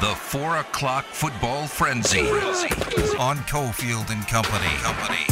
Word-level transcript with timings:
The 0.00 0.14
four 0.14 0.58
o'clock 0.58 1.04
football 1.04 1.66
frenzy 1.66 2.28
on 3.18 3.38
Cofield 3.46 4.10
and 4.10 4.26
Company. 4.26 4.66
Company. 4.82 5.24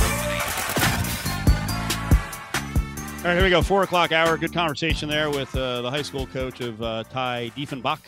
All 3.18 3.24
right, 3.24 3.34
here 3.34 3.42
we 3.42 3.50
go. 3.50 3.60
Four 3.60 3.82
o'clock 3.82 4.12
hour. 4.12 4.36
Good 4.38 4.52
conversation 4.52 5.08
there 5.08 5.30
with 5.30 5.54
uh, 5.56 5.82
the 5.82 5.90
high 5.90 6.02
school 6.02 6.26
coach 6.26 6.60
of 6.60 6.80
uh, 6.80 7.02
Ty 7.04 7.50
Diefenbach. 7.56 7.98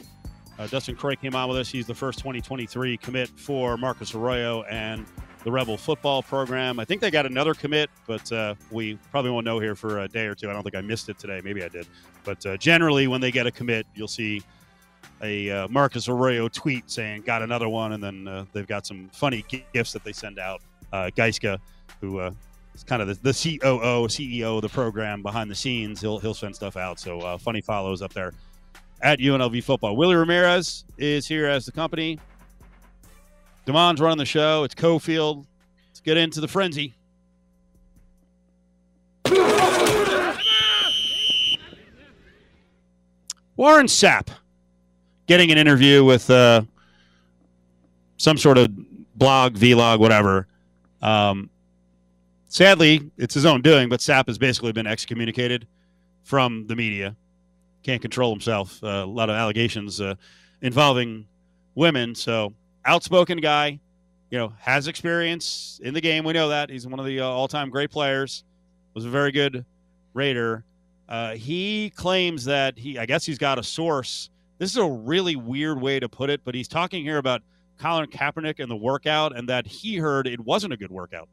Uh, 0.59 0.66
Dustin 0.68 0.95
Croy 0.95 1.16
came 1.16 1.34
on 1.34 1.48
with 1.48 1.59
us. 1.59 1.68
He's 1.68 1.86
the 1.86 1.95
first 1.95 2.20
2023 2.20 2.96
commit 2.98 3.29
for 3.30 3.77
Marcus 3.77 4.14
Arroyo 4.14 4.62
and 4.62 5.05
the 5.43 5.50
Rebel 5.52 5.77
football 5.77 6.23
program. 6.23 6.79
I 6.79 6.84
think 6.84 7.00
they 7.00 7.11
got 7.11 7.27
another 7.27 7.55
commit, 7.55 7.91
but 8.07 8.30
uh, 8.32 8.55
we 8.71 8.95
probably 9.11 9.32
won't 9.32 9.45
know 9.45 9.59
here 9.59 9.75
for 9.75 10.00
a 10.00 10.09
day 10.09 10.27
or 10.27 10.34
two. 10.34 10.48
I 10.48 10.52
don't 10.52 10.62
think 10.62 10.77
I 10.77 10.80
missed 10.80 11.09
it 11.09 11.18
today. 11.18 11.41
Maybe 11.45 11.62
I 11.62 11.68
did. 11.68 11.86
But 12.23 12.46
uh, 12.46 12.57
generally, 12.57 13.07
when 13.07 13.21
they 13.21 13.30
get 13.30 13.46
a 13.46 13.50
commit, 13.50 13.86
you'll 13.95 14.09
see 14.09 14.43
a 15.24 15.50
uh, 15.50 15.68
Marcus 15.68 16.08
Arroyo 16.08 16.48
tweet 16.48 16.90
saying, 16.90 17.22
got 17.22 17.42
another 17.42 17.68
one. 17.68 17.92
And 17.92 18.02
then 18.02 18.28
uh, 18.28 18.44
they've 18.52 18.66
got 18.66 18.86
some 18.86 19.08
funny 19.12 19.44
gifts 19.72 19.92
that 19.92 20.04
they 20.04 20.12
send 20.12 20.38
out. 20.38 20.60
Uh, 20.92 21.10
Geiska, 21.16 21.58
who 22.00 22.18
uh, 22.18 22.30
is 22.74 22.84
kind 22.84 23.02
of 23.02 23.08
the, 23.08 23.14
the 23.14 23.32
COO, 23.32 24.06
CEO 24.06 24.56
of 24.56 24.62
the 24.62 24.68
program 24.68 25.22
behind 25.22 25.50
the 25.50 25.54
scenes, 25.54 26.00
he'll, 26.00 26.18
he'll 26.18 26.34
send 26.34 26.54
stuff 26.54 26.76
out. 26.76 27.00
So 27.00 27.20
uh, 27.20 27.38
funny 27.38 27.60
follows 27.60 28.02
up 28.02 28.12
there 28.12 28.32
at 29.00 29.18
UNLV 29.18 29.64
football. 29.64 29.96
Willie 29.96 30.14
Ramirez 30.14 30.84
is 30.98 31.26
here 31.26 31.46
as 31.46 31.66
the 31.66 31.72
company. 31.72 32.20
Damon's 33.66 34.00
running 34.00 34.19
the 34.19 34.27
show. 34.27 34.62
It's 34.64 34.75
Cofield. 34.75 35.47
Let's 35.88 36.00
get 36.00 36.16
into 36.16 36.41
the 36.41 36.48
frenzy. 36.48 36.94
Warren 43.56 43.86
Sapp 43.86 44.28
getting 45.27 45.50
an 45.50 45.58
interview 45.58 46.05
with 46.05 46.28
uh, 46.30 46.62
some 48.17 48.36
sort 48.36 48.58
of 48.58 48.69
blog, 49.17 49.55
vlog, 49.55 49.98
whatever. 49.98 50.47
Um, 51.03 51.50
sadly, 52.48 53.11
it's 53.16 53.34
his 53.34 53.47
own 53.47 53.62
doing, 53.62 53.89
but 53.89 54.00
Sapp 54.00 54.27
has 54.27 54.39
basically 54.39 54.72
been 54.72 54.86
excommunicated 54.86 55.66
from 56.22 56.66
the 56.66 56.77
media. 56.77 57.16
Can't 57.83 58.00
control 58.00 58.33
himself. 58.33 58.83
Uh, 58.83 59.03
a 59.05 59.06
lot 59.06 59.28
of 59.28 59.36
allegations 59.36 60.00
uh, 60.00 60.14
involving 60.62 61.27
women. 61.75 62.14
So, 62.14 62.55
outspoken 62.86 63.38
guy, 63.38 63.78
you 64.31 64.38
know, 64.38 64.53
has 64.59 64.88
experience 64.88 65.81
in 65.83 65.94
the 65.94 66.00
game. 66.00 66.25
We 66.25 66.33
know 66.33 66.48
that. 66.48 66.70
He's 66.70 66.86
one 66.86 66.98
of 66.98 67.06
the 67.06 67.20
uh, 67.20 67.27
all 67.27 67.48
time 67.48 67.70
great 67.70 67.91
players, 67.91 68.44
was 68.94 69.05
a 69.05 69.11
very 69.11 69.33
good 69.33 69.64
Raider. 70.14 70.64
Uh, 71.09 71.34
he 71.34 71.91
claims 71.91 72.44
that 72.47 72.78
he, 72.78 72.98
I 72.98 73.05
guess 73.05 73.27
he's 73.27 73.36
got 73.36 73.59
a 73.59 73.62
source 73.62 74.31
this 74.65 74.70
is 74.70 74.79
a 74.79 74.89
really 74.89 75.37
weird 75.37 75.79
way 75.79 76.01
to 76.01 76.09
put 76.09 76.31
it, 76.31 76.41
but 76.43 76.55
he's 76.55 76.69
talking 76.69 77.05
here 77.05 77.19
about 77.19 77.43
Colin 77.79 78.07
Kaepernick 78.07 78.61
and 78.61 78.71
the 78.71 78.77
workout, 78.77 79.37
and 79.37 79.47
that 79.51 79.67
he 79.67 79.97
heard 79.97 80.27
it 80.27 80.41
wasn't 80.41 80.73
a 80.73 80.77
good 80.79 80.91
workout. 80.91 81.29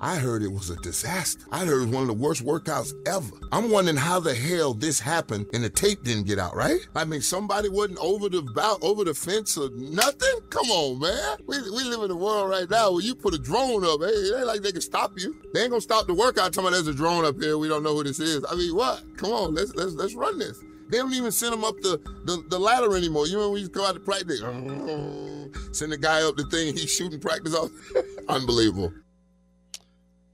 I 0.00 0.16
heard 0.16 0.42
it 0.42 0.50
was 0.50 0.70
a 0.70 0.76
disaster. 0.80 1.44
I 1.52 1.60
heard 1.60 1.82
it 1.82 1.86
was 1.86 1.94
one 1.94 2.02
of 2.02 2.08
the 2.08 2.14
worst 2.14 2.44
workouts 2.44 2.92
ever. 3.06 3.30
I'm 3.52 3.70
wondering 3.70 3.96
how 3.96 4.18
the 4.18 4.34
hell 4.34 4.74
this 4.74 4.98
happened 4.98 5.46
and 5.54 5.62
the 5.62 5.70
tape 5.70 6.02
didn't 6.02 6.26
get 6.26 6.40
out, 6.40 6.56
right? 6.56 6.80
I 6.96 7.04
mean, 7.04 7.20
somebody 7.20 7.68
wasn't 7.68 7.98
over 7.98 8.28
the 8.28 8.42
bout, 8.42 8.82
over 8.82 9.04
the 9.04 9.14
fence 9.14 9.56
or 9.56 9.70
nothing. 9.76 10.40
Come 10.50 10.68
on, 10.72 10.98
man. 10.98 11.38
We, 11.46 11.62
we 11.70 11.84
live 11.84 12.02
in 12.02 12.10
a 12.10 12.16
world 12.16 12.50
right 12.50 12.68
now 12.68 12.90
where 12.90 13.02
you 13.02 13.14
put 13.14 13.34
a 13.34 13.38
drone 13.38 13.84
up. 13.84 14.00
Hey, 14.00 14.06
it 14.06 14.36
ain't 14.36 14.46
like 14.48 14.62
they 14.62 14.72
can 14.72 14.80
stop 14.80 15.12
you. 15.16 15.40
They 15.54 15.60
ain't 15.60 15.70
gonna 15.70 15.80
stop 15.80 16.08
the 16.08 16.14
workout. 16.14 16.52
Talking 16.52 16.66
about 16.66 16.72
there's 16.72 16.88
a 16.88 16.94
drone 16.94 17.24
up 17.24 17.40
here. 17.40 17.56
We 17.56 17.68
don't 17.68 17.84
know 17.84 17.94
who 17.94 18.02
this 18.02 18.18
is. 18.18 18.44
I 18.50 18.56
mean, 18.56 18.74
what? 18.74 19.04
Come 19.16 19.30
on, 19.30 19.54
let's 19.54 19.72
let's 19.76 19.92
let's 19.92 20.16
run 20.16 20.40
this. 20.40 20.60
They 20.90 20.98
don't 20.98 21.14
even 21.14 21.32
send 21.32 21.52
them 21.52 21.64
up 21.64 21.76
the, 21.80 21.98
the, 22.24 22.44
the 22.48 22.58
ladder 22.58 22.96
anymore. 22.96 23.26
You 23.26 23.36
remember 23.36 23.54
we 23.54 23.60
used 23.60 23.72
to 23.72 23.78
go 23.78 23.86
out 23.86 23.94
to 23.94 24.00
practice? 24.00 24.40
Send 25.72 25.92
the 25.92 25.98
guy 25.98 26.22
up 26.22 26.36
the 26.36 26.44
thing, 26.50 26.76
he's 26.76 26.90
shooting 26.92 27.20
practice 27.20 27.54
off. 27.54 27.70
Unbelievable. 28.28 28.92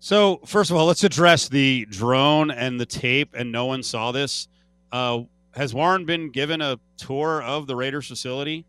So, 0.01 0.41
first 0.47 0.71
of 0.71 0.77
all, 0.77 0.87
let's 0.87 1.05
address 1.05 1.49
the 1.49 1.87
drone 1.91 2.51
and 2.51 2.81
the 2.81 2.87
tape, 2.87 3.35
and 3.35 3.53
no 3.53 3.67
one 3.67 3.83
saw 3.83 4.13
this. 4.13 4.49
Uh, 4.91 5.21
has 5.55 5.75
Warren 5.75 6.05
been 6.05 6.31
given 6.31 6.61
a 6.61 6.79
tour 6.97 7.43
of 7.43 7.67
the 7.67 7.77
Raiders 7.77 8.09
facility? 8.09 8.65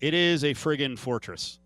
It 0.00 0.14
is 0.14 0.44
a 0.44 0.54
friggin' 0.54 0.98
fortress. 0.98 1.58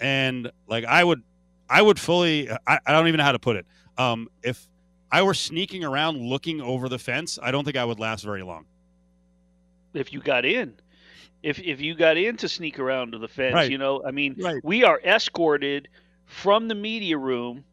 And 0.00 0.50
like 0.66 0.84
I 0.84 1.04
would 1.04 1.22
I 1.68 1.82
would 1.82 1.98
fully 1.98 2.50
I, 2.66 2.78
I 2.86 2.92
don't 2.92 3.08
even 3.08 3.18
know 3.18 3.24
how 3.24 3.32
to 3.32 3.38
put 3.38 3.56
it. 3.56 3.66
Um, 3.98 4.28
if 4.42 4.66
I 5.12 5.22
were 5.22 5.34
sneaking 5.34 5.84
around 5.84 6.18
looking 6.18 6.60
over 6.60 6.88
the 6.88 6.98
fence, 6.98 7.38
I 7.42 7.50
don't 7.50 7.64
think 7.64 7.76
I 7.76 7.84
would 7.84 7.98
last 7.98 8.24
very 8.24 8.42
long. 8.42 8.64
If 9.94 10.12
you 10.12 10.20
got 10.20 10.44
in, 10.44 10.74
if 11.42 11.58
if 11.58 11.80
you 11.80 11.94
got 11.94 12.16
in 12.16 12.36
to 12.38 12.48
sneak 12.48 12.78
around 12.78 13.12
to 13.12 13.18
the 13.18 13.26
fence, 13.28 13.54
Right. 13.54 13.70
you 13.70 13.78
know, 13.78 14.02
I 14.06 14.10
mean, 14.12 14.36
Right. 14.38 14.60
we 14.64 14.84
are 14.84 15.00
escorted 15.04 15.88
from 16.26 16.68
the 16.68 16.74
media 16.76 17.18
room 17.18 17.64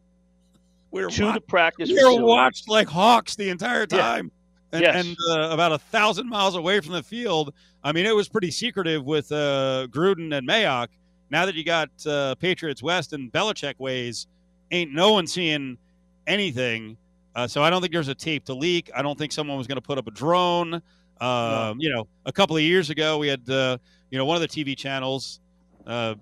We're 0.89 1.09
to 1.09 1.31
the 1.33 1.41
practice 1.41 1.89
We're 1.89 1.97
facility. 1.97 2.23
watched 2.23 2.69
like 2.69 2.87
hawks 2.87 3.35
the 3.35 3.49
entire 3.49 3.81
Yeah. 3.81 3.85
time, 3.97 4.31
and, 4.71 4.81
Yes. 4.81 5.05
and 5.05 5.15
uh, 5.29 5.49
about 5.51 5.73
a 5.73 5.77
thousand 5.77 6.27
miles 6.29 6.55
away 6.55 6.79
from 6.79 6.93
the 6.93 7.03
field. 7.03 7.53
I 7.83 7.91
mean, 7.91 8.05
it 8.07 8.15
was 8.15 8.27
pretty 8.27 8.49
secretive 8.51 9.05
with 9.05 9.31
uh, 9.31 9.87
Gruden 9.91 10.35
and 10.35 10.47
Mayock. 10.47 10.87
Now 11.29 11.45
that 11.45 11.53
you 11.55 11.63
got 11.63 11.89
uh, 12.07 12.33
Patriots 12.35 12.81
West 12.81 13.13
and 13.13 13.31
Belichick 13.31 13.75
ways, 13.79 14.25
ain't 14.71 14.91
no 14.93 15.11
one 15.13 15.27
seeing 15.27 15.77
anything. 16.25 16.97
Uh, 17.37 17.47
so 17.47 17.61
I 17.61 17.69
don't 17.69 17.81
think 17.81 17.93
there's 17.93 18.07
a 18.07 18.15
tape 18.15 18.45
to 18.45 18.53
leak. 18.55 18.89
I 18.95 19.03
don't 19.03 19.17
think 19.17 19.31
someone 19.31 19.57
was 19.59 19.67
going 19.67 19.75
to 19.77 19.81
put 19.81 19.99
up 19.99 20.07
a 20.07 20.11
drone. 20.11 20.81
Um, 21.21 21.79
You 21.79 21.93
know, 21.93 22.07
a 22.25 22.31
couple 22.33 22.55
of 22.57 22.63
years 22.63 22.89
ago, 22.89 23.19
we 23.19 23.27
had 23.27 23.47
uh, 23.49 23.77
you 24.09 24.17
know 24.17 24.25
one 24.25 24.35
of 24.35 24.41
the 24.41 24.47
TV 24.47 24.75
channels, 24.75 25.39
uh, 25.85 26.15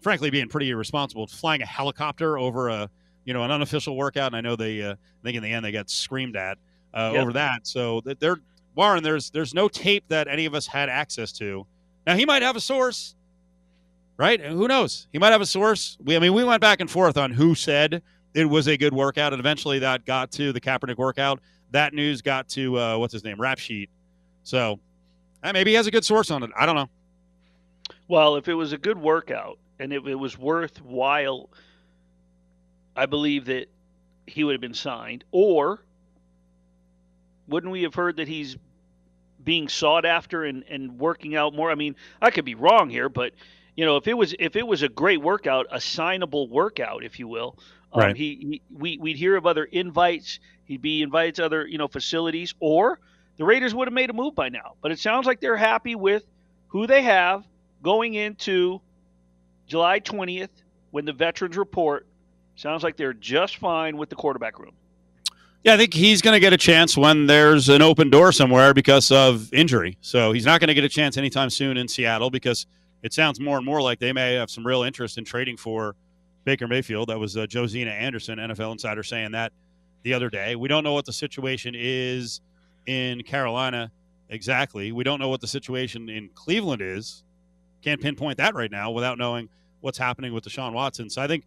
frankly, 0.00 0.30
being 0.30 0.48
pretty 0.48 0.70
irresponsible, 0.70 1.26
flying 1.26 1.62
a 1.62 1.66
helicopter 1.66 2.38
over 2.38 2.68
a 2.68 2.88
you 3.24 3.34
know 3.34 3.42
an 3.42 3.50
unofficial 3.50 3.96
workout. 3.96 4.28
And 4.28 4.36
I 4.36 4.40
know 4.40 4.54
they, 4.54 4.82
uh, 4.82 4.92
I 4.92 5.22
think 5.24 5.36
in 5.36 5.42
the 5.42 5.52
end 5.52 5.64
they 5.64 5.72
got 5.72 5.90
screamed 5.90 6.36
at 6.36 6.58
uh, 6.94 7.10
Yep. 7.12 7.22
over 7.22 7.32
that. 7.34 7.66
So 7.66 8.00
that 8.02 8.20
they're 8.20 8.38
Warren, 8.76 9.02
there's 9.02 9.30
there's 9.30 9.54
no 9.54 9.68
tape 9.68 10.04
that 10.08 10.28
any 10.28 10.46
of 10.46 10.54
us 10.54 10.68
had 10.68 10.88
access 10.88 11.32
to. 11.32 11.66
Now 12.06 12.14
he 12.14 12.24
might 12.24 12.42
have 12.42 12.54
a 12.56 12.60
source, 12.60 13.16
right? 14.16 14.40
Who 14.40 14.68
knows? 14.68 15.08
He 15.12 15.18
might 15.18 15.30
have 15.32 15.40
a 15.40 15.46
source. 15.46 15.98
We, 16.02 16.16
I 16.16 16.18
mean, 16.20 16.34
we 16.34 16.44
went 16.44 16.60
back 16.60 16.80
and 16.80 16.90
forth 16.90 17.16
on 17.18 17.32
who 17.32 17.54
said 17.54 18.02
it 18.34 18.46
was 18.46 18.66
a 18.68 18.76
good 18.76 18.94
workout, 18.94 19.32
and 19.32 19.40
eventually 19.40 19.80
that 19.80 20.04
got 20.04 20.30
to 20.32 20.52
the 20.52 20.60
Kaepernick 20.60 20.96
workout. 20.96 21.40
That 21.70 21.94
news 21.94 22.22
got 22.22 22.48
to 22.50 22.78
uh, 22.78 22.98
what's 22.98 23.12
his 23.12 23.24
name, 23.24 23.40
Rap 23.40 23.58
Sheet. 23.58 23.90
So 24.42 24.80
uh, 25.42 25.52
maybe 25.52 25.70
he 25.70 25.76
has 25.76 25.86
a 25.86 25.90
good 25.90 26.04
source 26.04 26.30
on 26.30 26.42
it. 26.42 26.50
I 26.56 26.66
don't 26.66 26.76
know. 26.76 26.88
Well, 28.08 28.36
if 28.36 28.48
it 28.48 28.54
was 28.54 28.72
a 28.72 28.78
good 28.78 28.98
workout 28.98 29.58
and 29.78 29.92
if 29.92 30.06
it 30.06 30.14
was 30.14 30.38
worthwhile, 30.38 31.50
I 32.94 33.06
believe 33.06 33.46
that 33.46 33.68
he 34.26 34.44
would 34.44 34.52
have 34.52 34.60
been 34.60 34.74
signed. 34.74 35.24
Or 35.32 35.80
wouldn't 37.48 37.72
we 37.72 37.82
have 37.82 37.94
heard 37.94 38.16
that 38.16 38.28
he's 38.28 38.56
being 39.42 39.68
sought 39.68 40.04
after 40.04 40.44
and, 40.44 40.64
and 40.68 40.98
working 40.98 41.34
out 41.36 41.54
more? 41.54 41.70
I 41.70 41.74
mean, 41.74 41.96
I 42.20 42.30
could 42.30 42.44
be 42.44 42.54
wrong 42.54 42.90
here, 42.90 43.08
but 43.08 43.32
you 43.76 43.84
know, 43.86 43.96
if 43.96 44.06
it 44.06 44.14
was 44.14 44.34
if 44.38 44.56
it 44.56 44.66
was 44.66 44.82
a 44.82 44.88
great 44.88 45.22
workout, 45.22 45.66
a 45.70 45.78
signable 45.78 46.48
workout, 46.48 47.04
if 47.04 47.18
you 47.18 47.26
will, 47.26 47.58
um, 47.92 48.00
Right. 48.00 48.16
he, 48.16 48.36
he 48.40 48.62
we 48.76 48.98
we'd 48.98 49.16
hear 49.16 49.36
of 49.36 49.46
other 49.46 49.64
invites. 49.64 50.40
He'd 50.64 50.82
be 50.82 51.02
invited 51.02 51.34
to 51.36 51.44
other 51.44 51.66
you 51.66 51.78
know 51.78 51.88
facilities, 51.88 52.54
or 52.60 53.00
the 53.36 53.44
Raiders 53.44 53.74
would 53.74 53.88
have 53.88 53.92
made 53.94 54.10
a 54.10 54.12
move 54.14 54.34
by 54.34 54.48
now. 54.48 54.74
But 54.80 54.92
it 54.92 54.98
sounds 54.98 55.26
like 55.26 55.40
they're 55.40 55.56
happy 55.56 55.94
with 55.94 56.24
who 56.68 56.86
they 56.86 57.02
have 57.02 57.44
going 57.82 58.14
into 58.14 58.80
July 59.66 60.00
20th 60.00 60.48
when 60.90 61.04
the 61.04 61.12
veterans 61.12 61.56
report. 61.56 62.06
Sounds 62.54 62.82
like 62.82 62.96
they're 62.96 63.14
just 63.14 63.56
fine 63.56 63.96
with 63.96 64.10
the 64.10 64.14
quarterback 64.16 64.58
room. 64.58 64.72
Yeah, 65.64 65.74
I 65.74 65.76
think 65.76 65.94
he's 65.94 66.20
going 66.22 66.34
to 66.34 66.40
get 66.40 66.52
a 66.52 66.56
chance 66.56 66.96
when 66.96 67.26
there's 67.26 67.68
an 67.68 67.82
open 67.82 68.10
door 68.10 68.32
somewhere 68.32 68.74
because 68.74 69.10
of 69.12 69.52
injury. 69.54 69.96
So 70.00 70.32
he's 70.32 70.44
not 70.44 70.60
going 70.60 70.68
to 70.68 70.74
get 70.74 70.84
a 70.84 70.88
chance 70.88 71.16
anytime 71.16 71.50
soon 71.50 71.76
in 71.76 71.86
Seattle 71.88 72.30
because 72.30 72.66
it 73.02 73.12
sounds 73.12 73.38
more 73.40 73.56
and 73.58 73.64
more 73.64 73.80
like 73.80 74.00
they 74.00 74.12
may 74.12 74.34
have 74.34 74.50
some 74.50 74.66
real 74.66 74.82
interest 74.82 75.18
in 75.18 75.24
trading 75.24 75.56
for 75.56 75.94
Baker 76.44 76.68
Mayfield. 76.68 77.08
That 77.08 77.18
was 77.18 77.36
uh, 77.36 77.46
Josina 77.46 77.90
Anderson, 77.90 78.38
NFL 78.38 78.72
insider, 78.72 79.02
saying 79.02 79.32
that 79.32 79.52
the 80.02 80.14
other 80.14 80.30
day. 80.30 80.56
We 80.56 80.68
don't 80.68 80.84
know 80.84 80.92
what 80.92 81.06
the 81.06 81.12
situation 81.12 81.74
is 81.76 82.40
in 82.86 83.22
Carolina 83.22 83.90
exactly. 84.28 84.92
We 84.92 85.04
don't 85.04 85.20
know 85.20 85.28
what 85.28 85.40
the 85.40 85.46
situation 85.46 86.08
in 86.08 86.30
Cleveland 86.34 86.82
is. 86.82 87.22
Can't 87.82 88.00
pinpoint 88.00 88.38
that 88.38 88.54
right 88.54 88.70
now 88.70 88.90
without 88.90 89.18
knowing 89.18 89.48
what's 89.80 89.98
happening 89.98 90.32
with 90.32 90.44
Deshaun 90.44 90.72
Watson. 90.72 91.10
So 91.10 91.20
I 91.20 91.26
think 91.26 91.44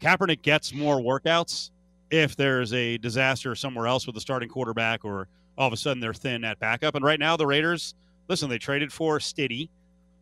Kaepernick 0.00 0.42
gets 0.42 0.72
more 0.72 0.98
workouts 0.98 1.70
if 2.10 2.36
there's 2.36 2.72
a 2.72 2.98
disaster 2.98 3.54
somewhere 3.54 3.86
else 3.86 4.06
with 4.06 4.14
the 4.14 4.20
starting 4.20 4.48
quarterback 4.48 5.04
or 5.04 5.28
all 5.56 5.66
of 5.66 5.72
a 5.72 5.76
sudden 5.76 6.00
they're 6.00 6.14
thin 6.14 6.44
at 6.44 6.58
backup. 6.58 6.94
And 6.94 7.04
right 7.04 7.18
now, 7.18 7.36
the 7.36 7.46
Raiders, 7.46 7.94
listen, 8.28 8.48
they 8.48 8.58
traded 8.58 8.92
for 8.92 9.20
Stiddy. 9.20 9.68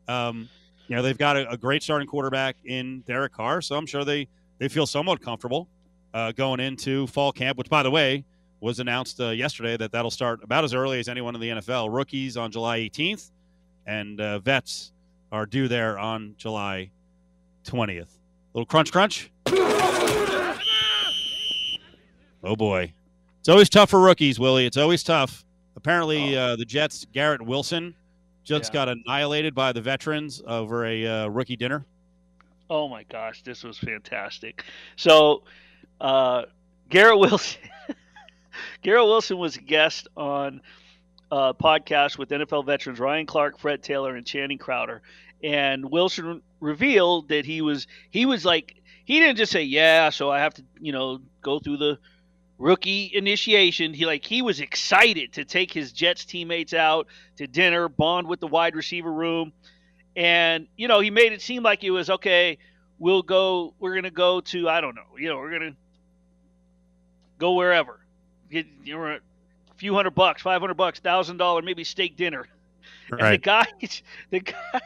Um, 0.06 0.48
you 0.88 0.96
know, 0.96 1.02
they've 1.02 1.19
got 1.19 1.37
a, 1.37 1.49
a 1.50 1.56
great 1.56 1.82
starting 1.82 2.08
quarterback 2.08 2.56
in 2.64 3.00
Derek 3.00 3.32
Carr, 3.32 3.61
so 3.61 3.76
I'm 3.76 3.87
sure 3.87 4.05
they, 4.05 4.26
they 4.58 4.69
feel 4.69 4.87
somewhat 4.87 5.20
comfortable 5.20 5.69
uh, 6.14 6.32
going 6.32 6.61
into 6.61 7.06
fall 7.08 7.31
camp, 7.31 7.58
which, 7.58 7.69
by 7.69 7.82
the 7.82 7.90
way, 7.90 8.25
was 8.61 8.81
announced 8.81 9.20
uh, 9.20 9.29
yesterday 9.29 9.76
that 9.76 9.93
that'll 9.93 10.11
start 10.11 10.43
about 10.43 10.64
as 10.64 10.75
early 10.75 10.99
as 10.99 11.08
anyone 11.08 11.35
in 11.35 11.40
the 11.40 11.49
NFL. 11.50 11.94
Rookies 11.94 12.37
on 12.37 12.50
July 12.50 12.81
18th 12.81 13.31
and 13.87 14.20
uh, 14.20 14.38
vets 14.38 14.93
are 15.32 15.46
due 15.46 15.69
there 15.69 15.99
on 15.99 16.35
July 16.38 16.90
20th. 17.64 18.08
Little 18.55 18.67
crunch, 18.67 18.93
crunch. 18.93 19.31
Oh 22.44 22.55
boy, 22.56 22.93
it's 23.40 23.49
always 23.49 23.69
tough 23.69 23.90
for 23.90 24.00
rookies, 24.00 24.38
Willie. 24.38 24.64
It's 24.64 24.76
always 24.76 25.02
tough. 25.02 25.44
Apparently, 25.76 26.37
uh, 26.37 26.55
the 26.56 26.64
Jets' 26.64 27.05
Garrett 27.12 27.43
Wilson 27.43 27.94
just 28.49 28.73
Yeah. 28.73 28.87
got 28.87 28.89
annihilated 28.89 29.55
by 29.55 29.73
the 29.73 29.81
veterans 29.81 30.43
over 30.47 30.85
a 30.87 31.06
uh, 31.06 31.27
rookie 31.29 31.56
dinner. 31.56 31.85
Oh 32.71 32.89
my 32.89 33.05
gosh, 33.05 33.43
this 33.43 33.62
was 33.65 33.79
fantastic. 33.79 34.65
So, 34.97 35.43
uh, 36.00 36.43
Garrett 36.89 37.19
Wilson, 37.19 37.61
Garrett 38.83 39.05
Wilson 39.06 39.39
was 39.39 39.56
a 39.56 39.61
guest 39.61 40.09
on 40.17 40.61
a 41.31 41.55
podcast 41.55 42.19
with 42.19 42.31
NFL 42.31 42.65
veterans 42.67 42.99
Ryan 42.99 43.27
Clark, 43.27 43.59
Fred 43.59 43.83
Taylor, 43.83 44.17
and 44.17 44.27
Channing 44.27 44.59
Crowder. 44.59 45.03
And 45.43 45.91
Wilson 45.91 46.43
revealed 46.61 47.29
that 47.29 47.45
he 47.45 47.61
was 47.62 47.87
he 48.11 48.27
was 48.27 48.45
like 48.45 48.75
he 49.05 49.21
didn't 49.21 49.37
just 49.37 49.53
say 49.53 49.62
yeah, 49.62 50.11
so 50.11 50.31
I 50.31 50.41
have 50.41 50.55
to 50.55 50.65
you 50.81 50.93
know 50.93 51.21
go 51.43 51.59
through 51.59 51.77
the 51.79 51.99
rookie 52.58 53.10
initiation. 53.14 53.94
He 53.94 54.05
like 54.05 54.25
he 54.25 54.43
was 54.43 54.60
excited 54.60 55.32
to 55.34 55.44
take 55.44 55.72
his 55.72 55.93
Jets 55.93 56.25
teammates 56.25 56.75
out 56.75 57.06
to 57.37 57.46
dinner, 57.46 57.88
bond 57.88 58.26
with 58.28 58.40
the 58.40 58.49
wide 58.49 58.76
receiver 58.76 59.12
room 59.12 59.52
and 60.19 60.66
you 60.76 60.88
know 60.88 60.99
he 60.99 61.10
made 61.10 61.32
it 61.32 61.40
seem 61.40 61.62
like 61.62 61.84
it 61.84 61.93
was 61.93 62.10
okay 62.10 62.58
we'll 62.99 63.22
go 63.22 63.72
we're 63.78 63.94
gonna 63.94 64.10
go 64.10 64.40
to 64.40 64.69
i 64.69 64.81
don't 64.81 64.96
know 64.96 65.16
you 65.16 65.28
know 65.28 65.37
we're 65.37 65.52
gonna 65.52 65.76
go 67.38 67.55
wherever 67.55 68.00
get 68.50 68.66
you 68.82 68.96
know, 68.96 69.04
a 69.06 69.75
few 69.76 69.94
hundred 69.94 70.11
bucks 70.16 70.43
500 70.43 70.75
bucks 70.75 70.99
thousand 70.99 71.37
dollar 71.37 71.62
maybe 71.62 71.84
steak 71.84 72.16
dinner 72.16 72.46
and 73.10 73.32
the 73.34 73.38
guy 73.38 73.64
the 74.31 74.40
guy 74.40 74.81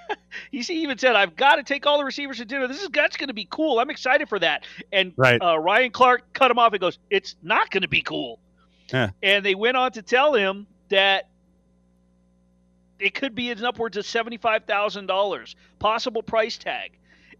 he 0.50 0.58
even 0.74 0.96
said 0.98 1.16
i've 1.16 1.36
got 1.36 1.56
to 1.56 1.62
take 1.62 1.86
all 1.86 1.98
the 1.98 2.04
receivers 2.04 2.38
to 2.38 2.44
dinner 2.44 2.68
this 2.68 2.82
is 2.82 2.88
that's 2.92 3.16
gonna 3.16 3.32
be 3.34 3.46
cool. 3.50 3.78
I'm 3.78 3.90
excited 3.90 4.28
for 4.28 4.38
that. 4.38 4.64
And 4.92 5.12
Right. 5.16 5.40
uh, 5.42 5.58
ryan 5.58 5.90
clark 5.90 6.32
cut 6.32 6.50
him 6.50 6.58
off 6.58 6.72
and 6.72 6.80
goes 6.80 6.98
it's 7.10 7.36
not 7.42 7.70
gonna 7.70 7.88
be 7.88 8.02
cool. 8.02 8.38
Yeah. 8.92 9.10
and 9.22 9.44
they 9.44 9.54
went 9.54 9.76
on 9.76 9.92
to 9.92 10.02
tell 10.02 10.34
him 10.34 10.66
that 10.90 11.28
it 12.98 13.14
could 13.14 13.34
be 13.34 13.50
an 13.50 13.64
upwards 13.64 13.96
of 13.96 14.06
seventy-five 14.06 14.64
thousand 14.64 15.06
dollars 15.06 15.56
possible 15.78 16.22
price 16.22 16.56
tag, 16.58 16.92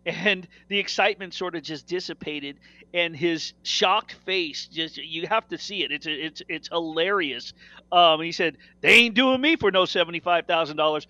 and 0.06 0.48
the 0.68 0.78
excitement 0.78 1.34
sort 1.34 1.54
of 1.54 1.62
just 1.62 1.86
dissipated, 1.86 2.56
and 2.94 3.16
his 3.16 3.54
shocked 3.62 4.16
face 4.26 4.66
just—you 4.66 5.26
have 5.26 5.48
to 5.48 5.58
see 5.58 5.82
it. 5.82 5.90
It's 5.92 6.06
it's 6.06 6.42
it's 6.48 6.68
hilarious. 6.68 7.52
Um, 7.90 8.20
he 8.20 8.32
said 8.32 8.58
they 8.80 8.94
ain't 8.94 9.14
doing 9.14 9.40
me 9.40 9.56
for 9.56 9.70
no 9.70 9.84
seventy-five 9.84 10.46
thousand 10.46 10.76
dollars, 10.76 11.06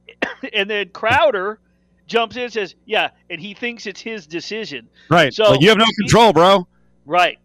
and 0.52 0.68
then 0.68 0.88
Crowder 0.90 1.58
jumps 2.06 2.36
in 2.36 2.42
and 2.42 2.52
says, 2.52 2.74
"Yeah," 2.84 3.10
and 3.30 3.40
he 3.40 3.54
thinks 3.54 3.86
it's 3.86 4.00
his 4.00 4.26
decision. 4.26 4.88
Right. 5.10 5.32
So- 5.32 5.50
like 5.52 5.60
you 5.60 5.68
have 5.68 5.78
no 5.78 5.86
control, 6.00 6.32
bro. 6.32 6.66
Right. 7.04 7.38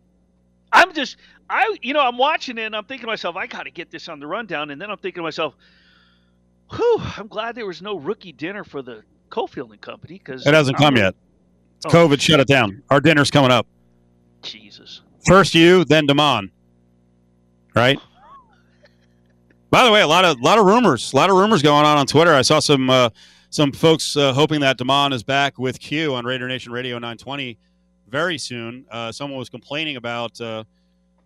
I'm 0.74 0.94
just 0.94 1.18
I 1.50 1.76
you 1.82 1.94
know, 1.94 2.00
I'm 2.00 2.18
watching 2.18 2.58
it 2.58 2.64
and 2.64 2.76
I'm 2.76 2.86
thinking 2.86 3.02
to 3.02 3.08
myself, 3.08 3.36
I 3.36 3.46
gotta 3.46 3.72
get 3.72 3.92
this 3.92 4.08
on 4.08 4.20
the 4.20 4.28
rundown, 4.28 4.72
and 4.72 4.82
then 4.82 4.90
I'm 4.90 4.98
thinking 4.98 5.20
to 5.20 5.24
myself, 5.24 5.54
Whew, 6.74 6.98
I'm 7.18 7.28
glad 7.28 7.56
there 7.56 7.66
was 7.66 7.82
no 7.82 7.98
rookie 7.98 8.32
dinner 8.32 8.64
for 8.64 8.82
the 8.82 9.04
Cofield 9.30 9.72
and 9.72 9.82
Company 9.82 10.18
because 10.18 10.48
It 10.48 10.54
hasn't 10.54 10.78
come 10.78 10.96
yet. 10.96 11.14
Oh. 11.86 11.90
COVID 11.90 12.22
shut 12.22 12.40
it 12.40 12.48
down. 12.48 12.82
Our 12.90 13.02
dinner's 13.02 13.30
coming 13.30 13.52
up. 13.52 13.68
Jesus. 14.42 15.02
First 15.26 15.54
you, 15.54 15.86
then 15.86 16.06
Damon. 16.06 16.52
Right. 17.76 18.00
By 19.70 19.86
the 19.86 19.92
way, 19.92 20.02
a 20.02 20.08
lot 20.08 20.26
of 20.26 20.42
lot 20.42 20.60
of 20.60 20.66
rumors, 20.66 21.14
a 21.14 21.16
lot 21.16 21.30
of 21.30 21.38
rumors 21.38 21.62
going 21.62 21.86
on 21.86 21.98
on 21.98 22.06
Twitter. 22.06 22.34
I 22.34 22.42
saw 22.42 22.60
some 22.60 22.90
uh, 22.90 23.10
some 23.50 23.72
folks 23.72 24.18
uh, 24.18 24.34
hoping 24.34 24.60
that 24.62 24.78
Damon 24.78 25.14
is 25.14 25.24
back 25.24 25.58
with 25.58 25.80
Q 25.80 26.14
on 26.16 26.26
Raider 26.26 26.48
Nation 26.48 26.74
Radio 26.74 26.98
920 26.98 27.58
very 28.10 28.38
soon. 28.38 28.86
Uh, 28.92 29.12
someone 29.12 29.40
was 29.40 29.50
complaining 29.50 29.96
about 29.96 30.40
uh, 30.42 30.66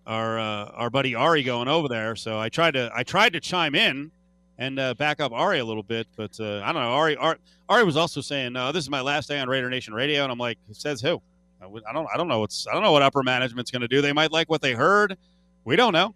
our 0.06 0.38
uh, 0.38 0.66
our 0.76 0.90
buddy 0.92 1.16
Ari 1.16 1.42
going 1.42 1.68
over 1.68 1.88
there, 1.88 2.16
so 2.16 2.38
I 2.38 2.50
tried 2.50 2.76
to 2.76 2.92
I 2.94 3.02
tried 3.02 3.34
to 3.34 3.40
chime 3.40 3.74
in 3.74 4.12
and 4.60 4.80
uh, 4.80 4.94
back 4.94 5.20
up 5.20 5.32
Ari 5.32 5.60
a 5.60 5.66
little 5.66 5.84
bit, 5.84 6.06
but 6.16 6.40
uh, 6.40 6.62
I 6.64 6.72
don't 6.72 6.84
know. 6.84 6.92
Ari, 6.92 7.16
Ari 7.18 7.38
Ari 7.68 7.84
was 7.84 7.98
also 7.98 8.22
saying, 8.22 8.54
"This 8.54 8.84
is 8.84 8.90
my 8.92 9.02
last 9.02 9.28
day 9.28 9.40
on 9.40 9.50
Raider 9.50 9.72
Nation 9.72 9.96
Radio," 9.96 10.22
and 10.22 10.32
I'm 10.32 10.38
like, 10.38 10.60
"Says 10.72 11.02
who?" 11.02 11.20
I 11.62 11.68
would- 11.68 11.84
I 11.90 11.94
don't 11.94 12.08
I 12.14 12.18
don't 12.18 12.28
know 12.28 12.40
what's 12.40 12.68
I 12.68 12.74
don't 12.74 12.84
know 12.84 12.92
what 12.92 13.02
upper 13.02 13.24
management's 13.24 13.72
going 13.72 13.82
to 13.82 13.88
do. 13.88 14.02
They 14.02 14.14
might 14.14 14.32
like 14.32 14.50
what 14.50 14.62
they 14.62 14.74
heard. 14.74 15.18
We 15.64 15.76
don't 15.76 15.94
know. 15.94 16.14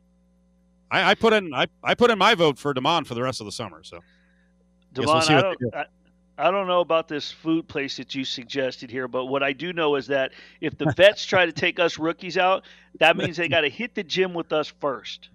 I, 0.91 1.11
I 1.11 1.15
put 1.15 1.33
in 1.33 1.53
I, 1.53 1.67
I 1.83 1.95
put 1.95 2.09
in 2.11 2.17
my 2.17 2.35
vote 2.35 2.57
for 2.59 2.73
Damon 2.73 3.05
for 3.05 3.13
the 3.15 3.23
rest 3.23 3.41
of 3.41 3.45
the 3.45 3.51
summer. 3.51 3.83
So 3.83 3.99
Guess 4.93 5.05
we'll 5.05 5.15
I 5.15 5.41
don't 5.41 5.59
do. 5.59 5.71
I, 5.75 5.85
I 6.37 6.51
don't 6.51 6.67
know 6.67 6.79
about 6.79 7.07
this 7.07 7.31
food 7.31 7.67
place 7.67 7.97
that 7.97 8.15
you 8.15 8.23
suggested 8.23 8.89
here, 8.89 9.07
but 9.09 9.25
what 9.25 9.43
I 9.43 9.51
do 9.53 9.73
know 9.73 9.95
is 9.95 10.07
that 10.07 10.31
if 10.61 10.77
the 10.77 10.91
vets 10.95 11.25
try 11.25 11.45
to 11.45 11.51
take 11.51 11.79
us 11.79 11.99
rookies 11.99 12.37
out, 12.37 12.63
that 12.99 13.17
means 13.17 13.35
they 13.37 13.49
gotta 13.49 13.67
hit 13.69 13.93
the 13.93 14.03
gym 14.03 14.33
with 14.33 14.53
us 14.53 14.71
first. 14.79 15.29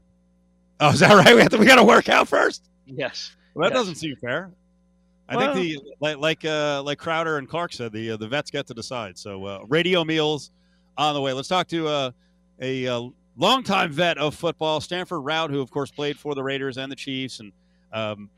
oh, 0.81 0.91
is 0.91 1.01
that 1.01 1.13
right? 1.13 1.35
We 1.35 1.43
have 1.43 1.51
to, 1.51 1.59
we 1.59 1.67
got 1.67 1.77
to 1.77 1.85
work 1.85 2.09
out 2.09 2.27
first. 2.29 2.65
Yes. 2.87 3.37
Well, 3.55 3.69
that 3.69 3.75
Yes. 3.77 3.81
doesn't 3.83 3.95
seem 3.97 4.17
fair. 4.17 4.51
I 5.29 5.37
Well- 5.37 5.55
think 5.55 5.81
the 5.83 5.93
like 6.01 6.19
like 6.19 6.45
uh, 6.45 6.83
like 6.85 6.99
Crowder 6.99 7.39
and 7.39 7.49
Clark 7.49 7.73
said, 7.73 7.93
the 7.93 8.13
uh, 8.13 8.17
the 8.17 8.29
vets 8.29 8.51
get 8.51 8.67
to 8.69 8.75
decide. 8.75 9.17
So 9.19 9.45
uh, 9.45 9.65
radio 9.69 10.05
meals 10.05 10.51
on 10.99 11.15
the 11.15 11.21
way. 11.21 11.33
Let's 11.33 11.49
talk 11.49 11.67
to 11.69 11.89
uh, 11.89 12.11
a 12.61 12.87
uh, 12.87 13.03
longtime 13.37 13.91
vet 13.93 14.19
of 14.19 14.35
football, 14.35 14.81
Stanford 14.81 15.23
Routt, 15.25 15.51
who 15.51 15.61
of 15.61 15.71
course 15.71 15.91
played 15.91 16.19
for 16.19 16.35
the 16.35 16.43
Raiders 16.43 16.77
and 16.77 16.93
the 16.93 16.97
Chiefs, 16.97 17.41
and 17.41 17.53
um, 17.93 18.29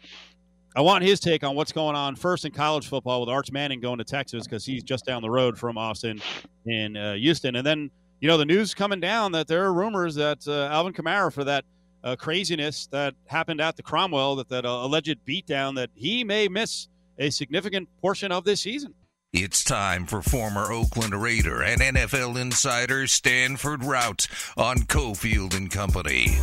I 0.76 0.80
want 0.80 1.02
his 1.04 1.18
take 1.20 1.42
on 1.42 1.56
what's 1.56 1.72
going 1.72 1.96
on 1.96 2.14
first 2.16 2.44
in 2.44 2.52
college 2.52 2.86
football 2.88 3.20
with 3.20 3.28
Arch 3.30 3.50
Manning 3.50 3.80
going 3.80 3.98
to 3.98 4.04
Texas 4.04 4.44
because 4.44 4.64
he's 4.64 4.82
just 4.82 5.04
down 5.06 5.22
the 5.22 5.30
road 5.30 5.58
from 5.58 5.76
Austin 5.78 6.20
in 6.66 6.96
uh, 6.96 7.14
Houston, 7.14 7.56
and 7.56 7.66
then 7.66 7.90
you 8.20 8.28
know 8.28 8.36
the 8.38 8.44
news 8.46 8.74
coming 8.74 9.00
down 9.00 9.32
that 9.32 9.48
there 9.48 9.64
are 9.64 9.72
rumors 9.72 10.14
that 10.14 10.46
uh, 10.46 10.68
Alvin 10.72 10.92
Kamara 10.92 11.32
for 11.32 11.44
that 11.44 11.64
uh, 12.04 12.16
craziness 12.16 12.86
that 12.88 13.14
happened 13.26 13.60
at 13.60 13.76
the 13.76 13.82
Cromwell, 13.82 14.36
that 14.36 14.48
that 14.48 14.64
uh, 14.64 14.68
alleged 14.68 15.18
beatdown, 15.26 15.74
that 15.76 15.90
he 15.94 16.24
may 16.24 16.48
miss 16.48 16.88
a 17.18 17.30
significant 17.30 17.88
portion 18.00 18.32
of 18.32 18.44
this 18.44 18.60
season. 18.60 18.94
It's 19.32 19.62
time 19.64 20.06
for 20.06 20.22
former 20.22 20.72
Oakland 20.72 21.20
Raider 21.20 21.62
and 21.62 21.80
NFL 21.80 22.40
insider 22.40 23.06
Stanford 23.06 23.80
Routt 23.80 24.28
on 24.56 24.78
Cofield 24.78 25.54
and 25.54 25.70
Company. 25.70 26.38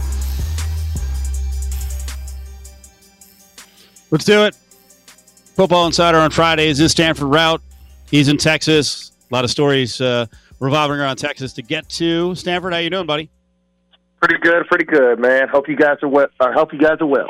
Let's 4.11 4.25
do 4.25 4.45
it. 4.45 4.55
Football 5.55 5.87
Insider 5.87 6.19
on 6.19 6.29
Fridays 6.29 6.79
is 6.79 6.91
Stanford 6.91 7.29
Routt. 7.29 7.61
He's 8.11 8.27
in 8.27 8.37
Texas. 8.37 9.11
A 9.31 9.33
lot 9.33 9.43
of 9.43 9.49
stories 9.49 9.99
uh, 9.99 10.27
revolving 10.59 10.99
around 10.99 11.15
Texas 11.15 11.53
to 11.53 11.63
get 11.63 11.89
to. 11.89 12.35
Stanford, 12.35 12.73
how 12.73 12.79
you 12.79 12.91
doing, 12.91 13.07
buddy? 13.07 13.31
Pretty 14.23 14.39
good, 14.39 14.65
pretty 14.67 14.85
good, 14.85 15.19
man. 15.19 15.49
Hope 15.49 15.67
you 15.67 15.75
guys 15.75 15.97
are 16.01 16.07
well. 16.07 16.27
Uh, 16.39 16.53
hope 16.53 16.71
you 16.71 16.79
guys 16.79 16.95
are 17.01 17.05
well. 17.05 17.27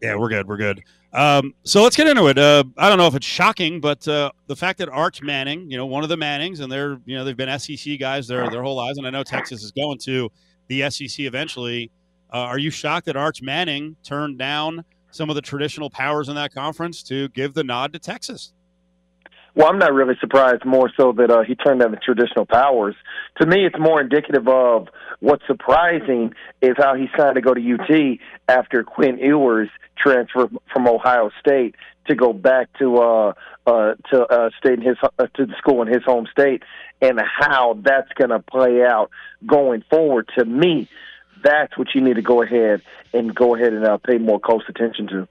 Yeah, 0.00 0.14
we're 0.14 0.30
good. 0.30 0.48
We're 0.48 0.56
good. 0.56 0.82
Um, 1.12 1.52
so 1.64 1.82
let's 1.82 1.96
get 1.96 2.06
into 2.06 2.28
it. 2.28 2.38
Uh, 2.38 2.64
I 2.78 2.88
don't 2.88 2.96
know 2.96 3.06
if 3.06 3.14
it's 3.14 3.26
shocking, 3.26 3.78
but 3.78 4.08
uh, 4.08 4.30
the 4.46 4.56
fact 4.56 4.78
that 4.78 4.88
Arch 4.88 5.20
Manning, 5.20 5.70
you 5.70 5.76
know, 5.76 5.84
one 5.84 6.02
of 6.02 6.08
the 6.08 6.16
Mannings, 6.16 6.60
and 6.60 6.72
they're, 6.72 6.98
you 7.04 7.14
know, 7.14 7.24
they've 7.24 7.36
been 7.36 7.58
SEC 7.58 7.98
guys 8.00 8.26
their 8.26 8.48
their 8.48 8.62
whole 8.62 8.74
lives, 8.74 8.96
and 8.96 9.06
I 9.06 9.10
know 9.10 9.22
Texas 9.22 9.62
is 9.62 9.70
going 9.70 9.98
to 9.98 10.30
the 10.68 10.88
SEC 10.88 11.26
eventually. 11.26 11.90
Uh, 12.32 12.38
are 12.38 12.58
you 12.58 12.70
shocked 12.70 13.04
that 13.04 13.16
Arch 13.16 13.42
Manning 13.42 13.94
turned 14.02 14.38
down 14.38 14.82
some 15.10 15.28
of 15.28 15.36
the 15.36 15.42
traditional 15.42 15.90
powers 15.90 16.30
in 16.30 16.36
that 16.36 16.54
conference 16.54 17.02
to 17.02 17.28
give 17.28 17.52
the 17.52 17.64
nod 17.64 17.92
to 17.92 17.98
Texas? 17.98 18.54
Well, 19.60 19.68
I'm 19.68 19.78
not 19.78 19.92
really 19.92 20.14
surprised. 20.18 20.64
More 20.64 20.90
so 20.96 21.12
that 21.18 21.30
uh, 21.30 21.42
he 21.42 21.54
turned 21.54 21.80
down 21.80 21.90
the 21.90 21.98
traditional 21.98 22.46
powers. 22.46 22.94
To 23.42 23.46
me, 23.46 23.66
it's 23.66 23.78
more 23.78 24.00
indicative 24.00 24.48
of 24.48 24.88
what's 25.18 25.46
surprising 25.46 26.32
is 26.62 26.76
how 26.78 26.94
he 26.94 27.08
signed 27.14 27.34
to 27.34 27.42
go 27.42 27.52
to 27.52 27.60
UT 27.60 28.18
after 28.48 28.82
Quinn 28.84 29.18
Ewers 29.18 29.68
transferred 29.98 30.56
from 30.72 30.88
Ohio 30.88 31.30
State 31.40 31.74
to 32.06 32.14
go 32.14 32.32
back 32.32 32.70
to 32.78 33.02
uh, 33.02 33.32
uh, 33.66 33.96
to 34.10 34.22
uh, 34.22 34.48
state 34.58 34.78
in 34.78 34.80
his 34.80 34.96
uh, 35.02 35.26
to 35.34 35.44
the 35.44 35.54
school 35.58 35.82
in 35.82 35.88
his 35.88 36.04
home 36.04 36.26
state, 36.32 36.62
and 37.02 37.20
how 37.20 37.78
that's 37.84 38.10
going 38.14 38.30
to 38.30 38.38
play 38.38 38.82
out 38.82 39.10
going 39.46 39.84
forward. 39.90 40.30
To 40.38 40.44
me, 40.46 40.88
that's 41.44 41.76
what 41.76 41.88
you 41.94 42.00
need 42.00 42.16
to 42.16 42.22
go 42.22 42.42
ahead 42.42 42.80
and 43.12 43.34
go 43.34 43.54
ahead 43.54 43.74
and 43.74 43.84
uh, 43.84 43.98
pay 43.98 44.16
more 44.16 44.40
close 44.40 44.62
attention 44.70 45.06
to. 45.08 45.28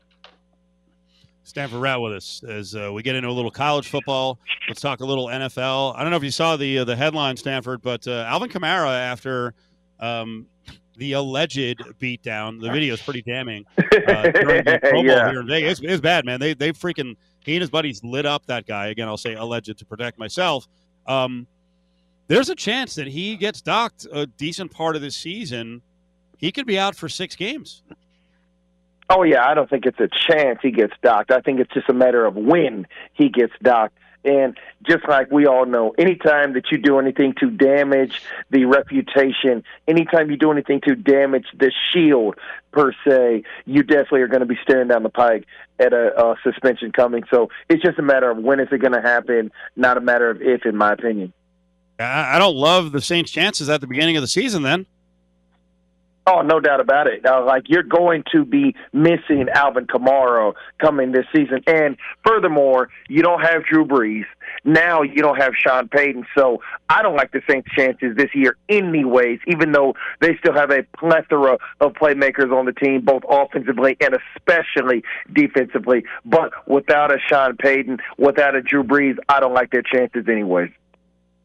Stanford 1.49 1.81
Routt 1.81 2.03
with 2.03 2.13
us 2.13 2.43
as 2.47 2.75
uh, 2.75 2.91
we 2.93 3.01
get 3.01 3.15
into 3.15 3.27
a 3.27 3.31
little 3.31 3.49
college 3.49 3.87
football. 3.87 4.37
Let's 4.67 4.81
talk 4.81 4.99
a 4.99 5.05
little 5.05 5.25
NFL. 5.25 5.95
I 5.95 6.03
don't 6.03 6.11
know 6.11 6.17
if 6.17 6.23
you 6.23 6.29
saw 6.29 6.55
the 6.55 6.79
uh, 6.79 6.83
the 6.83 6.95
headline, 6.95 7.35
Stanford, 7.37 7.81
but 7.81 8.07
uh, 8.07 8.25
Alvin 8.27 8.49
Kamara 8.49 8.95
after 8.95 9.55
um, 9.99 10.45
the 10.97 11.13
alleged 11.13 11.79
beatdown. 11.99 12.61
The 12.61 12.71
video 12.71 12.93
is 12.93 13.01
pretty 13.01 13.23
damning. 13.23 13.65
Uh, 13.77 13.81
during 14.31 14.63
the 14.63 14.79
Pro 14.79 14.91
Bowl 14.91 15.05
yeah. 15.05 15.31
here 15.31 15.41
in 15.41 15.47
Vegas, 15.47 15.79
it's, 15.79 15.91
it's 15.93 16.01
bad, 16.01 16.23
man. 16.23 16.39
They 16.39 16.53
they 16.53 16.71
freaking 16.71 17.15
he 17.43 17.55
and 17.55 17.61
his 17.61 17.71
buddies 17.71 18.03
lit 18.03 18.27
up 18.27 18.45
that 18.45 18.67
guy. 18.67 18.87
Again, 18.87 19.07
I'll 19.07 19.17
say 19.17 19.33
alleged 19.33 19.75
to 19.75 19.85
protect 19.85 20.19
myself. 20.19 20.67
Um, 21.07 21.47
there's 22.27 22.49
a 22.49 22.55
chance 22.55 22.93
that 22.93 23.07
he 23.07 23.35
gets 23.35 23.59
docked 23.59 24.05
a 24.11 24.27
decent 24.27 24.71
part 24.71 24.95
of 24.95 25.01
this 25.01 25.17
season. 25.17 25.81
He 26.37 26.51
could 26.51 26.67
be 26.67 26.77
out 26.77 26.95
for 26.95 27.09
six 27.09 27.35
games. 27.35 27.81
Oh 29.09 29.23
yeah, 29.23 29.47
I 29.47 29.55
don't 29.55 29.69
think 29.69 29.85
it's 29.85 29.99
a 29.99 30.07
chance 30.07 30.59
he 30.61 30.71
gets 30.71 30.93
docked. 31.01 31.31
I 31.31 31.41
think 31.41 31.59
it's 31.59 31.73
just 31.73 31.89
a 31.89 31.93
matter 31.93 32.25
of 32.25 32.35
when 32.35 32.87
he 33.13 33.29
gets 33.29 33.53
docked. 33.61 33.97
And 34.25 34.57
just 34.85 35.07
like 35.07 35.31
we 35.31 35.47
all 35.47 35.65
know, 35.65 35.91
anytime 35.97 36.53
that 36.53 36.71
you 36.71 36.77
do 36.77 36.99
anything 36.99 37.33
to 37.39 37.49
damage 37.49 38.21
the 38.49 38.65
reputation, 38.65 39.63
anytime 39.87 40.29
you 40.29 40.35
do 40.35 40.51
anything 40.51 40.81
to 40.81 40.95
damage 40.95 41.45
the 41.57 41.71
shield 41.91 42.35
per 42.71 42.91
se, 43.07 43.43
you 43.65 43.81
definitely 43.81 44.21
are 44.21 44.27
going 44.27 44.41
to 44.41 44.45
be 44.45 44.59
staring 44.61 44.89
down 44.89 45.03
the 45.03 45.09
pike 45.09 45.45
at 45.79 45.93
a, 45.93 46.21
a 46.21 46.35
suspension 46.43 46.91
coming. 46.91 47.23
So 47.31 47.49
it's 47.69 47.81
just 47.81 47.97
a 47.97 48.03
matter 48.03 48.29
of 48.29 48.37
when 48.39 48.59
is 48.59 48.67
it 48.71 48.79
going 48.79 48.93
to 48.93 49.01
happen, 49.01 49.51
not 49.77 49.97
a 49.97 50.01
matter 50.01 50.29
of 50.29 50.41
if, 50.41 50.65
in 50.65 50.75
my 50.75 50.91
opinion. 50.91 51.33
I 51.97 52.39
don't 52.39 52.55
love 52.55 52.91
the 52.91 53.01
Saints' 53.01 53.31
chances 53.31 53.69
at 53.69 53.81
the 53.81 53.87
beginning 53.87 54.17
of 54.17 54.21
the 54.21 54.27
season. 54.27 54.63
Then 54.63 54.85
Oh, 56.31 56.41
no 56.41 56.59
doubt 56.59 56.79
about 56.79 57.07
it. 57.07 57.25
Uh, 57.25 57.43
like 57.43 57.63
you're 57.67 57.81
going 57.81 58.23
to 58.31 58.45
be 58.45 58.75
missing 58.93 59.47
Alvin 59.51 59.87
Kamara 59.87 60.53
coming 60.79 61.11
this 61.11 61.25
season, 61.35 61.63
and 61.65 61.97
furthermore, 62.23 62.89
you 63.07 63.23
don't 63.23 63.41
have 63.41 63.65
Drew 63.65 63.83
Brees. 63.83 64.25
Now 64.63 65.01
you 65.01 65.23
don't 65.23 65.37
have 65.37 65.53
Sean 65.55 65.87
Payton, 65.87 66.27
so 66.37 66.61
I 66.87 67.01
don't 67.01 67.15
like 67.15 67.31
the 67.31 67.41
Saints' 67.49 67.69
chances 67.75 68.15
this 68.15 68.29
year, 68.35 68.57
anyways. 68.67 69.39
Even 69.47 69.71
though 69.71 69.95
they 70.19 70.37
still 70.37 70.53
have 70.53 70.69
a 70.69 70.83
plethora 70.97 71.57
of 71.81 71.93
playmakers 71.93 72.55
on 72.55 72.65
the 72.65 72.73
team, 72.73 73.01
both 73.01 73.23
offensively 73.27 73.97
and 73.99 74.15
especially 74.37 75.03
defensively. 75.33 76.03
But 76.25 76.51
without 76.67 77.11
a 77.11 77.17
Sean 77.27 77.57
Payton, 77.57 77.97
without 78.19 78.53
a 78.55 78.61
Drew 78.61 78.83
Brees, 78.83 79.17
I 79.29 79.39
don't 79.39 79.55
like 79.55 79.71
their 79.71 79.81
chances, 79.81 80.25
anyways. 80.29 80.69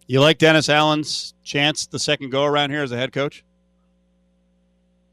You 0.06 0.20
like 0.20 0.36
Dennis 0.36 0.68
Allen's 0.68 1.32
chance 1.42 1.86
the 1.86 1.98
second 1.98 2.30
go 2.30 2.44
around 2.44 2.68
here 2.68 2.82
as 2.82 2.92
a 2.92 2.98
head 2.98 3.12
coach? 3.12 3.44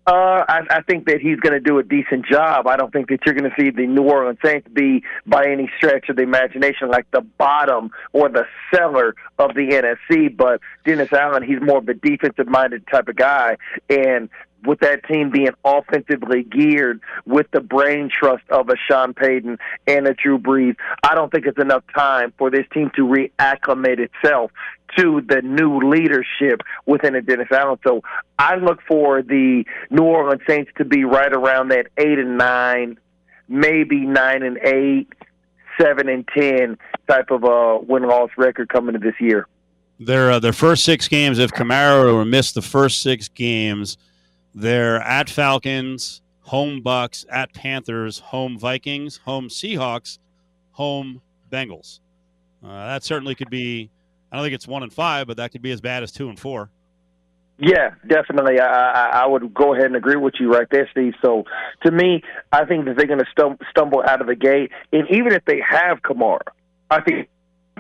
Uh, 0.08 0.43
I, 0.48 0.62
I 0.72 0.81
think 0.81 1.05
that 1.05 1.22
he's 1.22 1.39
going 1.39 1.53
to 1.53 1.60
do 1.60 1.77
a 1.77 1.84
decent 1.84 2.25
job. 2.25 2.65
I 2.65 2.75
don't 2.75 2.91
think 2.91 3.10
that 3.10 3.20
you're 3.24 3.36
going 3.36 3.50
to 3.50 3.55
see 3.62 3.70
the 3.70 3.86
New 3.86 4.01
Orleans 4.01 4.39
Saints 4.43 4.67
be, 4.74 5.03
by 5.27 5.46
any 5.46 5.70
stretch 5.77 6.10
of 6.10 6.15
the 6.15 6.24
imagination, 6.24 6.89
like 6.89 7.05
the 7.12 7.22
bottom 7.22 7.91
or 8.12 8.27
the 8.27 8.46
cellar 8.74 9.13
of 9.38 9.53
the 9.53 9.96
NFC. 10.10 10.36
But 10.36 10.60
Dennis 10.86 11.13
Allen, 11.13 11.43
he's 11.43 11.62
more 11.62 11.77
of 11.77 11.88
a 11.88 11.93
defensive-minded 11.93 12.88
type 12.91 13.10
of 13.10 13.15
guy, 13.15 13.58
and 13.89 14.27
with 14.65 14.79
that 14.79 15.03
team 15.05 15.31
being 15.31 15.51
offensively 15.63 16.43
geared 16.43 17.01
with 17.25 17.47
the 17.51 17.61
brain 17.61 18.09
trust 18.09 18.43
of 18.49 18.69
a 18.69 18.75
Sean 18.87 19.13
Payton 19.13 19.57
and 19.87 20.07
a 20.07 20.13
Drew 20.13 20.37
Brees, 20.37 20.75
I 21.03 21.15
don't 21.15 21.31
think 21.31 21.45
it's 21.45 21.59
enough 21.59 21.83
time 21.95 22.33
for 22.37 22.49
this 22.49 22.65
team 22.73 22.91
to 22.95 23.01
reacclimate 23.01 23.99
itself 23.99 24.51
to 24.97 25.21
the 25.21 25.41
new 25.41 25.79
leadership 25.79 26.61
within 26.85 27.15
a 27.15 27.21
Dennis 27.21 27.47
Allen. 27.51 27.79
So 27.85 28.01
I 28.37 28.55
look 28.55 28.79
for 28.87 29.21
the 29.21 29.63
New 29.89 30.03
Orleans 30.03 30.41
Saints 30.47 30.71
to 30.77 30.85
be 30.85 31.05
right 31.05 31.31
around 31.31 31.69
that 31.69 31.87
eight 31.97 32.19
and 32.19 32.37
nine, 32.37 32.99
maybe 33.47 34.01
nine 34.01 34.43
and 34.43 34.57
eight, 34.63 35.07
seven 35.79 36.09
and 36.09 36.27
ten 36.27 36.77
type 37.07 37.31
of 37.31 37.43
a 37.43 37.79
win 37.79 38.03
loss 38.03 38.29
record 38.37 38.69
coming 38.69 38.93
to 38.93 38.99
this 38.99 39.15
year. 39.19 39.47
Their 39.99 40.31
uh, 40.31 40.39
their 40.39 40.53
first 40.53 40.83
six 40.83 41.07
games, 41.07 41.37
if 41.39 41.51
Kamara 41.51 42.27
missed 42.27 42.55
the 42.55 42.61
first 42.61 43.01
six 43.01 43.27
games, 43.27 43.97
they're 44.53 45.01
at 45.01 45.29
Falcons, 45.29 46.22
home 46.41 46.81
Bucks, 46.81 47.25
at 47.29 47.53
Panthers, 47.53 48.20
home 48.20 48.58
Vikings, 48.58 49.17
home 49.25 49.48
Seahawks, 49.48 50.20
home 50.72 51.22
Bengals. 51.51 52.00
Uh, 52.63 52.88
that 52.88 53.03
certainly 53.03 53.36
could 53.36 53.50
be 53.50 53.89
I 54.31 54.38
don't 54.38 54.46
think 54.46 54.55
it's 54.55 54.67
one 54.67 54.84
and 54.84 54.93
five, 54.93 55.27
but 55.27 55.38
that 55.38 55.51
could 55.51 55.62
be 55.62 55.72
as 55.72 55.81
bad 55.81 56.03
as 56.03 56.12
two 56.12 56.29
and 56.29 56.39
four. 56.39 56.70
Yeah, 57.58 57.91
definitely. 58.08 58.60
I, 58.60 58.65
I, 58.65 59.10
I 59.24 59.27
would 59.27 59.53
go 59.53 59.74
ahead 59.74 59.86
and 59.86 59.96
agree 59.96 60.15
with 60.15 60.36
you 60.39 60.51
right 60.51 60.67
there, 60.72 60.89
Steve. 60.91 61.13
So, 61.22 61.43
to 61.86 61.91
me, 61.91 62.24
I 62.51 62.65
think 62.65 62.86
that 62.86 62.98
they're 62.98 63.05
going 63.05 63.20
to 63.20 63.58
stumble 63.70 64.01
out 64.08 64.22
of 64.22 64.27
the 64.27 64.36
gate, 64.36 64.72
and 64.91 65.08
even 65.12 65.34
if 65.34 65.46
they 65.46 65.62
have 65.67 66.00
Kamara, 66.01 66.39
I 66.89 67.01
think 67.01 67.29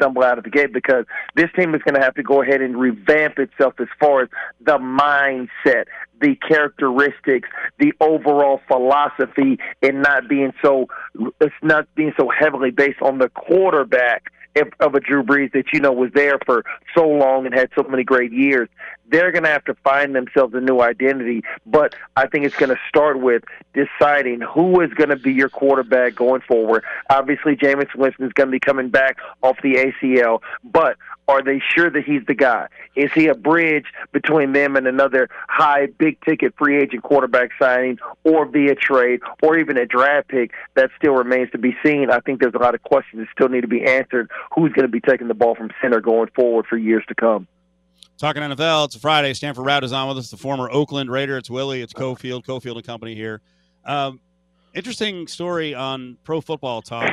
stumble 0.01 0.23
out 0.23 0.37
of 0.37 0.43
the 0.43 0.49
gate 0.49 0.73
because 0.73 1.05
this 1.35 1.49
team 1.55 1.75
is 1.75 1.81
going 1.83 1.95
to 1.95 2.01
have 2.01 2.15
to 2.15 2.23
go 2.23 2.41
ahead 2.41 2.61
and 2.61 2.79
revamp 2.79 3.37
itself 3.37 3.73
as 3.79 3.87
far 3.99 4.23
as 4.23 4.29
the 4.65 4.77
mindset, 4.77 5.85
the 6.19 6.35
characteristics, 6.47 7.47
the 7.79 7.93
overall 7.99 8.61
philosophy, 8.67 9.57
and 9.81 10.01
not 10.01 10.27
being 10.27 10.53
so 10.63 10.87
it's 11.39 11.53
not 11.61 11.87
being 11.95 12.13
so 12.19 12.29
heavily 12.29 12.71
based 12.71 13.01
on 13.01 13.17
the 13.19 13.29
quarterback 13.29 14.31
of 14.79 14.95
a 14.95 14.99
Drew 14.99 15.23
Brees 15.23 15.51
that 15.53 15.71
you 15.73 15.79
know 15.79 15.91
was 15.91 16.11
there 16.13 16.37
for 16.45 16.63
so 16.95 17.07
long 17.07 17.45
and 17.45 17.53
had 17.53 17.69
so 17.75 17.83
many 17.83 18.03
great 18.03 18.31
years. 18.31 18.69
They're 19.09 19.31
going 19.31 19.43
to 19.43 19.49
have 19.49 19.65
to 19.65 19.73
find 19.75 20.15
themselves 20.15 20.53
a 20.53 20.61
new 20.61 20.79
identity, 20.79 21.43
but 21.65 21.95
I 22.15 22.27
think 22.27 22.45
it's 22.45 22.55
going 22.55 22.69
to 22.69 22.79
start 22.87 23.19
with 23.19 23.43
deciding 23.73 24.41
who 24.41 24.79
is 24.81 24.93
going 24.93 25.09
to 25.09 25.17
be 25.17 25.33
your 25.33 25.49
quarterback 25.49 26.15
going 26.15 26.41
forward. 26.41 26.83
Obviously, 27.09 27.55
Jameis 27.55 27.93
Winston 27.95 28.25
is 28.25 28.33
going 28.33 28.47
to 28.47 28.51
be 28.51 28.59
coming 28.59 28.89
back 28.89 29.17
off 29.41 29.57
the 29.61 29.75
ACL, 29.75 30.39
but 30.63 30.97
are 31.27 31.41
they 31.41 31.61
sure 31.75 31.89
that 31.89 32.03
he's 32.03 32.25
the 32.27 32.33
guy? 32.33 32.67
Is 32.95 33.11
he 33.13 33.27
a 33.27 33.35
bridge 33.35 33.85
between 34.11 34.53
them 34.53 34.75
and 34.75 34.87
another 34.87 35.29
high, 35.47 35.85
big 35.85 36.19
ticket 36.25 36.53
free 36.57 36.77
agent 36.81 37.03
quarterback 37.03 37.51
signing 37.59 37.99
or 38.23 38.45
via 38.45 38.75
trade 38.75 39.21
or 39.41 39.57
even 39.57 39.77
a 39.77 39.85
draft 39.85 40.27
pick? 40.29 40.51
That 40.75 40.89
still 40.97 41.13
remains 41.13 41.51
to 41.51 41.57
be 41.57 41.75
seen. 41.83 42.09
I 42.11 42.19
think 42.19 42.41
there's 42.41 42.53
a 42.53 42.59
lot 42.59 42.75
of 42.75 42.83
questions 42.83 43.21
that 43.21 43.27
still 43.31 43.49
need 43.49 43.61
to 43.61 43.67
be 43.67 43.83
answered. 43.83 44.29
Who's 44.55 44.73
going 44.73 44.85
to 44.85 44.91
be 44.91 44.99
taking 44.99 45.27
the 45.27 45.33
ball 45.33 45.55
from 45.55 45.71
center 45.81 46.01
going 46.01 46.29
forward 46.35 46.65
for 46.67 46.77
years 46.77 47.03
to 47.07 47.15
come? 47.15 47.47
Talking 48.17 48.43
NFL, 48.43 48.85
it's 48.85 48.95
a 48.95 48.99
Friday. 48.99 49.33
Stanford 49.33 49.65
Routt 49.65 49.83
is 49.83 49.93
on 49.93 50.07
with 50.07 50.17
us, 50.17 50.29
the 50.29 50.37
former 50.37 50.69
Oakland 50.69 51.09
Raider. 51.09 51.37
It's 51.37 51.49
Willie, 51.49 51.81
it's 51.81 51.93
Cofield, 51.93 52.45
Cofield 52.45 52.75
and 52.75 52.85
Company 52.85 53.15
here. 53.15 53.41
Um, 53.83 54.19
interesting 54.75 55.27
story 55.27 55.73
on 55.73 56.17
Pro 56.23 56.39
Football 56.41 56.83
Talk 56.83 57.09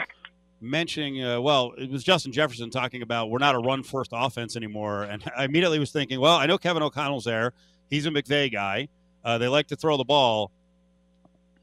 mentioning, 0.60 1.24
uh, 1.24 1.40
well, 1.40 1.72
it 1.78 1.90
was 1.90 2.04
Justin 2.04 2.32
Jefferson 2.32 2.70
talking 2.70 3.02
about 3.02 3.30
we're 3.30 3.38
not 3.38 3.54
a 3.54 3.58
run 3.58 3.82
first 3.82 4.10
offense 4.12 4.56
anymore. 4.56 5.04
And 5.04 5.22
I 5.36 5.44
immediately 5.44 5.78
was 5.78 5.92
thinking, 5.92 6.20
well, 6.20 6.36
I 6.36 6.46
know 6.46 6.58
Kevin 6.58 6.82
O'Connell's 6.82 7.24
there. 7.24 7.52
He's 7.90 8.06
a 8.06 8.10
McVay 8.10 8.52
guy. 8.52 8.88
Uh, 9.24 9.38
they 9.38 9.48
like 9.48 9.66
to 9.68 9.76
throw 9.76 9.96
the 9.96 10.04
ball. 10.04 10.50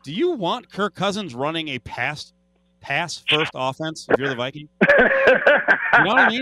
Do 0.04 0.14
you 0.14 0.32
want 0.32 0.70
Kirk 0.70 0.96
Cousins 0.96 1.34
running 1.34 1.70
a 1.70 1.80
pass 1.80 2.34
pass 2.80 3.24
first 3.28 3.52
offense 3.56 4.08
if 4.10 4.20
you're 4.20 4.30
the 4.30 4.36
Viking? 4.36 4.70
you 4.90 6.04
know 6.04 6.06
what 6.06 6.20
I 6.20 6.30
mean? 6.30 6.42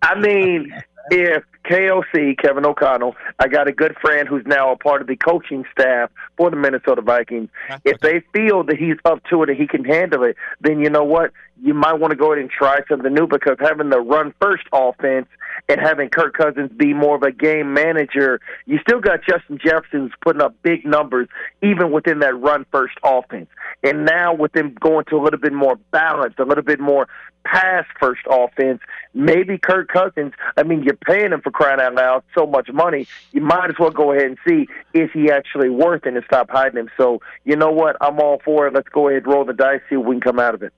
I 0.00 0.18
mean, 0.18 0.74
if 1.10 1.44
KOC, 1.68 2.38
Kevin 2.38 2.64
O'Connell, 2.64 3.14
I 3.38 3.48
got 3.48 3.68
a 3.68 3.72
good 3.72 3.96
friend 4.00 4.26
who's 4.28 4.44
now 4.46 4.72
a 4.72 4.76
part 4.76 5.02
of 5.02 5.06
the 5.06 5.16
coaching 5.16 5.64
staff 5.72 6.10
for 6.36 6.50
the 6.50 6.56
Minnesota 6.56 7.02
Vikings. 7.02 7.50
If 7.84 8.00
they 8.00 8.22
feel 8.32 8.64
that 8.64 8.76
he's 8.76 8.96
up 9.04 9.22
to 9.30 9.42
it 9.42 9.50
and 9.50 9.58
he 9.58 9.66
can 9.66 9.84
handle 9.84 10.24
it, 10.24 10.36
then 10.60 10.80
you 10.80 10.88
know 10.88 11.04
what? 11.04 11.32
You 11.62 11.74
might 11.74 11.94
want 11.94 12.12
to 12.12 12.16
go 12.16 12.32
ahead 12.32 12.42
and 12.42 12.50
try 12.50 12.78
something 12.88 13.12
new 13.12 13.26
because 13.26 13.56
having 13.60 13.90
the 13.90 14.00
run 14.00 14.32
first 14.40 14.64
offense 14.72 15.26
and 15.68 15.80
having 15.80 16.08
Kirk 16.08 16.34
Cousins 16.34 16.70
be 16.76 16.94
more 16.94 17.16
of 17.16 17.22
a 17.22 17.32
game 17.32 17.74
manager, 17.74 18.40
you 18.66 18.78
still 18.78 19.00
got 19.00 19.20
Justin 19.28 19.58
Jefferson 19.62 20.00
who's 20.00 20.12
putting 20.22 20.40
up 20.40 20.54
big 20.62 20.86
numbers 20.86 21.28
even 21.62 21.90
within 21.90 22.20
that 22.20 22.38
run 22.38 22.64
first 22.70 22.94
offense. 23.04 23.48
And 23.82 24.04
now 24.04 24.34
with 24.34 24.52
them 24.52 24.74
going 24.80 25.04
to 25.06 25.16
a 25.16 25.22
little 25.22 25.40
bit 25.40 25.52
more 25.52 25.76
balanced, 25.90 26.38
a 26.38 26.44
little 26.44 26.64
bit 26.64 26.80
more 26.80 27.08
pass 27.44 27.84
first 28.00 28.20
offense, 28.30 28.80
maybe 29.14 29.58
Kirk 29.58 29.88
Cousins, 29.88 30.32
I 30.56 30.62
mean, 30.62 30.82
you're 30.82 30.97
paying 31.06 31.32
him 31.32 31.40
for 31.40 31.50
crying 31.50 31.80
out 31.80 31.94
loud 31.94 32.22
so 32.34 32.46
much 32.46 32.70
money, 32.72 33.06
you 33.32 33.40
might 33.40 33.70
as 33.70 33.76
well 33.78 33.90
go 33.90 34.12
ahead 34.12 34.26
and 34.26 34.38
see 34.46 34.66
is 34.94 35.10
he 35.12 35.30
actually 35.30 35.68
worth 35.68 36.06
it 36.06 36.14
and 36.14 36.24
stop 36.24 36.50
hiding 36.50 36.78
him. 36.78 36.90
So, 36.96 37.20
you 37.44 37.56
know 37.56 37.70
what? 37.70 37.96
I'm 38.00 38.20
all 38.20 38.40
for 38.44 38.66
it. 38.66 38.74
Let's 38.74 38.88
go 38.88 39.08
ahead 39.08 39.24
and 39.24 39.32
roll 39.32 39.44
the 39.44 39.52
dice, 39.52 39.80
see 39.88 39.96
what 39.96 40.06
we 40.06 40.14
can 40.14 40.20
come 40.20 40.38
out 40.38 40.54
of 40.54 40.62
it. 40.62 40.72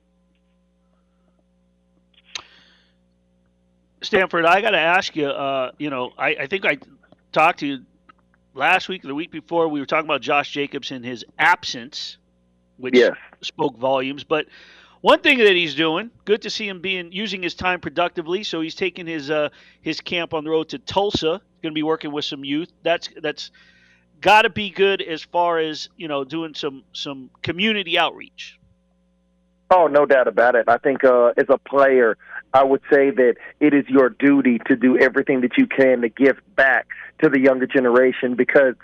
Stanford, 4.03 4.47
I 4.47 4.61
got 4.61 4.71
to 4.71 4.79
ask 4.79 5.15
you. 5.15 5.27
Uh, 5.27 5.73
you 5.79 5.91
know, 5.91 6.13
I, 6.17 6.29
I 6.41 6.47
think 6.47 6.65
I 6.65 6.79
talked 7.33 7.61
to 7.61 7.67
you 7.67 7.79
last 8.55 8.89
week 8.89 9.05
or 9.05 9.09
the 9.09 9.15
week 9.15 9.31
before. 9.31 9.69
We 9.69 9.81
were 9.81 9.87
talking 9.87 10.07
about 10.07 10.23
Josh 10.23 10.51
Jacobs 10.51 10.91
and 10.91 11.05
his 11.05 11.25
absence, 11.39 12.17
which 12.79 12.97
yes. 12.97 13.13
spoke 13.43 13.77
volumes. 13.77 14.25
But 14.25 14.47
one 15.01 15.21
thing 15.21 15.39
that 15.39 15.57
he's 15.57 15.75
doing, 15.75 16.11
good 16.25 16.43
to 16.43 16.51
see 16.51 16.69
him 16.69 16.81
being 16.81 17.13
using 17.13 17.43
his 17.43 17.55
time 17.55 17.81
productively. 17.81 18.43
So 18.45 18.61
he's 18.61 18.75
taking 18.75 19.07
his 19.07 19.31
uh, 19.31 19.49
his 19.81 20.01
camp 20.01 20.35
on 20.35 20.45
the 20.45 20.51
road 20.51 20.69
to 20.71 20.79
Tulsa. 20.79 21.41
Going 21.63 21.73
to 21.73 21.79
be 21.79 21.83
working 21.83 22.13
with 22.13 22.25
some 22.25 22.45
youth. 22.45 22.71
That's 22.83 23.09
that's 23.21 23.51
got 24.21 24.43
to 24.43 24.51
be 24.51 24.71
good 24.71 25.01
as 25.03 25.23
far 25.23 25.59
as 25.59 25.89
you 25.97 26.09
know 26.09 26.25
doing 26.25 26.55
some 26.55 26.85
some 26.93 27.31
community 27.43 27.99
outreach. 27.99 28.59
Oh, 29.73 29.87
no 29.87 30.05
doubt 30.05 30.27
about 30.27 30.57
it. 30.57 30.65
I 30.69 30.79
think 30.79 31.05
uh, 31.05 31.33
as 31.37 31.47
a 31.49 31.57
player, 31.57 32.19
I 32.53 32.65
would 32.65 32.81
say 32.91 33.11
that 33.11 33.37
it 33.61 33.73
is 33.73 33.85
your 33.89 34.09
duty 34.09 34.59
to 34.67 34.75
do 34.75 34.99
everything 34.99 35.43
that 35.43 35.57
you 35.57 35.67
can 35.67 36.01
to 36.01 36.09
give 36.09 36.41
back 36.57 36.89
to 37.23 37.29
the 37.29 37.39
younger 37.39 37.67
generation 37.67 38.35
because 38.35 38.75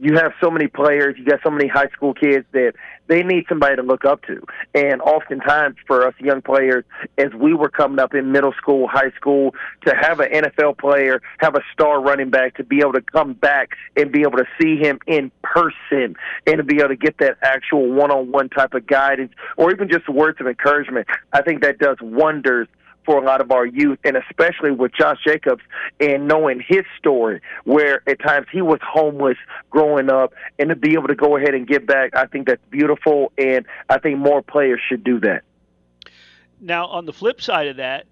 you 0.00 0.14
have 0.14 0.32
so 0.42 0.50
many 0.50 0.66
players, 0.66 1.16
you 1.18 1.26
got 1.26 1.40
so 1.44 1.50
many 1.50 1.68
high 1.68 1.88
school 1.88 2.14
kids 2.14 2.46
that 2.52 2.72
they 3.06 3.22
need 3.22 3.44
somebody 3.48 3.76
to 3.76 3.82
look 3.82 4.04
up 4.06 4.22
to. 4.22 4.42
And 4.74 5.02
oftentimes 5.02 5.76
for 5.86 6.06
us 6.06 6.14
young 6.18 6.40
players, 6.40 6.84
as 7.18 7.34
we 7.34 7.52
were 7.52 7.68
coming 7.68 7.98
up 7.98 8.14
in 8.14 8.32
middle 8.32 8.54
school, 8.54 8.88
high 8.88 9.10
school, 9.16 9.54
to 9.84 9.94
have 9.94 10.20
an 10.20 10.30
NFL 10.30 10.78
player, 10.78 11.20
have 11.38 11.54
a 11.54 11.60
star 11.72 12.00
running 12.00 12.30
back, 12.30 12.56
to 12.56 12.64
be 12.64 12.78
able 12.78 12.94
to 12.94 13.02
come 13.02 13.34
back 13.34 13.70
and 13.94 14.10
be 14.10 14.22
able 14.22 14.38
to 14.38 14.46
see 14.60 14.76
him 14.76 15.00
in 15.06 15.30
person 15.42 16.16
and 16.46 16.56
to 16.56 16.62
be 16.62 16.76
able 16.76 16.88
to 16.88 16.96
get 16.96 17.18
that 17.18 17.36
actual 17.42 17.92
one 17.92 18.10
on 18.10 18.32
one 18.32 18.48
type 18.48 18.72
of 18.72 18.86
guidance 18.86 19.32
or 19.58 19.70
even 19.70 19.88
just 19.88 20.08
words 20.08 20.40
of 20.40 20.46
encouragement, 20.46 21.06
I 21.32 21.42
think 21.42 21.62
that 21.62 21.78
does 21.78 21.98
wonders 22.00 22.68
for 23.10 23.18
a 23.18 23.24
lot 23.24 23.40
of 23.40 23.50
our 23.50 23.66
youth, 23.66 23.98
and 24.04 24.16
especially 24.16 24.70
with 24.70 24.92
Josh 24.92 25.18
Jacobs 25.26 25.62
and 25.98 26.28
knowing 26.28 26.62
his 26.64 26.84
story, 26.96 27.40
where 27.64 28.08
at 28.08 28.20
times 28.20 28.46
he 28.52 28.62
was 28.62 28.78
homeless 28.84 29.36
growing 29.68 30.08
up, 30.08 30.32
and 30.60 30.68
to 30.68 30.76
be 30.76 30.92
able 30.92 31.08
to 31.08 31.16
go 31.16 31.36
ahead 31.36 31.52
and 31.52 31.66
give 31.66 31.84
back, 31.86 32.14
I 32.14 32.26
think 32.26 32.46
that's 32.46 32.64
beautiful, 32.70 33.32
and 33.36 33.66
I 33.88 33.98
think 33.98 34.18
more 34.18 34.42
players 34.42 34.80
should 34.88 35.02
do 35.02 35.18
that. 35.20 35.42
Now, 36.60 36.86
on 36.86 37.04
the 37.04 37.12
flip 37.12 37.42
side 37.42 37.66
of 37.66 37.78
that, 37.78 38.06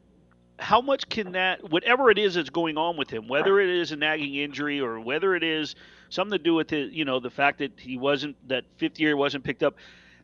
how 0.59 0.81
much 0.81 1.09
can 1.09 1.31
that, 1.33 1.71
whatever 1.71 2.11
it 2.11 2.19
is 2.19 2.35
that's 2.35 2.50
going 2.50 2.76
on 2.76 2.97
with 2.97 3.09
him, 3.09 3.28
whether 3.28 3.61
it 3.61 3.69
is 3.69 3.93
a 3.93 3.97
nagging 3.97 4.35
injury 4.35 4.81
or 4.81 4.99
whether 4.99 5.37
it 5.37 5.45
is 5.45 5.76
something 6.09 6.37
to 6.37 6.43
do 6.43 6.55
with 6.55 6.73
it, 6.73 6.90
you 6.90 7.05
know, 7.05 7.21
the 7.21 7.31
fact 7.31 7.59
that 7.61 7.71
he 7.78 7.97
wasn't, 7.97 8.35
that 8.49 8.64
fifth 8.78 8.99
year 8.99 9.17
wasn't 9.17 9.45
picked 9.45 9.62
up, 9.62 9.76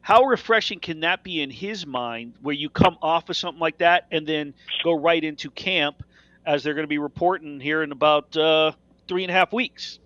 how 0.04 0.25
refreshing 0.25 0.80
can 0.80 1.00
that 1.00 1.25
be 1.25 1.40
in 1.40 1.49
his 1.49 1.87
mind 1.87 2.34
where 2.42 2.54
you 2.54 2.68
come 2.68 2.99
off 3.00 3.30
of 3.30 3.37
something 3.38 3.58
like 3.58 3.78
that 3.78 4.06
and 4.12 4.26
then 4.26 4.52
go 4.84 4.92
right 4.92 5.25
into 5.25 5.50
camp 5.50 6.02
as 6.44 6.62
they're 6.62 6.75
going 6.75 6.84
to 6.84 6.88
be 6.88 6.99
reporting 6.99 7.58
here 7.58 7.82
in 7.82 7.90
about 7.90 8.37
uh, 8.37 8.73
three 9.08 9.25
and 9.25 9.30
a 9.30 9.32
half 9.32 9.50
weeks? 9.50 9.99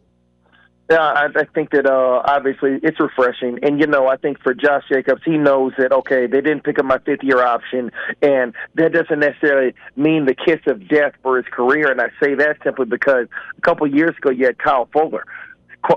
Yeah, 0.88 1.00
I, 1.00 1.26
I 1.34 1.44
think 1.52 1.70
that 1.72 1.84
uh, 1.84 2.22
obviously 2.24 2.78
it's 2.80 2.98
refreshing, 3.00 3.58
and 3.64 3.80
you 3.80 3.88
know, 3.88 4.06
I 4.06 4.16
think 4.16 4.40
for 4.40 4.54
Josh 4.54 4.84
Jacobs, 4.88 5.20
he 5.24 5.36
knows 5.36 5.72
that 5.78 5.90
okay, 5.90 6.28
they 6.28 6.40
didn't 6.40 6.62
pick 6.62 6.78
up 6.78 6.84
my 6.84 6.98
fifth 6.98 7.24
year 7.24 7.42
option, 7.42 7.90
and 8.22 8.54
that 8.76 8.92
doesn't 8.92 9.18
necessarily 9.18 9.74
mean 9.96 10.26
the 10.26 10.34
kiss 10.34 10.60
of 10.66 10.88
death 10.88 11.12
for 11.24 11.36
his 11.36 11.46
career. 11.50 11.90
And 11.90 12.00
I 12.00 12.08
say 12.22 12.36
that 12.36 12.58
simply 12.62 12.86
because 12.86 13.26
a 13.58 13.60
couple 13.62 13.86
years 13.88 14.16
ago, 14.16 14.30
you 14.30 14.46
had 14.46 14.58
Kyle 14.58 14.88
Fuller, 14.92 15.26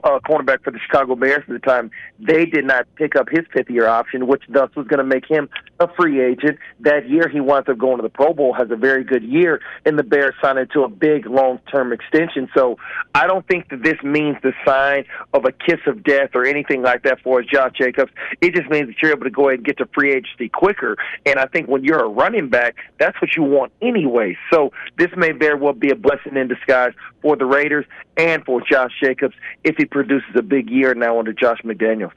uh, 0.03 0.19
cornerback 0.19 0.63
for 0.63 0.71
the 0.71 0.79
Chicago 0.79 1.15
Bears 1.15 1.43
at 1.47 1.49
the 1.49 1.59
time, 1.59 1.91
they 2.19 2.45
did 2.45 2.65
not 2.65 2.87
pick 2.95 3.15
up 3.15 3.27
his 3.29 3.45
fifth 3.53 3.69
year 3.69 3.87
option, 3.87 4.27
which 4.27 4.43
thus 4.49 4.69
was 4.75 4.87
going 4.87 4.99
to 4.99 5.03
make 5.03 5.25
him 5.29 5.49
a 5.79 5.87
free 5.95 6.21
agent. 6.23 6.57
That 6.79 7.09
year, 7.09 7.27
he 7.27 7.39
winds 7.39 7.69
up 7.69 7.77
going 7.77 7.97
to 7.97 8.03
the 8.03 8.09
Pro 8.09 8.33
Bowl, 8.33 8.53
has 8.53 8.69
a 8.71 8.75
very 8.75 9.03
good 9.03 9.23
year, 9.23 9.61
and 9.85 9.97
the 9.97 10.03
Bears 10.03 10.33
signed 10.41 10.59
into 10.59 10.83
a 10.83 10.89
big 10.89 11.25
long 11.25 11.59
term 11.71 11.91
extension. 11.91 12.49
So 12.55 12.77
I 13.15 13.27
don't 13.27 13.47
think 13.47 13.69
that 13.69 13.83
this 13.83 14.01
means 14.03 14.37
the 14.43 14.53
sign 14.65 15.05
of 15.33 15.45
a 15.45 15.51
kiss 15.51 15.79
of 15.87 16.03
death 16.03 16.29
or 16.33 16.45
anything 16.45 16.81
like 16.81 17.03
that 17.03 17.19
for 17.21 17.41
Josh 17.41 17.73
Jacobs. 17.77 18.11
It 18.41 18.55
just 18.55 18.69
means 18.69 18.87
that 18.87 18.95
you're 19.01 19.11
able 19.11 19.23
to 19.23 19.29
go 19.29 19.49
ahead 19.49 19.59
and 19.59 19.65
get 19.65 19.77
to 19.79 19.87
free 19.93 20.11
agency 20.13 20.49
quicker. 20.49 20.97
And 21.25 21.39
I 21.39 21.45
think 21.47 21.67
when 21.67 21.83
you're 21.83 22.03
a 22.03 22.09
running 22.09 22.49
back, 22.49 22.75
that's 22.99 23.19
what 23.21 23.35
you 23.35 23.43
want 23.43 23.71
anyway. 23.81 24.37
So 24.51 24.71
this 24.97 25.09
may 25.15 25.31
very 25.31 25.59
well 25.59 25.73
be 25.73 25.89
a 25.89 25.95
blessing 25.95 26.37
in 26.37 26.47
disguise 26.47 26.93
for 27.21 27.35
the 27.35 27.45
Raiders 27.45 27.85
and 28.17 28.43
for 28.45 28.61
Josh 28.61 28.91
Jacobs 29.01 29.35
if 29.63 29.79
he 29.81 29.85
produces 29.85 30.29
a 30.35 30.43
big 30.43 30.69
year 30.69 30.93
now 30.93 31.17
under 31.17 31.33
Josh 31.33 31.59
McDaniels. 31.63 32.13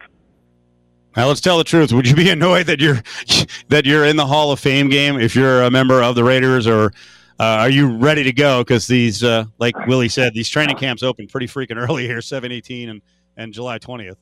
Now 1.16 1.28
let's 1.28 1.40
tell 1.40 1.58
the 1.58 1.64
truth. 1.64 1.92
Would 1.92 2.06
you 2.06 2.14
be 2.14 2.28
annoyed 2.28 2.66
that 2.66 2.80
you're 2.80 3.02
that 3.68 3.86
you're 3.86 4.04
in 4.04 4.16
the 4.16 4.26
Hall 4.26 4.52
of 4.52 4.60
Fame 4.60 4.90
game 4.90 5.18
if 5.18 5.34
you're 5.34 5.62
a 5.62 5.70
member 5.70 6.02
of 6.02 6.14
the 6.14 6.24
Raiders, 6.24 6.66
or 6.66 6.92
uh, 7.40 7.44
are 7.44 7.70
you 7.70 7.96
ready 7.96 8.22
to 8.24 8.32
go? 8.32 8.60
Because 8.60 8.86
these, 8.86 9.24
uh, 9.24 9.44
like 9.58 9.74
Willie 9.86 10.08
said, 10.08 10.34
these 10.34 10.48
training 10.48 10.76
camps 10.76 11.02
open 11.02 11.26
pretty 11.26 11.46
freaking 11.46 11.76
early 11.76 12.06
here, 12.06 12.20
seven 12.20 12.52
eighteen 12.52 12.90
and 12.90 13.02
and 13.36 13.52
July 13.52 13.78
twentieth. 13.78 14.18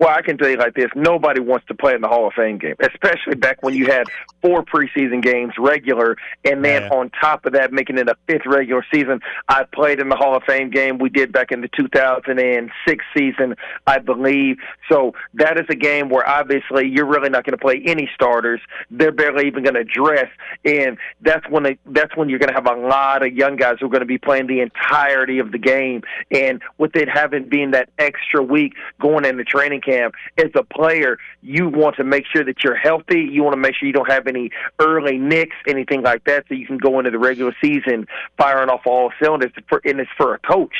Well, 0.00 0.08
I 0.08 0.22
can 0.22 0.38
tell 0.38 0.48
you 0.48 0.56
like 0.56 0.74
this: 0.74 0.88
nobody 0.96 1.40
wants 1.40 1.66
to 1.66 1.74
play 1.74 1.94
in 1.94 2.00
the 2.00 2.08
Hall 2.08 2.26
of 2.26 2.32
Fame 2.32 2.56
game, 2.56 2.74
especially 2.80 3.34
back 3.34 3.62
when 3.62 3.74
you 3.74 3.84
had 3.84 4.04
four 4.40 4.64
preseason 4.64 5.22
games 5.22 5.52
regular, 5.58 6.16
and 6.42 6.64
then 6.64 6.84
yeah. 6.84 6.88
on 6.88 7.10
top 7.20 7.44
of 7.44 7.52
that, 7.52 7.70
making 7.70 7.98
it 7.98 8.08
a 8.08 8.14
fifth 8.26 8.46
regular 8.46 8.82
season. 8.90 9.20
I 9.46 9.64
played 9.64 10.00
in 10.00 10.08
the 10.08 10.16
Hall 10.16 10.34
of 10.34 10.42
Fame 10.44 10.70
game. 10.70 10.96
We 10.96 11.10
did 11.10 11.32
back 11.32 11.52
in 11.52 11.60
the 11.60 11.68
2006 11.76 13.04
season, 13.14 13.56
I 13.86 13.98
believe. 13.98 14.56
So 14.90 15.12
that 15.34 15.60
is 15.60 15.66
a 15.68 15.74
game 15.74 16.08
where 16.08 16.26
obviously 16.26 16.88
you're 16.88 17.04
really 17.04 17.28
not 17.28 17.44
going 17.44 17.58
to 17.58 17.62
play 17.62 17.82
any 17.84 18.08
starters. 18.14 18.62
They're 18.90 19.12
barely 19.12 19.48
even 19.48 19.64
going 19.64 19.74
to 19.74 19.84
dress, 19.84 20.30
and 20.64 20.96
that's 21.20 21.46
when 21.50 21.62
they, 21.62 21.78
that's 21.84 22.16
when 22.16 22.30
you're 22.30 22.38
going 22.38 22.54
to 22.54 22.54
have 22.54 22.66
a 22.66 22.80
lot 22.80 23.22
of 23.22 23.34
young 23.34 23.56
guys 23.56 23.76
who 23.78 23.86
are 23.86 23.90
going 23.90 24.00
to 24.00 24.06
be 24.06 24.16
playing 24.16 24.46
the 24.46 24.60
entirety 24.60 25.40
of 25.40 25.52
the 25.52 25.58
game. 25.58 26.04
And 26.30 26.62
with 26.78 26.96
it 26.96 27.10
having 27.10 27.50
been 27.50 27.72
that 27.72 27.90
extra 27.98 28.42
week 28.42 28.72
going 28.98 29.26
into 29.26 29.44
training 29.44 29.82
camp 29.82 29.89
camp, 29.90 30.14
as 30.38 30.50
a 30.54 30.62
player, 30.62 31.18
you 31.42 31.68
want 31.68 31.96
to 31.96 32.04
make 32.04 32.24
sure 32.32 32.44
that 32.44 32.62
you're 32.62 32.76
healthy. 32.76 33.20
You 33.20 33.42
want 33.42 33.54
to 33.54 33.60
make 33.60 33.74
sure 33.74 33.86
you 33.86 33.92
don't 33.92 34.10
have 34.10 34.26
any 34.26 34.50
early 34.78 35.18
nicks, 35.18 35.56
anything 35.66 36.02
like 36.02 36.24
that, 36.24 36.44
so 36.48 36.54
you 36.54 36.66
can 36.66 36.78
go 36.78 36.98
into 36.98 37.10
the 37.10 37.18
regular 37.18 37.54
season 37.62 38.06
firing 38.36 38.68
off 38.68 38.82
all 38.86 39.12
cylinders. 39.22 39.52
For, 39.68 39.80
and 39.84 40.00
it's 40.00 40.10
for 40.16 40.34
a 40.34 40.38
coach. 40.38 40.76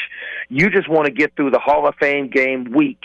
You 0.48 0.70
just 0.70 0.88
want 0.88 1.06
to 1.06 1.12
get 1.12 1.34
through 1.36 1.50
the 1.50 1.58
Hall 1.58 1.86
of 1.88 1.94
Fame 1.96 2.28
game 2.28 2.72
week 2.72 3.00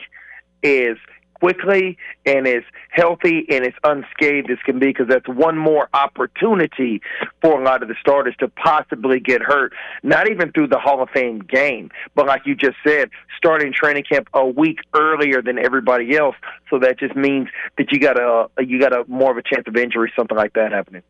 is– 0.63 0.97
quickly 1.45 1.95
and 2.25 2.47
as 2.47 2.63
healthy 2.89 3.45
and 3.49 3.67
as 3.67 3.73
unscathed 3.83 4.49
as 4.49 4.57
can 4.65 4.79
be 4.79 4.87
because 4.87 5.07
that's 5.07 5.27
one 5.27 5.55
more 5.55 5.89
opportunity 5.93 6.99
for 7.39 7.61
a 7.61 7.63
lot 7.63 7.83
of 7.83 7.87
the 7.87 7.93
starters 7.99 8.35
to 8.39 8.47
possibly 8.47 9.19
get 9.19 9.43
hurt. 9.43 9.71
Not 10.01 10.27
even 10.27 10.51
through 10.51 10.69
the 10.69 10.79
Hall 10.79 11.03
of 11.03 11.09
Fame 11.11 11.39
game, 11.39 11.91
but 12.15 12.25
like 12.25 12.47
you 12.47 12.55
just 12.55 12.77
said, 12.85 13.11
starting 13.37 13.71
training 13.71 14.05
camp 14.09 14.27
a 14.33 14.43
week 14.43 14.79
earlier 14.95 15.39
than 15.43 15.59
everybody 15.59 16.17
else. 16.17 16.35
So 16.71 16.79
that 16.79 16.97
just 16.97 17.15
means 17.15 17.49
that 17.77 17.91
you 17.91 17.99
got 17.99 18.17
a 18.17 18.47
you 18.63 18.79
got 18.79 18.93
a 18.93 19.03
more 19.07 19.29
of 19.29 19.37
a 19.37 19.43
chance 19.43 19.67
of 19.67 19.75
injury, 19.75 20.11
something 20.15 20.37
like 20.37 20.53
that 20.53 20.71
happening. 20.71 21.03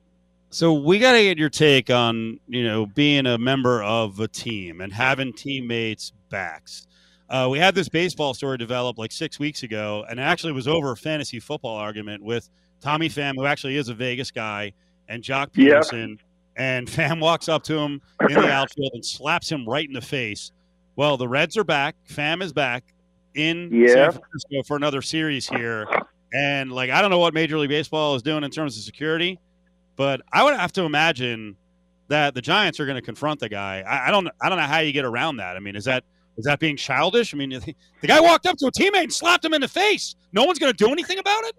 So 0.49 0.73
we 0.73 0.99
got 0.99 1.13
to 1.13 1.23
get 1.23 1.37
your 1.37 1.49
take 1.49 1.89
on 1.89 2.41
you 2.49 2.65
know 2.65 2.85
being 2.85 3.25
a 3.25 3.37
member 3.37 3.81
of 3.81 4.19
a 4.19 4.27
team 4.27 4.81
and 4.81 4.91
having 4.91 5.31
teammates 5.31 6.11
backs. 6.29 6.87
Uh, 7.29 7.47
we 7.49 7.57
had 7.57 7.73
this 7.73 7.89
baseball 7.89 8.33
story 8.33 8.57
develop 8.57 8.97
like 8.97 9.11
six 9.11 9.39
weeks 9.39 9.63
ago, 9.63 10.05
and 10.09 10.19
actually 10.19 10.53
was 10.53 10.67
over 10.67 10.91
a 10.91 10.97
fantasy 10.97 11.39
football 11.39 11.75
argument 11.75 12.23
with 12.23 12.49
Tommy 12.81 13.09
Pham, 13.09 13.33
who 13.35 13.45
actually 13.45 13.77
is 13.77 13.89
a 13.89 13.93
Vegas 13.93 14.31
guy, 14.31 14.73
and 15.07 15.23
Joc 15.23 15.51
Pederson. 15.51 16.09
Yep. 16.09 16.19
And 16.57 16.87
Pham 16.89 17.19
walks 17.19 17.49
up 17.49 17.63
to 17.63 17.77
him 17.77 18.01
in 18.29 18.35
the 18.35 18.51
outfield 18.51 18.91
and 18.93 19.03
slaps 19.03 19.51
him 19.51 19.67
right 19.67 19.87
in 19.87 19.93
the 19.93 20.01
face. 20.01 20.51
Well, 20.95 21.17
the 21.17 21.27
Reds 21.27 21.57
are 21.57 21.63
back. 21.63 21.95
Pham 22.09 22.41
is 22.41 22.53
back 22.53 22.83
in 23.33 23.69
San 23.87 24.11
Francisco 24.11 24.63
for 24.65 24.77
another 24.77 25.01
series 25.01 25.47
here. 25.47 25.85
And 26.33 26.71
like, 26.71 26.89
I 26.89 27.01
don't 27.01 27.11
know 27.11 27.19
what 27.19 27.33
Major 27.33 27.57
League 27.57 27.69
Baseball 27.69 28.15
is 28.15 28.21
doing 28.21 28.43
in 28.43 28.51
terms 28.51 28.77
of 28.77 28.83
security, 28.83 29.39
but 29.95 30.21
I 30.31 30.43
would 30.43 30.55
have 30.55 30.71
to 30.73 30.83
imagine 30.83 31.57
that 32.07 32.33
the 32.33 32.41
Giants 32.41 32.79
are 32.79 32.85
going 32.85 32.97
to 32.97 33.01
confront 33.01 33.39
the 33.39 33.49
guy. 33.49 33.81
I, 33.81 34.07
I 34.07 34.11
don't, 34.11 34.27
I 34.41 34.47
don't 34.47 34.57
know 34.57 34.65
how 34.65 34.79
you 34.79 34.93
get 34.93 35.05
around 35.05 35.37
that. 35.37 35.57
I 35.57 35.59
mean, 35.59 35.75
is 35.75 35.85
that 35.85 36.03
is 36.37 36.45
that 36.45 36.59
being 36.59 36.77
childish? 36.77 37.33
I 37.33 37.37
mean, 37.37 37.49
the 37.49 38.07
guy 38.07 38.19
walked 38.19 38.45
up 38.45 38.57
to 38.57 38.67
a 38.67 38.71
teammate 38.71 39.03
and 39.03 39.13
slapped 39.13 39.45
him 39.45 39.53
in 39.53 39.61
the 39.61 39.67
face. 39.67 40.15
No 40.33 40.43
one's 40.43 40.59
going 40.59 40.73
to 40.73 40.77
do 40.77 40.91
anything 40.91 41.19
about 41.19 41.43
it. 41.45 41.55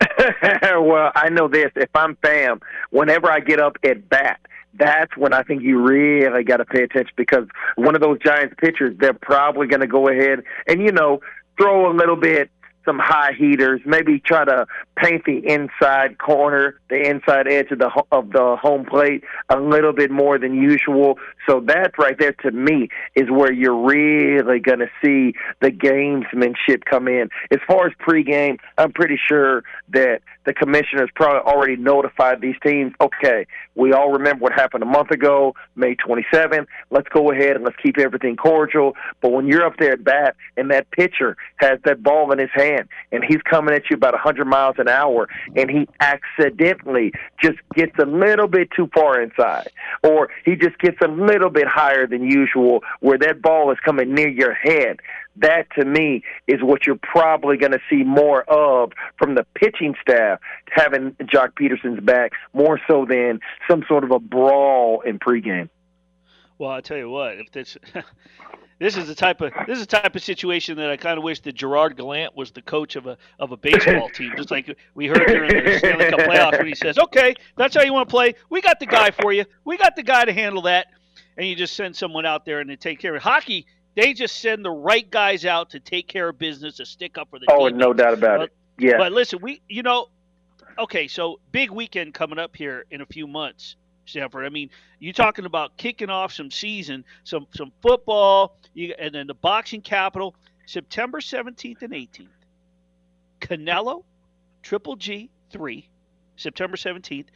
well, 0.62 1.12
I 1.14 1.28
know 1.28 1.48
this. 1.48 1.70
If 1.76 1.90
I'm 1.94 2.16
Pham, 2.16 2.60
whenever 2.90 3.30
I 3.30 3.40
get 3.40 3.60
up 3.60 3.76
at 3.84 4.08
bat, 4.08 4.40
that's 4.74 5.16
when 5.16 5.32
I 5.32 5.42
think 5.42 5.62
you 5.62 5.80
really 5.80 6.44
got 6.44 6.58
to 6.58 6.64
pay 6.64 6.82
attention 6.82 7.12
because 7.16 7.46
one 7.76 7.94
of 7.94 8.00
those 8.00 8.18
Giants 8.20 8.54
pitchers, 8.58 8.96
they're 8.98 9.12
probably 9.14 9.66
going 9.66 9.80
to 9.80 9.86
go 9.86 10.08
ahead 10.08 10.42
and 10.66 10.82
you 10.82 10.92
know 10.92 11.20
throw 11.58 11.90
a 11.90 11.94
little 11.94 12.16
bit 12.16 12.50
some 12.88 12.98
high 12.98 13.32
heaters, 13.38 13.80
maybe 13.84 14.18
try 14.18 14.44
to 14.44 14.66
paint 14.96 15.24
the 15.26 15.42
inside 15.46 16.18
corner, 16.18 16.80
the 16.88 16.96
inside 16.96 17.46
edge 17.46 17.70
of 17.70 17.78
the 17.78 17.90
of 18.10 18.30
the 18.30 18.56
home 18.60 18.86
plate 18.86 19.24
a 19.50 19.60
little 19.60 19.92
bit 19.92 20.10
more 20.10 20.38
than 20.38 20.54
usual. 20.54 21.18
So 21.48 21.60
that 21.66 21.92
right 21.98 22.18
there 22.18 22.32
to 22.44 22.50
me 22.50 22.88
is 23.14 23.30
where 23.30 23.52
you're 23.52 23.78
really 23.78 24.58
going 24.58 24.78
to 24.78 24.90
see 25.04 25.34
the 25.60 25.70
gamesmanship 25.70 26.84
come 26.86 27.08
in. 27.08 27.28
As 27.50 27.58
far 27.66 27.86
as 27.86 27.92
pregame, 28.00 28.58
I'm 28.78 28.92
pretty 28.92 29.18
sure 29.28 29.64
that 29.92 30.20
the 30.44 30.52
commissioners 30.52 31.10
probably 31.14 31.40
already 31.40 31.76
notified 31.76 32.40
these 32.40 32.56
teams. 32.62 32.92
Okay, 33.00 33.46
we 33.74 33.92
all 33.92 34.10
remember 34.10 34.42
what 34.42 34.52
happened 34.52 34.82
a 34.82 34.86
month 34.86 35.10
ago, 35.10 35.54
May 35.76 35.94
27th. 35.94 36.66
Let's 36.90 37.08
go 37.08 37.30
ahead 37.30 37.56
and 37.56 37.64
let's 37.64 37.76
keep 37.82 37.98
everything 37.98 38.36
cordial. 38.36 38.94
But 39.20 39.32
when 39.32 39.46
you're 39.46 39.64
up 39.64 39.76
there 39.78 39.92
at 39.92 40.04
bat 40.04 40.36
and 40.56 40.70
that 40.70 40.90
pitcher 40.90 41.36
has 41.56 41.78
that 41.84 42.02
ball 42.02 42.32
in 42.32 42.38
his 42.38 42.50
hand 42.54 42.88
and 43.12 43.24
he's 43.24 43.42
coming 43.42 43.74
at 43.74 43.90
you 43.90 43.96
about 43.96 44.14
100 44.14 44.44
miles 44.46 44.76
an 44.78 44.88
hour 44.88 45.28
and 45.56 45.70
he 45.70 45.88
accidentally 46.00 47.12
just 47.42 47.58
gets 47.74 47.92
a 47.98 48.06
little 48.06 48.48
bit 48.48 48.70
too 48.74 48.88
far 48.94 49.20
inside 49.20 49.68
or 50.02 50.30
he 50.44 50.56
just 50.56 50.78
gets 50.78 50.98
a 51.02 51.08
little 51.08 51.50
bit 51.50 51.66
higher 51.66 52.06
than 52.06 52.22
usual 52.22 52.82
where 53.00 53.18
that 53.18 53.42
ball 53.42 53.70
is 53.70 53.78
coming 53.84 54.14
near 54.14 54.28
your 54.28 54.54
head 54.54 54.98
that 55.40 55.66
to 55.78 55.84
me 55.84 56.22
is 56.46 56.62
what 56.62 56.86
you're 56.86 56.96
probably 56.96 57.56
going 57.56 57.72
to 57.72 57.80
see 57.90 58.02
more 58.04 58.42
of 58.44 58.92
from 59.18 59.34
the 59.34 59.44
pitching 59.54 59.94
staff 60.00 60.40
having 60.70 61.12
Joc 61.22 61.52
Pederson's 61.54 62.00
back 62.00 62.32
more 62.52 62.80
so 62.86 63.04
than 63.04 63.40
some 63.68 63.84
sort 63.88 64.04
of 64.04 64.10
a 64.10 64.18
brawl 64.18 65.00
in 65.02 65.18
pregame. 65.18 65.68
Well, 66.58 66.70
I 66.70 66.80
tell 66.80 66.96
you 66.96 67.08
what, 67.08 67.38
if 67.38 67.52
this 67.52 67.76
this 68.80 68.96
is 68.96 69.06
the 69.06 69.14
type 69.14 69.40
of 69.40 69.52
this 69.66 69.78
is 69.78 69.86
the 69.86 69.96
type 69.96 70.16
of 70.16 70.22
situation 70.22 70.76
that 70.78 70.90
I 70.90 70.96
kind 70.96 71.16
of 71.16 71.24
wish 71.24 71.40
that 71.40 71.54
Gerard 71.54 71.96
Gallant 71.96 72.36
was 72.36 72.50
the 72.50 72.62
coach 72.62 72.96
of 72.96 73.06
a 73.06 73.16
of 73.38 73.52
a 73.52 73.56
baseball 73.56 74.08
team, 74.08 74.32
just 74.36 74.50
like 74.50 74.76
we 74.94 75.06
heard 75.06 75.26
during 75.28 75.64
the 75.64 75.78
Stanley 75.78 76.10
Cup 76.10 76.20
playoffs 76.20 76.58
when 76.58 76.66
he 76.66 76.74
says, 76.74 76.98
"Okay, 76.98 77.34
that's 77.56 77.76
how 77.76 77.82
you 77.82 77.92
want 77.92 78.08
to 78.08 78.10
play. 78.10 78.34
We 78.50 78.60
got 78.60 78.80
the 78.80 78.86
guy 78.86 79.12
for 79.12 79.32
you. 79.32 79.44
We 79.64 79.76
got 79.76 79.94
the 79.94 80.02
guy 80.02 80.24
to 80.24 80.32
handle 80.32 80.62
that." 80.62 80.88
And 81.36 81.46
you 81.46 81.54
just 81.54 81.76
send 81.76 81.94
someone 81.94 82.26
out 82.26 82.44
there 82.44 82.58
and 82.58 82.68
they 82.68 82.74
take 82.74 82.98
care 82.98 83.14
of 83.14 83.18
it. 83.18 83.22
Hockey, 83.22 83.66
they 83.94 84.12
just 84.14 84.40
send 84.40 84.64
the 84.64 84.70
right 84.70 85.08
guys 85.10 85.44
out 85.44 85.70
to 85.70 85.80
take 85.80 86.06
care 86.08 86.28
of 86.28 86.38
business, 86.38 86.76
to 86.76 86.86
stick 86.86 87.18
up 87.18 87.28
for 87.30 87.38
the 87.38 87.46
Oh, 87.50 87.68
no 87.68 87.92
doubt 87.92 88.14
about 88.14 88.38
But- 88.38 88.44
it. 88.46 88.52
Yeah. 88.80 88.96
But 88.98 89.12
listen, 89.12 89.40
we 89.42 89.60
you 89.68 89.82
know, 89.82 90.08
okay, 90.78 91.08
so 91.08 91.40
big 91.50 91.70
weekend 91.70 92.14
coming 92.14 92.38
up 92.38 92.54
here 92.54 92.84
in 92.92 93.00
a 93.00 93.06
few 93.06 93.26
months, 93.26 93.74
Stanford. 94.06 94.46
I 94.46 94.50
mean, 94.50 94.70
you're 95.00 95.12
talking 95.12 95.46
about 95.46 95.76
kicking 95.76 96.10
off 96.10 96.32
some 96.32 96.50
season, 96.50 97.04
some 97.24 97.48
some 97.56 97.72
football, 97.82 98.56
you, 98.74 98.94
and 98.98 99.12
then 99.12 99.26
the 99.26 99.34
boxing 99.34 99.82
capital, 99.82 100.36
September 100.66 101.20
seventeenth 101.20 101.82
and 101.82 101.92
eighteenth. 101.92 102.30
Canelo, 103.40 104.04
Triple 104.62 104.96
G 104.96 105.28
three, 105.50 105.88
September 106.36 106.76
seventeenth. 106.76 107.28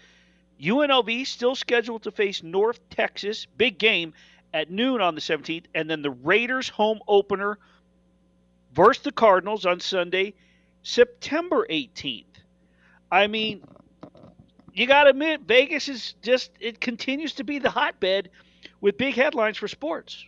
UNLV 0.60 1.26
still 1.26 1.56
scheduled 1.56 2.04
to 2.04 2.12
face 2.12 2.42
North 2.44 2.78
Texas, 2.90 3.46
big 3.56 3.78
game 3.78 4.14
at 4.52 4.70
noon 4.70 5.00
on 5.00 5.14
the 5.14 5.20
17th, 5.20 5.64
and 5.74 5.88
then 5.88 6.02
the 6.02 6.10
Raiders 6.10 6.68
home 6.68 7.00
opener 7.08 7.58
versus 8.72 9.02
the 9.02 9.12
Cardinals 9.12 9.66
on 9.66 9.80
Sunday, 9.80 10.34
September 10.82 11.66
18th. 11.68 12.24
I 13.10 13.26
mean, 13.26 13.62
you 14.72 14.86
got 14.86 15.04
to 15.04 15.10
admit, 15.10 15.42
Vegas 15.42 15.88
is 15.88 16.14
just, 16.22 16.50
it 16.60 16.80
continues 16.80 17.34
to 17.34 17.44
be 17.44 17.58
the 17.58 17.70
hotbed 17.70 18.30
with 18.80 18.96
big 18.96 19.14
headlines 19.14 19.58
for 19.58 19.68
sports. 19.68 20.24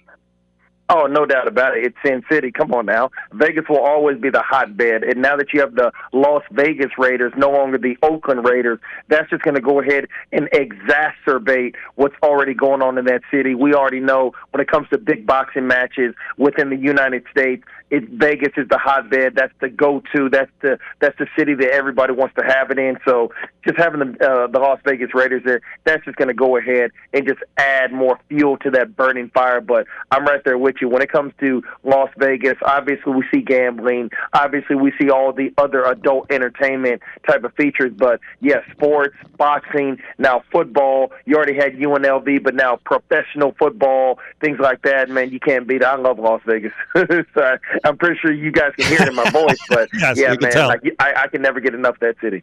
Oh, 0.90 1.06
no 1.06 1.24
doubt 1.24 1.48
about 1.48 1.78
it. 1.78 1.86
It's 1.86 1.96
Sin 2.04 2.22
City. 2.30 2.52
Come 2.52 2.72
on 2.74 2.84
now. 2.84 3.10
Vegas 3.32 3.64
will 3.70 3.80
always 3.80 4.20
be 4.20 4.28
the 4.28 4.42
hotbed. 4.42 5.02
And 5.02 5.22
now 5.22 5.34
that 5.36 5.54
you 5.54 5.60
have 5.60 5.74
the 5.74 5.92
Las 6.12 6.42
Vegas 6.52 6.90
Raiders, 6.98 7.32
no 7.36 7.50
longer 7.50 7.78
the 7.78 7.96
Oakland 8.02 8.46
Raiders, 8.46 8.78
that's 9.08 9.30
just 9.30 9.42
going 9.42 9.54
to 9.54 9.62
go 9.62 9.80
ahead 9.80 10.08
and 10.30 10.48
exacerbate 10.50 11.74
what's 11.94 12.16
already 12.22 12.52
going 12.52 12.82
on 12.82 12.98
in 12.98 13.06
that 13.06 13.22
city. 13.30 13.54
We 13.54 13.72
already 13.72 14.00
know 14.00 14.32
when 14.50 14.60
it 14.60 14.68
comes 14.68 14.86
to 14.90 14.98
big 14.98 15.26
boxing 15.26 15.66
matches 15.66 16.14
within 16.36 16.68
the 16.68 16.76
United 16.76 17.24
States, 17.30 17.64
it, 17.94 18.08
Vegas 18.10 18.52
is 18.56 18.68
the 18.68 18.78
hotbed. 18.78 19.34
That's 19.36 19.52
the 19.60 19.68
go-to. 19.68 20.28
That's 20.28 20.50
the 20.62 20.78
that's 21.00 21.16
the 21.18 21.26
city 21.38 21.54
that 21.54 21.70
everybody 21.70 22.12
wants 22.12 22.34
to 22.36 22.44
have 22.44 22.70
it 22.72 22.78
in. 22.78 22.98
So 23.06 23.32
just 23.64 23.78
having 23.78 24.00
the 24.00 24.28
uh, 24.28 24.46
the 24.48 24.58
Las 24.58 24.80
Vegas 24.84 25.14
Raiders 25.14 25.42
there, 25.44 25.60
that's 25.84 26.04
just 26.04 26.16
going 26.16 26.28
to 26.28 26.34
go 26.34 26.56
ahead 26.56 26.90
and 27.12 27.26
just 27.26 27.40
add 27.56 27.92
more 27.92 28.18
fuel 28.28 28.56
to 28.58 28.70
that 28.72 28.96
burning 28.96 29.30
fire. 29.30 29.60
But 29.60 29.86
I'm 30.10 30.24
right 30.24 30.42
there 30.44 30.58
with 30.58 30.76
you 30.80 30.88
when 30.88 31.02
it 31.02 31.12
comes 31.12 31.32
to 31.38 31.62
Las 31.84 32.10
Vegas. 32.18 32.56
Obviously, 32.62 33.12
we 33.12 33.24
see 33.32 33.42
gambling. 33.42 34.10
Obviously, 34.32 34.74
we 34.74 34.92
see 35.00 35.08
all 35.08 35.32
the 35.32 35.52
other 35.56 35.84
adult 35.84 36.32
entertainment 36.32 37.00
type 37.28 37.44
of 37.44 37.54
features. 37.54 37.92
But 37.96 38.20
yes, 38.40 38.62
sports, 38.72 39.14
boxing, 39.36 39.98
now 40.18 40.42
football. 40.50 41.12
You 41.26 41.36
already 41.36 41.54
had 41.54 41.74
UNLV, 41.74 42.42
but 42.42 42.56
now 42.56 42.80
professional 42.84 43.54
football, 43.56 44.18
things 44.40 44.58
like 44.58 44.82
that. 44.82 45.08
Man, 45.08 45.30
you 45.30 45.38
can't 45.38 45.68
beat. 45.68 45.82
It. 45.82 45.84
I 45.84 45.96
love 45.96 46.18
Las 46.18 46.40
Vegas. 46.44 46.72
so 46.94 47.58
I'm 47.84 47.96
pretty 47.98 48.18
sure 48.20 48.32
you 48.32 48.50
guys 48.50 48.72
can 48.76 48.86
hear 48.86 49.02
it 49.02 49.08
in 49.08 49.14
my 49.14 49.28
voice. 49.30 49.58
But 49.68 49.88
Yes, 49.92 50.18
yeah, 50.18 50.34
man, 50.40 50.50
tell. 50.50 50.70
I, 50.70 50.78
I 50.98 51.28
can 51.28 51.42
never 51.42 51.60
get 51.60 51.74
enough 51.74 51.94
of 51.94 52.00
that 52.00 52.16
city. 52.20 52.42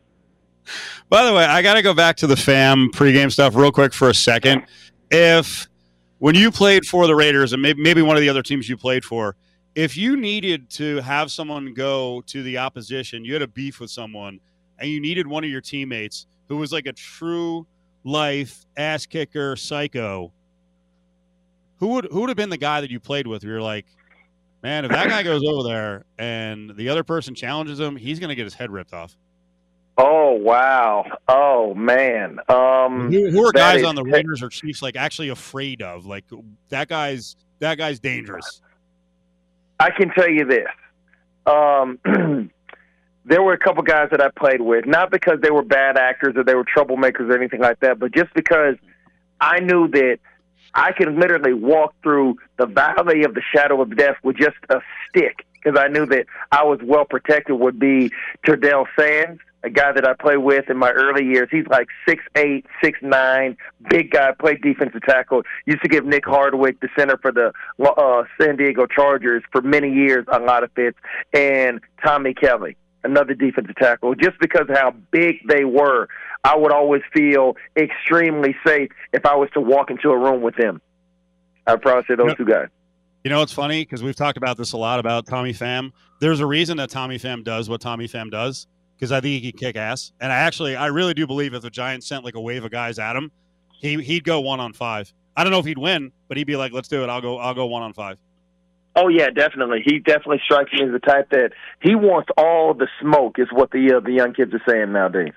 By 1.09 1.25
the 1.25 1.33
way, 1.33 1.43
I 1.43 1.61
got 1.61 1.73
to 1.73 1.81
go 1.81 1.93
back 1.93 2.17
to 2.17 2.27
the 2.27 2.35
Pham 2.35 2.89
pregame 2.89 3.31
stuff 3.31 3.55
real 3.55 3.71
quick 3.71 3.93
for 3.93 4.09
a 4.09 4.13
second. 4.13 4.63
If 5.09 5.67
when 6.19 6.35
you 6.35 6.51
played 6.51 6.85
for 6.85 7.07
the 7.07 7.15
Raiders 7.15 7.53
and 7.53 7.61
maybe, 7.61 7.81
maybe 7.81 8.01
one 8.01 8.15
of 8.15 8.21
the 8.21 8.29
other 8.29 8.43
teams 8.43 8.69
you 8.69 8.77
played 8.77 9.03
for, 9.03 9.35
if 9.75 9.97
you 9.97 10.15
needed 10.15 10.69
to 10.71 10.97
have 10.97 11.31
someone 11.31 11.73
go 11.73 12.21
to 12.27 12.43
the 12.43 12.57
opposition, 12.57 13.25
you 13.25 13.33
had 13.33 13.41
a 13.41 13.47
beef 13.47 13.79
with 13.79 13.89
someone, 13.89 14.39
and 14.79 14.89
you 14.89 14.99
needed 14.99 15.25
one 15.25 15.43
of 15.43 15.49
your 15.49 15.61
teammates 15.61 16.27
who 16.47 16.57
was 16.57 16.71
like 16.71 16.85
a 16.85 16.93
true 16.93 17.65
life 18.03 18.65
ass 18.77 19.05
kicker 19.05 19.55
psycho, 19.55 20.31
who 21.77 21.87
would 21.87 22.05
who 22.11 22.21
would 22.21 22.29
have 22.29 22.37
been 22.37 22.49
the 22.49 22.57
guy 22.57 22.81
that 22.81 22.91
you 22.91 22.99
played 22.99 23.25
with? 23.25 23.43
You're 23.43 23.61
like, 23.61 23.85
man, 24.63 24.85
if 24.85 24.91
that 24.91 25.07
guy 25.07 25.23
goes 25.23 25.43
over 25.45 25.67
there 25.67 26.05
and 26.17 26.75
the 26.75 26.89
other 26.89 27.03
person 27.03 27.35
challenges 27.35 27.79
him, 27.79 27.95
he's 27.95 28.19
gonna 28.19 28.35
get 28.35 28.43
his 28.43 28.53
head 28.53 28.71
ripped 28.71 28.93
off. 28.93 29.17
Oh 29.97 30.31
wow! 30.31 31.05
Oh 31.27 31.73
man! 31.73 32.39
Um, 32.47 33.11
Who, 33.11 33.29
who 33.29 33.45
are 33.45 33.51
guys 33.51 33.81
is 33.81 33.85
on 33.85 33.95
the 33.95 34.03
Raiders 34.03 34.41
or 34.41 34.49
Chiefs 34.49 34.81
like 34.81 34.95
actually 34.95 35.29
afraid 35.29 35.81
of? 35.81 36.05
Like 36.05 36.25
that 36.69 36.87
guy's 36.87 37.35
that 37.59 37.77
guy's 37.77 37.99
dangerous. 37.99 38.61
I 39.79 39.89
can 39.91 40.11
tell 40.11 40.29
you 40.29 40.45
this. 40.45 40.67
Um, 41.45 41.99
there 43.25 43.41
were 43.41 43.53
a 43.53 43.57
couple 43.57 43.83
guys 43.83 44.09
that 44.11 44.21
I 44.21 44.29
played 44.29 44.61
with, 44.61 44.85
not 44.85 45.11
because 45.11 45.39
they 45.41 45.51
were 45.51 45.63
bad 45.63 45.97
actors 45.97 46.35
or 46.35 46.43
they 46.43 46.55
were 46.55 46.65
troublemakers 46.65 47.29
or 47.29 47.35
anything 47.35 47.61
like 47.61 47.79
that, 47.81 47.99
but 47.99 48.13
just 48.13 48.33
because 48.33 48.75
I 49.39 49.59
knew 49.59 49.87
that 49.89 50.19
I 50.73 50.91
could 50.93 51.13
literally 51.15 51.53
walk 51.53 51.93
through 52.03 52.37
the 52.57 52.65
valley 52.65 53.23
of 53.23 53.33
the 53.33 53.41
shadow 53.53 53.81
of 53.81 53.95
death 53.95 54.15
with 54.23 54.37
just 54.37 54.57
a 54.69 54.79
stick 55.09 55.45
because 55.53 55.79
I 55.79 55.87
knew 55.87 56.05
that 56.07 56.25
I 56.51 56.63
was 56.63 56.79
well 56.83 57.05
protected 57.05 57.59
would 57.59 57.79
be 57.79 58.11
Terdell 58.45 58.85
Sands, 58.97 59.39
a 59.63 59.69
guy 59.69 59.91
that 59.91 60.07
I 60.07 60.13
played 60.13 60.37
with 60.37 60.69
in 60.69 60.77
my 60.77 60.91
early 60.91 61.25
years. 61.25 61.49
He's 61.51 61.67
like 61.67 61.87
six 62.07 62.23
eight, 62.35 62.65
six 62.83 62.99
nine, 63.01 63.57
big 63.89 64.11
guy, 64.11 64.31
played 64.31 64.61
defensive 64.61 65.01
tackle. 65.03 65.43
Used 65.65 65.83
to 65.83 65.89
give 65.89 66.05
Nick 66.05 66.25
Hardwick, 66.25 66.79
the 66.79 66.89
center 66.97 67.17
for 67.17 67.31
the 67.31 67.53
uh, 67.83 68.23
San 68.39 68.57
Diego 68.57 68.85
Chargers, 68.87 69.43
for 69.51 69.61
many 69.61 69.91
years 69.91 70.25
a 70.31 70.39
lot 70.39 70.63
of 70.63 70.71
fits, 70.71 70.97
and 71.33 71.79
Tommy 72.03 72.33
Kelly, 72.33 72.75
another 73.03 73.33
defensive 73.33 73.75
tackle. 73.75 74.15
Just 74.15 74.39
because 74.39 74.67
of 74.69 74.77
how 74.77 74.91
big 75.11 75.35
they 75.47 75.63
were, 75.63 76.07
I 76.43 76.55
would 76.57 76.71
always 76.71 77.01
feel 77.13 77.55
extremely 77.77 78.55
safe 78.65 78.91
if 79.13 79.25
I 79.25 79.35
was 79.35 79.49
to 79.53 79.61
walk 79.61 79.91
into 79.91 80.09
a 80.09 80.17
room 80.17 80.41
with 80.41 80.55
them. 80.55 80.81
I'd 81.67 81.81
probably 81.81 82.03
say 82.07 82.15
those 82.15 82.35
two 82.35 82.45
guys. 82.45 82.67
You 83.23 83.29
know, 83.29 83.43
it's 83.43 83.53
funny 83.53 83.83
because 83.83 84.01
we've 84.01 84.15
talked 84.15 84.37
about 84.37 84.57
this 84.57 84.71
a 84.73 84.77
lot 84.77 84.99
about 84.99 85.27
Tommy 85.27 85.53
Pham. 85.53 85.91
There's 86.19 86.39
a 86.39 86.45
reason 86.45 86.77
that 86.77 86.89
Tommy 86.89 87.19
Pham 87.19 87.43
does 87.43 87.69
what 87.69 87.79
Tommy 87.79 88.07
Pham 88.07 88.31
does 88.31 88.65
because 88.95 89.11
I 89.11 89.21
think 89.21 89.43
he 89.43 89.51
can 89.51 89.59
kick 89.59 89.75
ass. 89.75 90.11
And 90.19 90.31
I 90.31 90.37
actually, 90.37 90.75
I 90.75 90.87
really 90.87 91.13
do 91.13 91.27
believe 91.27 91.53
if 91.53 91.61
the 91.61 91.69
Giants 91.69 92.07
sent 92.07 92.25
like 92.25 92.33
a 92.33 92.41
wave 92.41 92.63
of 92.63 92.71
guys 92.71 92.97
at 92.97 93.15
him, 93.15 93.31
he 93.79 94.01
he'd 94.01 94.23
go 94.23 94.39
one 94.41 94.59
on 94.59 94.73
five. 94.73 95.13
I 95.35 95.43
don't 95.43 95.51
know 95.51 95.59
if 95.59 95.65
he'd 95.65 95.77
win, 95.77 96.11
but 96.27 96.37
he'd 96.37 96.45
be 96.45 96.55
like, 96.55 96.71
"Let's 96.71 96.87
do 96.87 97.03
it. 97.03 97.09
I'll 97.09 97.21
go. 97.21 97.37
I'll 97.37 97.53
go 97.53 97.65
one 97.65 97.83
on 97.83 97.93
five. 97.93 98.17
Oh 98.95 99.07
yeah, 99.07 99.29
definitely. 99.29 99.81
He 99.85 99.99
definitely 99.99 100.41
strikes 100.43 100.73
me 100.73 100.83
as 100.83 100.91
the 100.91 100.99
type 100.99 101.29
that 101.29 101.51
he 101.81 101.95
wants 101.95 102.29
all 102.37 102.73
the 102.73 102.87
smoke. 102.99 103.39
Is 103.39 103.47
what 103.51 103.71
the 103.71 103.93
uh, 103.95 103.99
the 104.01 104.11
young 104.11 104.33
kids 104.33 104.53
are 104.53 104.61
saying 104.67 104.91
nowadays. 104.91 105.33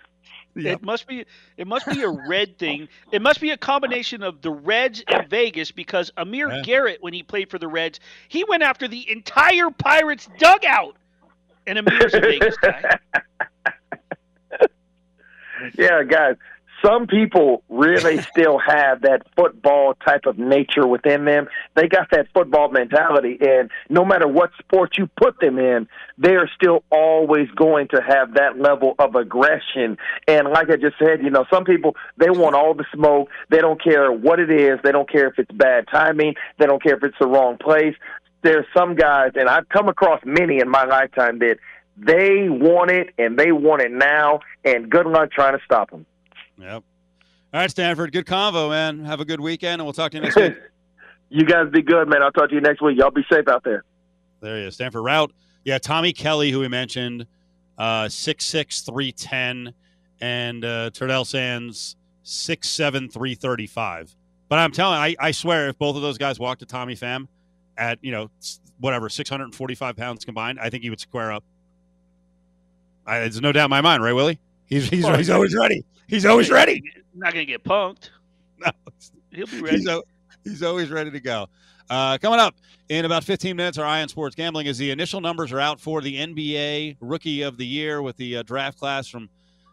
Yep. 0.57 0.81
It 0.81 0.85
must 0.85 1.07
be 1.07 1.25
it 1.57 1.67
must 1.67 1.87
be 1.87 2.03
a 2.03 2.09
red 2.09 2.59
thing. 2.59 2.89
It 3.13 3.23
must 3.23 3.41
be 3.41 3.51
a 3.51 3.57
combination 3.57 4.23
of 4.23 4.41
the 4.43 4.51
Reds 4.51 5.03
and 5.09 5.29
Vegas 5.29 5.71
because 5.73 6.13
Amir 6.17 6.49
Yeah. 6.49 6.63
Garrett, 6.63 6.99
when 7.03 7.13
he 7.13 7.23
played 7.23 7.51
for 7.51 7.59
the 7.59 7.69
Reds, 7.69 7.99
he 8.29 8.45
went 8.45 8.63
after 8.63 8.87
the 8.87 9.09
entire 9.11 9.71
Pirates 9.71 10.29
dugout. 10.39 10.97
And 11.67 11.79
Amir's 11.79 12.15
a 12.15 12.21
Vegas 12.21 12.57
guy. 12.59 12.99
yeah, 15.79 16.03
guys. 16.05 16.37
Some 16.85 17.07
people 17.07 17.63
really 17.69 18.21
still 18.31 18.59
have 18.59 19.03
that 19.03 19.23
football 19.37 19.95
type 20.07 20.27
of 20.27 20.39
nature 20.39 20.87
within 20.87 21.25
them. 21.25 21.49
They 21.75 21.89
got 21.89 22.11
that 22.11 22.27
football 22.35 22.71
mentality, 22.71 23.39
and 23.41 23.71
no 23.89 24.05
matter 24.05 24.29
what 24.29 24.51
sport 24.59 24.99
you 24.99 25.09
put 25.21 25.41
them 25.41 25.59
in, 25.59 25.89
they 26.19 26.35
are 26.35 26.49
still 26.55 26.85
always 26.91 27.49
going 27.57 27.89
to 27.89 28.01
have 28.01 28.35
that 28.35 28.59
level 28.59 28.95
of 28.99 29.15
aggression. 29.15 29.97
And 30.29 30.49
like 30.51 30.71
I 30.71 30.77
just 30.77 30.97
said, 30.99 31.23
you 31.23 31.31
know, 31.31 31.45
some 31.53 31.65
people 31.65 31.97
they 32.19 32.31
want 32.31 32.55
all 32.55 32.75
the 32.75 32.85
smoke. 32.95 33.29
They 33.51 33.59
don't 33.59 33.83
care 33.83 34.13
what 34.13 34.39
it 34.39 34.51
is. 34.51 34.79
They 34.83 34.93
don't 34.93 35.11
care 35.11 35.29
if 35.29 35.39
it's 35.39 35.51
bad 35.53 35.87
timing. 35.91 36.35
They 36.59 36.67
don't 36.67 36.83
care 36.83 36.97
if 36.97 37.03
it's 37.03 37.19
the 37.19 37.27
wrong 37.27 37.57
place. 37.57 37.95
There's 38.43 38.67
some 38.77 38.95
guys, 38.95 39.33
and 39.37 39.49
I've 39.49 39.69
come 39.71 39.89
across 39.89 40.21
many 40.25 40.59
in 40.59 40.69
my 40.69 40.85
lifetime 40.85 41.39
that 41.39 41.57
they 41.97 42.49
want 42.49 42.91
it 42.91 43.15
and 43.17 43.39
they 43.39 43.53
want 43.53 43.83
it 43.83 43.91
now. 43.91 44.41
And 44.65 44.91
good 44.91 45.07
luck 45.07 45.31
trying 45.33 45.57
to 45.57 45.65
stop 45.65 45.91
them. 45.91 46.05
Yep. 46.59 46.83
All 47.55 47.61
right, 47.61 47.71
Stanford. 47.71 48.13
Good 48.13 48.27
convo, 48.27 48.71
man. 48.71 49.05
Have 49.05 49.21
a 49.21 49.25
good 49.25 49.41
weekend, 49.41 49.75
and 49.75 49.85
we'll 49.85 49.93
talk 49.93 50.11
to 50.13 50.17
you 50.17 50.23
next 50.23 50.37
week. 50.37 50.55
you 51.29 51.45
guys 51.45 51.71
be 51.71 51.83
good, 51.83 52.09
man. 52.09 52.23
I'll 52.23 52.33
talk 52.33 52.49
to 52.49 52.55
you 52.55 52.61
next 52.61 52.83
week. 52.83 52.99
Y'all 52.99 53.11
be 53.11 53.25
safe 53.31 53.49
out 53.49 53.63
there. 53.65 53.85
There 54.41 54.59
he 54.59 54.65
is. 54.65 54.75
Stanford 54.75 55.05
Routt. 55.05 55.31
Yeah, 55.65 55.79
Tommy 55.79 56.13
Kelly, 56.13 56.51
who 56.51 56.61
we 56.61 56.69
mentioned, 56.69 57.27
uh, 57.79 58.05
6'6", 58.05 58.85
310, 58.85 59.73
and 60.21 60.65
uh, 60.65 60.91
Terdell 60.91 61.27
Sands, 61.27 61.97
6'7", 62.25 63.13
335. 63.13 64.15
But 64.49 64.59
I'm 64.59 64.73
telling 64.73 64.99
I, 64.99 65.17
I 65.19 65.31
swear, 65.31 65.69
if 65.69 65.79
both 65.79 65.97
of 65.97 66.03
those 66.03 66.19
guys 66.19 66.39
walked 66.39 66.61
to 66.61 66.67
Tommy 66.67 66.95
Pham 66.95 67.29
at, 67.79 67.99
you 68.03 68.13
know, 68.13 68.31
whatever, 68.79 69.09
645 69.09 69.97
pounds 69.97 70.25
combined, 70.25 70.61
I 70.61 70.71
think 70.71 70.83
he 70.83 70.91
would 70.91 71.01
square 71.01 71.33
up. 71.33 71.45
I, 73.07 73.21
there's 73.21 73.41
no 73.41 73.53
doubt 73.53 73.67
in 73.67 73.71
my 73.71 73.81
mind, 73.81 74.03
right, 74.03 74.13
Willie? 74.13 74.39
He's, 74.67 74.89
he's, 74.89 75.05
Well, 75.05 75.17
he's 75.17 75.31
always 75.31 75.55
ready. 75.55 75.85
He's 76.09 76.27
always 76.27 76.51
ready. 76.51 76.83
Not 77.15 77.33
going 77.33 77.47
to 77.47 77.53
get 77.53 77.65
punked. 77.65 78.11
No, 78.57 78.71
He'll 79.33 79.47
be 79.49 79.61
ready. 79.61 79.79
he's, 79.79 79.89
He's 80.45 80.63
always 80.63 80.89
ready 80.89 81.11
to 81.11 81.19
go. 81.19 81.49
Uh, 81.91 82.17
coming 82.19 82.39
up 82.39 82.55
in 82.89 83.05
about 83.05 83.25
15 83.25 83.57
minutes, 83.57 83.79
our 83.79 83.85
Ion 83.85 84.09
Sports 84.09 84.37
Gambling 84.37 84.67
is 84.67 84.79
the 84.79 84.91
initial 84.91 85.21
numbers 85.21 85.53
are 85.53 85.61
out 85.61 85.81
for 85.81 86.01
the 86.01 86.17
NBA 86.17 86.97
Rookie 87.01 87.43
of 87.43 87.57
the 87.57 87.67
Year 87.67 88.01
with 88.01 88.17
the 88.17 88.39
uh, 88.39 88.43
draft 88.43 88.79
class 88.79 89.09
from 89.09 89.29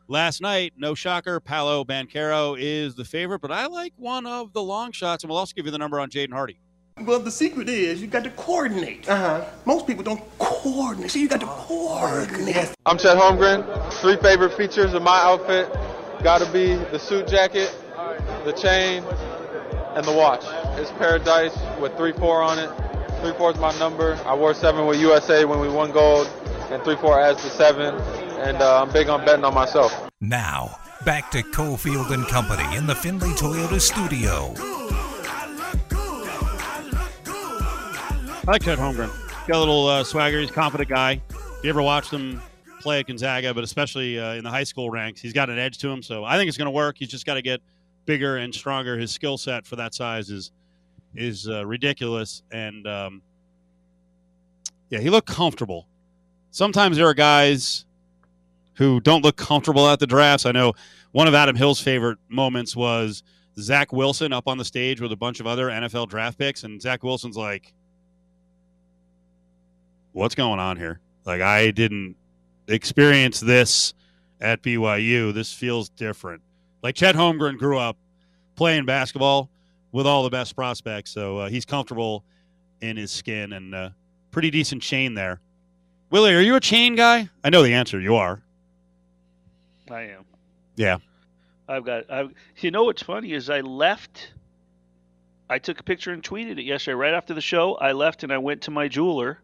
last 0.07 0.41
night. 0.41 0.73
No 0.77 0.95
shocker, 0.95 1.39
Paolo 1.39 1.83
Banchero 1.83 2.57
is 2.59 2.95
the 2.95 3.05
favorite, 3.05 3.39
but 3.39 3.51
I 3.51 3.67
like 3.67 3.93
one 3.97 4.25
of 4.25 4.51
the 4.53 4.63
long 4.63 4.91
shots, 4.91 5.23
and 5.23 5.29
we'll 5.29 5.39
also 5.39 5.53
give 5.55 5.65
you 5.65 5.71
the 5.71 5.77
number 5.77 5.99
on 5.99 6.09
Jaden 6.09 6.33
Hardy. 6.33 6.59
Well, 7.05 7.19
the 7.19 7.31
secret 7.31 7.67
is 7.67 7.99
you 7.99 8.07
got 8.07 8.23
to 8.25 8.29
coordinate. 8.31 9.09
Uh-huh. 9.09 9.43
Most 9.65 9.87
people 9.87 10.03
don't 10.03 10.21
coordinate, 10.37 11.09
so 11.09 11.17
you 11.17 11.27
got 11.27 11.39
to 11.39 11.47
coordinate. 11.47 12.75
I'm 12.85 12.97
Chet 12.97 13.17
Holmgren. 13.17 13.91
Three 13.93 14.17
favorite 14.17 14.53
features 14.53 14.93
of 14.93 15.01
my 15.01 15.19
outfit 15.21 15.73
got 16.21 16.45
to 16.45 16.51
be 16.51 16.75
the 16.75 16.99
suit 16.99 17.27
jacket, 17.27 17.75
the 18.45 18.51
chain, 18.51 19.03
and 19.95 20.05
the 20.05 20.11
watch. 20.11 20.43
It's 20.79 20.91
Paradise 20.91 21.57
with 21.79 21.93
3-4 21.93 22.21
on 22.21 22.59
it. 22.59 22.69
3-4 23.23 23.55
is 23.55 23.59
my 23.59 23.77
number. 23.79 24.19
I 24.25 24.35
wore 24.35 24.53
7 24.53 24.85
with 24.85 24.99
USA 24.99 25.43
when 25.45 25.59
we 25.59 25.69
won 25.69 25.91
gold, 25.91 26.27
and 26.69 26.83
3-4 26.83 27.31
adds 27.31 27.43
the 27.43 27.49
7. 27.49 27.95
And 28.41 28.57
uh, 28.57 28.83
I'm 28.83 28.91
big 28.93 29.09
on 29.09 29.25
betting 29.25 29.45
on 29.45 29.55
myself. 29.55 30.09
Now, 30.19 30.77
back 31.03 31.31
to 31.31 31.41
Cofield 31.41 32.11
and 32.11 32.27
Company 32.27 32.75
in 32.77 32.85
the 32.85 32.95
Findlay 32.95 33.29
Toyota 33.29 33.81
studio. 33.81 34.80
I 38.47 38.51
like 38.53 38.63
Chet 38.63 38.79
Holmgren. 38.79 39.11
Got 39.47 39.57
a 39.57 39.59
little 39.59 39.85
uh, 39.85 40.03
swagger. 40.03 40.39
He's 40.39 40.49
a 40.49 40.53
confident 40.53 40.89
guy. 40.89 41.21
You 41.63 41.69
ever 41.69 41.81
watched 41.83 42.09
him 42.09 42.41
play 42.79 42.99
at 42.99 43.05
Gonzaga, 43.05 43.53
but 43.53 43.63
especially 43.63 44.17
uh, 44.17 44.33
in 44.33 44.43
the 44.43 44.49
high 44.49 44.63
school 44.63 44.89
ranks, 44.89 45.21
he's 45.21 45.31
got 45.31 45.51
an 45.51 45.59
edge 45.59 45.77
to 45.77 45.89
him. 45.89 46.01
So 46.01 46.23
I 46.23 46.37
think 46.37 46.47
it's 46.47 46.57
going 46.57 46.65
to 46.65 46.71
work. 46.71 46.95
He's 46.97 47.09
just 47.09 47.23
got 47.23 47.35
to 47.35 47.43
get 47.43 47.61
bigger 48.05 48.37
and 48.37 48.53
stronger. 48.53 48.97
His 48.97 49.11
skill 49.11 49.37
set 49.37 49.67
for 49.67 49.75
that 49.75 49.93
size 49.93 50.31
is 50.31 50.51
is 51.13 51.47
uh, 51.47 51.67
ridiculous, 51.67 52.41
and 52.51 52.87
um, 52.87 53.21
yeah, 54.89 54.99
he 54.99 55.11
looked 55.11 55.27
comfortable. 55.27 55.87
Sometimes 56.49 56.97
there 56.97 57.05
are 57.05 57.13
guys 57.13 57.85
who 58.73 58.99
don't 59.01 59.23
look 59.23 59.35
comfortable 59.35 59.87
at 59.87 59.99
the 59.99 60.07
drafts. 60.07 60.47
I 60.47 60.51
know 60.51 60.73
one 61.11 61.27
of 61.27 61.35
Adam 61.35 61.55
Hill's 61.55 61.79
favorite 61.79 62.17
moments 62.27 62.75
was 62.75 63.21
Zach 63.59 63.93
Wilson 63.93 64.33
up 64.33 64.47
on 64.47 64.57
the 64.57 64.65
stage 64.65 64.99
with 64.99 65.11
a 65.11 65.17
bunch 65.17 65.39
of 65.39 65.45
other 65.45 65.67
NFL 65.67 66.09
draft 66.09 66.39
picks, 66.39 66.63
and 66.63 66.81
Zach 66.81 67.03
Wilson's 67.03 67.37
like, 67.37 67.73
"What's 70.11 70.35
going 70.35 70.59
on 70.59 70.77
here? 70.77 70.99
Like, 71.25 71.41
I 71.41 71.71
didn't 71.71 72.15
experience 72.67 73.39
this 73.39 73.93
at 74.39 74.61
BYU. 74.61 75.33
This 75.33 75.53
feels 75.53 75.89
different." 75.89 76.41
Like 76.83 76.95
Chet 76.95 77.15
Holmgren 77.15 77.57
grew 77.57 77.77
up 77.77 77.97
playing 78.55 78.85
basketball 78.85 79.49
with 79.91 80.07
all 80.07 80.23
the 80.23 80.29
best 80.29 80.55
prospects, 80.55 81.11
so 81.11 81.39
uh, 81.39 81.49
he's 81.49 81.65
comfortable 81.65 82.23
in 82.81 82.97
his 82.97 83.11
skin 83.11 83.53
and 83.53 83.75
uh, 83.75 83.89
pretty 84.31 84.49
decent 84.49 84.81
chain 84.81 85.13
there. 85.13 85.39
Willie, 86.09 86.33
are 86.33 86.41
you 86.41 86.55
a 86.55 86.59
chain 86.59 86.95
guy? 86.95 87.29
I 87.43 87.49
know 87.49 87.63
the 87.63 87.73
answer. 87.73 87.99
You 87.99 88.15
are. 88.15 88.41
I 89.89 90.01
am. 90.03 90.25
Yeah. 90.75 90.97
I've 91.67 91.85
got. 91.85 92.09
I've, 92.11 92.33
you 92.57 92.71
know 92.71 92.83
what's 92.83 93.03
funny 93.03 93.33
is 93.33 93.49
I 93.49 93.61
left. 93.61 94.33
I 95.49 95.59
took 95.59 95.79
a 95.79 95.83
picture 95.83 96.11
and 96.11 96.23
tweeted 96.23 96.59
it 96.59 96.63
yesterday. 96.63 96.95
Right 96.95 97.13
after 97.13 97.33
the 97.33 97.41
show, 97.41 97.75
I 97.75 97.91
left 97.91 98.23
and 98.23 98.31
I 98.31 98.37
went 98.37 98.61
to 98.63 98.71
my 98.71 98.87
jeweler 98.87 99.39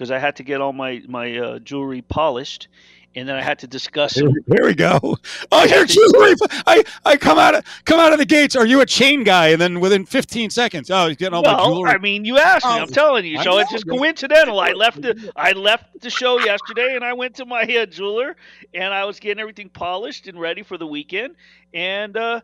because 0.00 0.10
I 0.10 0.18
had 0.18 0.36
to 0.36 0.42
get 0.42 0.62
all 0.62 0.72
my 0.72 1.02
my 1.06 1.36
uh, 1.36 1.58
jewelry 1.58 2.00
polished, 2.00 2.68
and 3.14 3.28
then 3.28 3.36
I 3.36 3.42
had 3.42 3.58
to 3.58 3.66
discuss. 3.66 4.14
Here, 4.14 4.30
here 4.46 4.64
we 4.64 4.74
go. 4.74 5.18
Oh, 5.52 5.64
your 5.64 5.84
jewelry! 5.84 6.34
I, 6.66 6.84
I 7.04 7.16
come 7.18 7.38
out 7.38 7.54
of 7.54 7.64
come 7.84 8.00
out 8.00 8.14
of 8.14 8.18
the 8.18 8.24
gates. 8.24 8.56
Are 8.56 8.64
you 8.64 8.80
a 8.80 8.86
chain 8.86 9.24
guy? 9.24 9.48
And 9.48 9.60
then 9.60 9.78
within 9.80 10.06
15 10.06 10.48
seconds, 10.48 10.90
oh, 10.90 11.08
he's 11.08 11.18
getting 11.18 11.34
all 11.34 11.42
well, 11.42 11.56
my 11.56 11.64
jewelry. 11.64 11.90
I 11.90 11.98
mean, 11.98 12.24
you 12.24 12.38
asked 12.38 12.64
me. 12.64 12.72
Oh, 12.72 12.78
I'm 12.78 12.88
telling 12.88 13.26
you. 13.26 13.42
So 13.42 13.58
it's 13.58 13.70
just 13.70 13.86
coincidental. 13.86 14.58
I 14.58 14.72
left 14.72 15.02
the 15.02 15.32
I 15.36 15.52
left 15.52 16.00
the 16.00 16.08
show 16.08 16.38
yesterday, 16.38 16.94
and 16.94 17.04
I 17.04 17.12
went 17.12 17.34
to 17.36 17.44
my 17.44 17.62
uh, 17.62 17.84
jeweler, 17.84 18.36
and 18.72 18.94
I 18.94 19.04
was 19.04 19.20
getting 19.20 19.40
everything 19.40 19.68
polished 19.68 20.28
and 20.28 20.40
ready 20.40 20.62
for 20.62 20.78
the 20.78 20.86
weekend, 20.86 21.34
and 21.74 22.16
uh, 22.16 22.40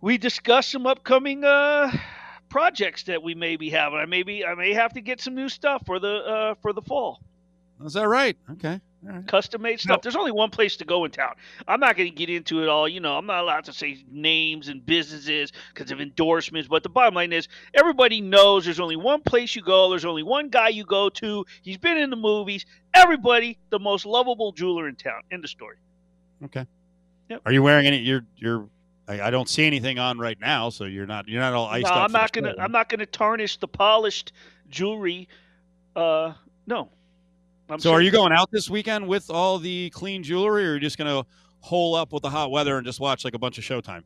we 0.00 0.18
discussed 0.18 0.70
some 0.70 0.86
upcoming 0.86 1.42
uh, 1.42 1.90
projects 2.54 3.02
that 3.02 3.20
we 3.20 3.34
may 3.34 3.56
be 3.56 3.68
having. 3.68 3.98
I 3.98 4.04
maybe 4.06 4.46
I 4.46 4.54
may 4.54 4.72
have 4.74 4.92
to 4.92 5.00
get 5.00 5.20
some 5.20 5.34
new 5.34 5.48
stuff 5.48 5.84
for 5.84 5.98
the 5.98 6.14
uh, 6.14 6.54
for 6.62 6.72
the 6.72 6.82
fall. 6.82 7.20
Is 7.84 7.94
that 7.94 8.06
right? 8.06 8.36
Okay. 8.52 8.80
All 9.04 9.12
right. 9.12 9.26
custom 9.26 9.60
made 9.60 9.80
stuff. 9.80 10.02
There's 10.02 10.14
only 10.14 10.30
one 10.30 10.50
place 10.50 10.76
to 10.76 10.84
go 10.84 11.04
in 11.04 11.10
town. 11.10 11.34
I'm 11.66 11.80
not 11.80 11.96
going 11.96 12.08
to 12.08 12.14
get 12.14 12.30
into 12.30 12.62
it 12.62 12.68
all. 12.68 12.88
You 12.88 13.00
know, 13.00 13.18
I'm 13.18 13.26
not 13.26 13.42
allowed 13.42 13.64
to 13.64 13.72
say 13.72 14.04
names 14.08 14.68
and 14.68 14.86
businesses 14.86 15.50
because 15.74 15.90
of 15.90 16.00
endorsements. 16.00 16.68
But 16.68 16.84
the 16.84 16.88
bottom 16.88 17.14
line 17.14 17.32
is, 17.32 17.48
everybody 17.74 18.20
knows 18.20 18.64
there's 18.64 18.78
only 18.78 18.96
one 18.96 19.20
place 19.22 19.56
you 19.56 19.62
go. 19.62 19.90
There's 19.90 20.04
only 20.04 20.22
one 20.22 20.48
guy 20.48 20.68
you 20.68 20.84
go 20.84 21.08
to. 21.08 21.44
He's 21.62 21.76
been 21.76 21.98
in 21.98 22.08
the 22.08 22.16
movies. 22.16 22.66
Everybody, 22.94 23.58
the 23.70 23.80
most 23.80 24.06
lovable 24.06 24.52
jeweler 24.52 24.88
in 24.88 24.94
town. 24.94 25.22
End 25.32 25.42
of 25.42 25.50
story. 25.50 25.76
Okay. 26.44 26.64
Yep. 27.30 27.42
Are 27.46 27.52
you 27.52 27.64
wearing 27.64 27.86
any? 27.86 27.98
You're 27.98 28.24
you're. 28.36 28.68
I, 29.06 29.22
I 29.22 29.30
don't 29.30 29.48
see 29.48 29.66
anything 29.66 29.98
on 29.98 30.18
right 30.18 30.38
now, 30.40 30.70
so 30.70 30.84
you're 30.84 31.06
not 31.06 31.28
you're 31.28 31.40
not 31.40 31.52
all 31.52 31.66
iced 31.66 31.84
no, 31.84 31.90
up. 31.90 32.04
I'm 32.04 32.12
not 32.12 32.32
gonna. 32.32 32.54
show. 32.54 32.62
I'm 32.62 32.72
not 32.72 32.88
gonna 32.88 33.06
tarnish 33.06 33.58
the 33.58 33.68
polished 33.68 34.32
jewelry. 34.70 35.28
Uh, 35.94 36.32
no. 36.66 36.88
I'm 37.68 37.78
So, 37.78 37.92
are 37.92 38.02
you 38.02 38.10
going 38.10 38.32
out 38.32 38.50
this 38.50 38.68
weekend 38.68 39.06
with 39.06 39.30
all 39.30 39.58
the 39.58 39.90
clean 39.90 40.22
jewelry, 40.22 40.66
or 40.66 40.70
are 40.72 40.74
you 40.74 40.80
just 40.80 40.98
gonna 40.98 41.24
hole 41.60 41.94
up 41.94 42.12
with 42.12 42.22
the 42.22 42.30
hot 42.30 42.50
weather 42.50 42.76
and 42.76 42.86
just 42.86 43.00
watch 43.00 43.24
like 43.24 43.34
a 43.34 43.38
bunch 43.38 43.58
of 43.58 43.64
Showtime? 43.64 44.02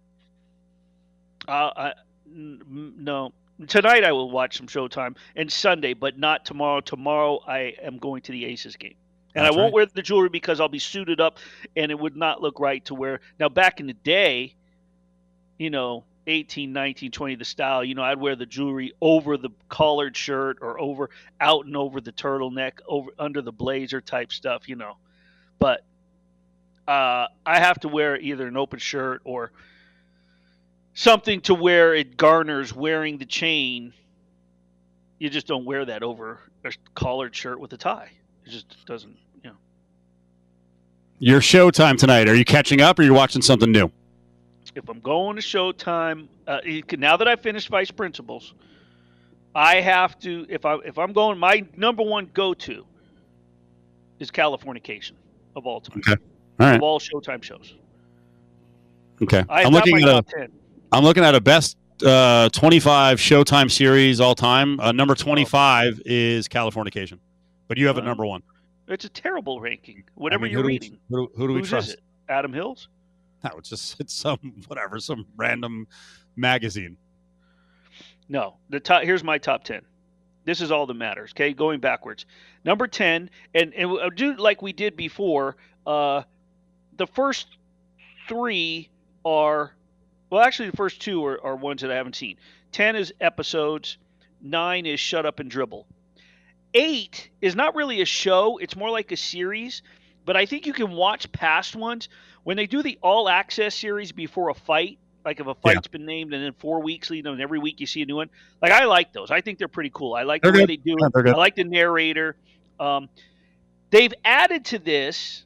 Uh, 1.46 1.70
I, 1.76 1.92
n- 2.26 2.62
n- 2.68 2.94
no. 2.98 3.32
Tonight 3.66 4.04
I 4.04 4.12
will 4.12 4.30
watch 4.30 4.56
some 4.56 4.68
Showtime 4.68 5.16
and 5.34 5.50
Sunday, 5.50 5.92
but 5.92 6.18
not 6.18 6.44
tomorrow. 6.44 6.80
Tomorrow 6.80 7.40
I 7.46 7.74
am 7.82 7.98
going 7.98 8.22
to 8.22 8.32
the 8.32 8.44
Aces 8.44 8.76
game. 8.76 8.94
And 9.34 9.44
That's 9.44 9.54
I 9.54 9.58
won't 9.58 9.72
right. 9.72 9.74
wear 9.74 9.86
the 9.86 10.02
jewelry 10.02 10.28
because 10.28 10.60
I'll 10.60 10.68
be 10.68 10.78
suited 10.78 11.20
up 11.20 11.38
and 11.76 11.90
it 11.90 11.98
would 11.98 12.16
not 12.16 12.40
look 12.40 12.60
right 12.60 12.84
to 12.86 12.94
wear. 12.94 13.20
Now, 13.40 13.48
back 13.48 13.80
in 13.80 13.86
the 13.86 13.92
day, 13.92 14.54
you 15.58 15.70
know, 15.70 16.04
18, 16.26 16.72
19, 16.72 17.10
20, 17.10 17.34
the 17.36 17.44
style, 17.44 17.82
you 17.82 17.94
know, 17.94 18.02
I'd 18.02 18.20
wear 18.20 18.36
the 18.36 18.46
jewelry 18.46 18.92
over 19.00 19.36
the 19.36 19.50
collared 19.68 20.16
shirt 20.16 20.58
or 20.60 20.78
over 20.78 21.10
out 21.40 21.64
and 21.64 21.76
over 21.76 22.00
the 22.00 22.12
turtleneck, 22.12 22.80
over 22.86 23.10
under 23.18 23.42
the 23.42 23.52
blazer 23.52 24.00
type 24.00 24.32
stuff, 24.32 24.68
you 24.68 24.76
know. 24.76 24.96
But 25.58 25.84
uh, 26.86 27.28
I 27.44 27.58
have 27.58 27.80
to 27.80 27.88
wear 27.88 28.18
either 28.18 28.46
an 28.46 28.56
open 28.56 28.78
shirt 28.78 29.22
or 29.24 29.52
something 30.94 31.40
to 31.42 31.54
where 31.54 31.94
it 31.94 32.16
garners 32.16 32.74
wearing 32.74 33.18
the 33.18 33.26
chain. 33.26 33.94
You 35.18 35.30
just 35.30 35.46
don't 35.46 35.64
wear 35.64 35.84
that 35.86 36.02
over 36.02 36.40
a 36.64 36.72
collared 36.94 37.34
shirt 37.34 37.58
with 37.58 37.72
a 37.72 37.76
tie. 37.76 38.10
It 38.44 38.50
just 38.50 38.86
doesn't, 38.86 39.16
you 39.42 39.50
know. 39.50 39.56
Your 41.18 41.40
Showtime 41.40 41.98
tonight. 41.98 42.28
Are 42.28 42.34
you 42.34 42.44
catching 42.44 42.80
up, 42.80 42.98
or 42.98 43.02
are 43.02 43.04
you 43.06 43.14
watching 43.14 43.42
something 43.42 43.72
new? 43.72 43.90
If 44.78 44.88
I'm 44.88 45.00
going 45.00 45.34
to 45.34 45.42
Showtime, 45.42 46.28
uh, 46.46 46.60
can- 46.86 47.00
now 47.00 47.16
that 47.16 47.26
I 47.26 47.34
finished 47.34 47.68
Vice 47.68 47.90
Principals, 47.90 48.54
I 49.54 49.80
have 49.80 50.16
to. 50.20 50.46
If 50.48 50.64
I 50.64 50.76
if 50.84 50.98
I'm 50.98 51.12
going, 51.12 51.36
my 51.36 51.64
number 51.76 52.04
one 52.04 52.30
go 52.32 52.54
to 52.54 52.86
is 54.20 54.30
Californication 54.30 55.12
of 55.56 55.66
all 55.66 55.80
time, 55.80 55.98
Okay. 56.06 56.12
All 56.60 56.66
right. 56.68 56.76
of 56.76 56.82
all 56.82 57.00
Showtime 57.00 57.42
shows. 57.42 57.74
Okay. 59.20 59.44
I 59.48 59.64
I'm 59.64 59.72
looking 59.72 59.96
at 60.00 60.08
a, 60.08 60.22
10. 60.22 60.52
I'm 60.92 61.02
looking 61.02 61.24
at 61.24 61.34
a 61.34 61.40
best 61.40 61.76
uh, 62.06 62.48
25 62.50 63.18
Showtime 63.18 63.68
series 63.70 64.20
all 64.20 64.36
time. 64.36 64.78
Uh, 64.78 64.92
number 64.92 65.16
25 65.16 66.02
is 66.06 66.46
Californication, 66.46 67.18
but 67.66 67.78
you 67.78 67.88
have 67.88 67.98
it 67.98 68.02
Wow. 68.02 68.06
number 68.06 68.26
one. 68.26 68.42
It's 68.86 69.04
a 69.04 69.08
terrible 69.08 69.60
ranking. 69.60 70.04
Whatever 70.14 70.44
I 70.44 70.48
mean, 70.48 70.52
you're 70.52 70.60
who 70.62 70.62
do 70.62 70.66
we- 70.68 70.72
reading. 70.74 70.98
who, 71.10 71.26
do- 71.26 71.32
who 71.36 71.48
do 71.48 71.52
we 71.54 71.58
Whose 71.60 71.68
trust? 71.68 71.96
Adam 72.28 72.52
Hills. 72.52 72.88
No, 73.44 73.50
it's 73.58 73.68
just 73.68 74.00
it's 74.00 74.12
some 74.22 74.62
whatever, 74.66 74.98
some 75.00 75.26
random 75.36 75.86
magazine. 76.36 76.96
No, 78.28 78.56
the 78.68 78.80
top. 78.80 79.04
Here's 79.04 79.24
my 79.24 79.38
top 79.38 79.64
ten. 79.64 79.82
This 80.44 80.60
is 80.60 80.70
all 80.70 80.86
that 80.86 80.94
matters. 80.94 81.32
Okay, 81.34 81.52
going 81.52 81.80
backwards. 81.80 82.26
Number 82.64 82.86
ten, 82.86 83.30
and 83.54 83.74
and 83.74 83.90
we'll 83.90 84.10
do 84.10 84.36
like 84.36 84.62
we 84.62 84.72
did 84.72 84.96
before. 84.96 85.56
Uh, 85.86 86.22
the 86.96 87.06
first 87.06 87.46
three 88.28 88.90
are, 89.24 89.72
well, 90.30 90.42
actually, 90.42 90.70
the 90.70 90.76
first 90.76 91.00
two 91.00 91.24
are, 91.24 91.42
are 91.42 91.56
ones 91.56 91.82
that 91.82 91.90
I 91.90 91.94
haven't 91.94 92.16
seen. 92.16 92.36
Ten 92.72 92.96
is 92.96 93.12
episodes. 93.20 93.96
Nine 94.40 94.86
is 94.86 95.00
Shut 95.00 95.26
Up 95.26 95.40
and 95.40 95.50
Dribble. 95.50 95.86
Eight 96.74 97.30
is 97.40 97.56
not 97.56 97.74
really 97.74 98.02
a 98.02 98.04
show. 98.04 98.58
It's 98.58 98.76
more 98.76 98.90
like 98.90 99.10
a 99.10 99.16
series. 99.16 99.82
But 100.24 100.36
I 100.36 100.44
think 100.44 100.66
you 100.66 100.74
can 100.74 100.90
watch 100.92 101.32
past 101.32 101.74
ones 101.74 102.10
when 102.48 102.56
they 102.56 102.66
do 102.66 102.82
the 102.82 102.98
all 103.02 103.28
access 103.28 103.74
series 103.74 104.10
before 104.10 104.48
a 104.48 104.54
fight. 104.54 104.98
Like 105.22 105.38
if 105.38 105.46
a 105.46 105.50
Yeah. 105.50 105.54
fight's 105.74 105.86
been 105.86 106.06
named 106.06 106.32
and 106.32 106.42
then 106.42 106.54
four 106.54 106.80
weeks 106.80 107.10
leading, 107.10 107.30
and 107.30 107.42
every 107.42 107.58
week 107.58 107.78
you 107.78 107.84
see 107.86 108.00
a 108.00 108.06
new 108.06 108.16
one. 108.16 108.30
Like 108.62 108.72
I 108.72 108.86
like 108.86 109.12
those. 109.12 109.30
I 109.30 109.42
think 109.42 109.58
they're 109.58 109.68
pretty 109.68 109.90
cool. 109.92 110.14
I 110.14 110.22
like 110.22 110.40
They're 110.40 110.52
the 110.52 110.60
way 110.60 110.64
they 110.64 110.76
do 110.76 110.96
it. 110.98 111.28
I 111.28 111.32
like 111.32 111.56
the 111.56 111.64
narrator. 111.64 112.36
Um, 112.80 113.10
they've 113.90 114.14
added 114.24 114.64
to 114.66 114.78
this 114.78 115.44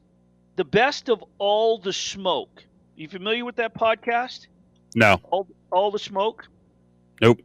the 0.55 0.63
best 0.63 1.09
of 1.09 1.25
all 1.39 1.79
the 1.79 1.93
smoke. 1.93 2.63
You 2.95 3.09
familiar 3.09 3.45
with 3.45 3.57
that 3.57 3.75
podcast? 3.75 4.47
No. 4.95 5.19
All, 5.25 5.49
all 5.73 5.91
the 5.91 5.99
smoke. 5.99 6.47
Nope. 7.21 7.41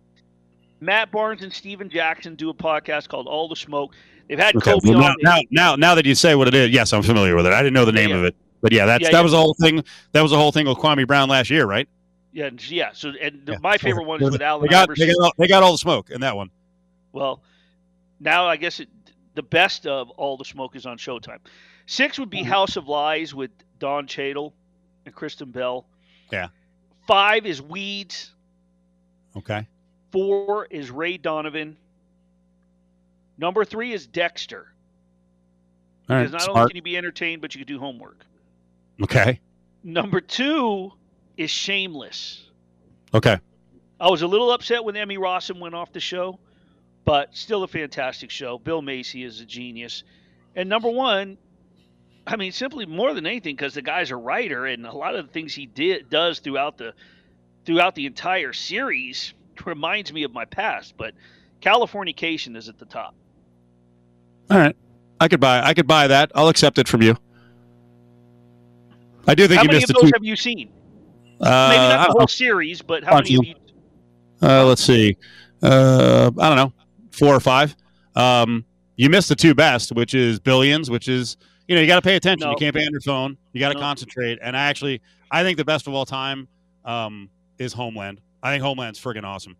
Matt 0.81 1.11
Barnes 1.11 1.41
and 1.41 1.51
Steven 1.51 1.89
Jackson 1.89 2.35
do 2.35 2.51
a 2.51 2.53
podcast 2.53 3.07
called 3.07 3.25
All 3.25 3.49
the 3.49 3.55
Smoke. 3.55 3.95
They've 4.29 4.37
had 4.37 4.55
Okay. 4.55 4.73
Kobe 4.73 4.91
Well, 4.91 4.99
now, 4.99 5.07
on. 5.07 5.15
now, 5.23 5.39
now, 5.49 5.75
now 5.75 5.95
that 5.95 6.05
you 6.05 6.13
say 6.13 6.35
what 6.35 6.47
it 6.47 6.53
is, 6.53 6.69
yes, 6.69 6.93
I'm 6.93 7.01
familiar 7.01 7.35
with 7.35 7.47
it. 7.47 7.53
I 7.53 7.63
didn't 7.63 7.73
know 7.73 7.85
the 7.85 7.91
name 7.91 8.11
yeah. 8.11 8.17
of 8.17 8.25
it, 8.25 8.35
but 8.61 8.71
yeah, 8.71 8.85
that's 8.85 9.03
Yeah, 9.03 9.11
that 9.11 9.17
yeah. 9.17 9.23
was 9.23 9.31
the 9.31 9.37
whole 9.37 9.55
thing. 9.59 9.83
That 10.11 10.21
was 10.21 10.31
the 10.31 10.37
whole 10.37 10.51
thing 10.51 10.67
with 10.67 10.77
Kwame 10.77 11.05
Brown 11.07 11.29
last 11.29 11.49
year, 11.49 11.65
right? 11.65 11.87
yeah, 12.33 12.49
yeah. 12.67 12.89
So, 12.93 13.13
and 13.21 13.41
Yeah. 13.47 13.57
my 13.61 13.77
favorite 13.77 14.05
one 14.05 14.21
is 14.21 14.29
with 14.31 14.41
Allen 14.41 14.61
They 14.63 14.67
got, 14.67 14.83
Iverson. 14.89 15.07
they 15.07 15.13
got, 15.13 15.23
all, 15.23 15.33
they 15.37 15.47
got 15.47 15.63
all 15.63 15.71
the 15.71 15.77
smoke 15.79 16.09
in 16.11 16.21
that 16.21 16.35
one. 16.35 16.49
Well, 17.11 17.41
now 18.19 18.45
I 18.47 18.57
guess 18.57 18.79
it, 18.79 18.89
the 19.33 19.41
best 19.43 19.87
of 19.87 20.09
all 20.11 20.37
the 20.37 20.45
smoke 20.45 20.75
is 20.75 20.85
on 20.85 20.97
Showtime. 20.97 21.39
Six 21.87 22.19
would 22.19 22.29
be 22.29 22.39
Mm-hmm. 22.41 22.49
House 22.49 22.75
of 22.75 22.87
Lies 22.87 23.33
with 23.33 23.49
Don 23.79 24.05
Cheadle 24.07 24.53
and 25.05 25.15
Kristen 25.15 25.49
Bell. 25.51 25.85
Yeah. 26.31 26.49
Five 27.07 27.45
is 27.45 27.61
Weeds. 27.61 28.33
Okay. 29.35 29.65
Four 30.11 30.65
is 30.69 30.91
Ray 30.91 31.17
Donovan. 31.17 31.77
Number 33.37 33.63
three 33.65 33.93
is 33.93 34.05
Dexter. 34.07 34.67
All 36.09 36.15
right. 36.17 36.29
Because 36.29 36.47
not 36.47 36.55
only 36.55 36.69
can 36.69 36.75
you 36.75 36.81
be 36.81 36.97
entertained, 36.97 37.41
but 37.41 37.55
you 37.55 37.63
can 37.63 37.67
do 37.73 37.79
homework. 37.79 38.25
Okay. 39.01 39.39
Number 39.83 40.21
two 40.21 40.91
is 41.37 41.51
Shameless. 41.51 42.43
Okay. 43.13 43.37
I 43.99 44.09
was 44.09 44.21
a 44.21 44.27
little 44.27 44.51
upset 44.51 44.83
when 44.83 44.95
Emmy 44.95 45.17
Rossum 45.17 45.59
went 45.59 45.75
off 45.75 45.91
the 45.91 45.99
show, 45.99 46.39
but 47.05 47.35
still 47.35 47.63
a 47.63 47.67
fantastic 47.67 48.29
show. 48.29 48.59
Bill 48.59 48.81
Macy 48.81 49.23
is 49.23 49.39
a 49.41 49.45
genius. 49.45 50.03
And 50.55 50.69
number 50.69 50.89
one, 50.89 51.37
I 52.25 52.35
mean, 52.35 52.51
simply 52.51 52.85
more 52.85 53.13
than 53.13 53.25
anything, 53.25 53.55
because 53.55 53.73
the 53.73 53.81
guy's 53.81 54.11
a 54.11 54.15
writer, 54.15 54.65
and 54.65 54.85
a 54.85 54.91
lot 54.91 55.15
of 55.15 55.25
the 55.25 55.31
things 55.31 55.53
he 55.55 55.65
did 55.65 56.09
does 56.09 56.39
throughout 56.39 56.77
the 56.77 56.93
throughout 57.65 57.95
the 57.95 58.05
entire 58.05 58.53
series 58.53 59.33
reminds 59.65 60.11
me 60.11 60.23
of 60.23 60.33
my 60.33 60.45
past. 60.45 60.95
But 60.97 61.13
Californication 61.61 62.55
is 62.55 62.69
at 62.69 62.77
the 62.77 62.85
top. 62.85 63.15
All 64.49 64.57
right. 64.57 64.75
I 65.19 65.27
could 65.27 65.39
buy. 65.39 65.61
I 65.61 65.73
could 65.73 65.87
buy 65.87 66.07
that. 66.07 66.31
I'll 66.35 66.49
accept 66.49 66.77
it 66.77 66.87
from 66.87 67.01
you. 67.01 67.17
I 69.27 69.35
do 69.35 69.47
think 69.47 69.57
how 69.57 69.63
you 69.63 69.67
many 69.67 69.79
missed 69.79 69.89
of 69.89 69.95
those 69.95 70.09
two. 70.11 70.15
have 70.15 70.23
you 70.23 70.35
seen? 70.35 70.69
Uh, 71.41 71.67
Maybe 71.69 71.79
not 71.79 72.07
the 72.07 72.11
whole 72.13 72.19
know. 72.21 72.25
series, 72.27 72.81
but 72.81 73.03
how 73.03 73.11
Bunch 73.13 73.29
many 73.31 73.51
of 73.51 73.57
you? 74.41 74.47
Uh, 74.47 74.65
let's 74.65 74.83
see. 74.83 75.15
Uh, 75.61 76.31
I 76.39 76.47
don't 76.49 76.55
know, 76.57 76.73
four 77.11 77.33
or 77.35 77.39
five. 77.39 77.75
Um, 78.15 78.65
you 78.95 79.09
missed 79.09 79.29
the 79.29 79.35
two 79.35 79.53
best, 79.53 79.91
which 79.91 80.13
is 80.13 80.39
Billions, 80.39 80.89
which 80.89 81.07
is 81.07 81.37
you 81.67 81.75
know 81.75 81.81
you 81.81 81.87
got 81.87 81.95
to 81.97 82.01
pay 82.01 82.15
attention. 82.15 82.45
No. 82.47 82.51
You 82.51 82.57
can't 82.57 82.73
be 82.73 82.81
on 82.85 82.91
your 82.91 83.01
phone. 83.01 83.37
You 83.53 83.59
got 83.59 83.69
to 83.69 83.75
No. 83.75 83.81
concentrate. 83.81 84.39
And 84.41 84.55
I 84.57 84.65
actually, 84.65 85.01
I 85.31 85.43
think 85.43 85.57
the 85.57 85.65
best 85.65 85.87
of 85.87 85.93
all 85.93 86.05
time 86.05 86.47
um, 86.85 87.29
is 87.59 87.73
Homeland. 87.73 88.21
I 88.41 88.51
think 88.53 88.63
Homeland's 88.63 88.99
friggin' 88.99 89.23
awesome. 89.23 89.57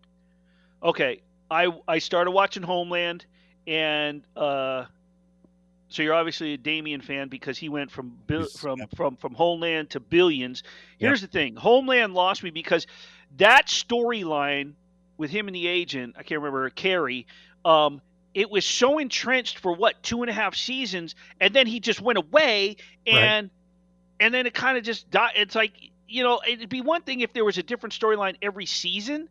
Okay, 0.82 1.20
I 1.50 1.68
I 1.86 1.98
started 1.98 2.30
watching 2.30 2.62
Homeland, 2.62 3.26
and 3.66 4.22
uh, 4.36 4.84
so 5.88 6.02
you're 6.02 6.14
obviously 6.14 6.54
a 6.54 6.58
Damian 6.58 7.00
fan 7.00 7.28
because 7.28 7.58
he 7.58 7.68
went 7.68 7.90
from 7.90 8.18
Yes, 8.28 8.58
from 8.58 8.78
yep. 8.78 8.90
from 8.96 9.16
from 9.16 9.34
Homeland 9.34 9.90
to 9.90 10.00
Billions. 10.00 10.62
Yep. 10.98 11.08
Here's 11.08 11.20
the 11.20 11.26
thing: 11.26 11.56
Homeland 11.56 12.14
lost 12.14 12.42
me 12.42 12.50
because 12.50 12.86
that 13.36 13.66
storyline 13.66 14.74
with 15.16 15.30
him 15.30 15.48
and 15.48 15.54
the 15.54 15.66
agent, 15.66 16.14
I 16.18 16.22
can't 16.22 16.40
remember 16.40 16.68
Carrie. 16.70 17.26
Um, 17.64 18.00
it 18.34 18.50
was 18.50 18.64
so 18.64 18.98
entrenched 18.98 19.58
for 19.58 19.72
what 19.72 20.00
two 20.02 20.22
and 20.22 20.30
a 20.30 20.32
half 20.34 20.54
seasons, 20.54 21.14
and 21.40 21.52
then 21.54 21.66
he 21.66 21.80
just 21.80 22.00
went 22.00 22.18
away, 22.18 22.76
Right. 23.06 23.16
and 23.16 23.50
and 24.20 24.32
then 24.34 24.46
it 24.46 24.54
kind 24.54 24.76
of 24.78 24.84
just 24.84 25.10
died. 25.10 25.32
It's 25.36 25.54
like 25.54 25.72
you 26.06 26.22
know, 26.22 26.40
it'd 26.48 26.68
be 26.70 26.80
one 26.80 27.02
thing 27.02 27.20
if 27.20 27.32
there 27.32 27.44
was 27.44 27.58
a 27.58 27.62
different 27.62 27.92
storyline 27.92 28.36
every 28.40 28.64
season, 28.66 29.28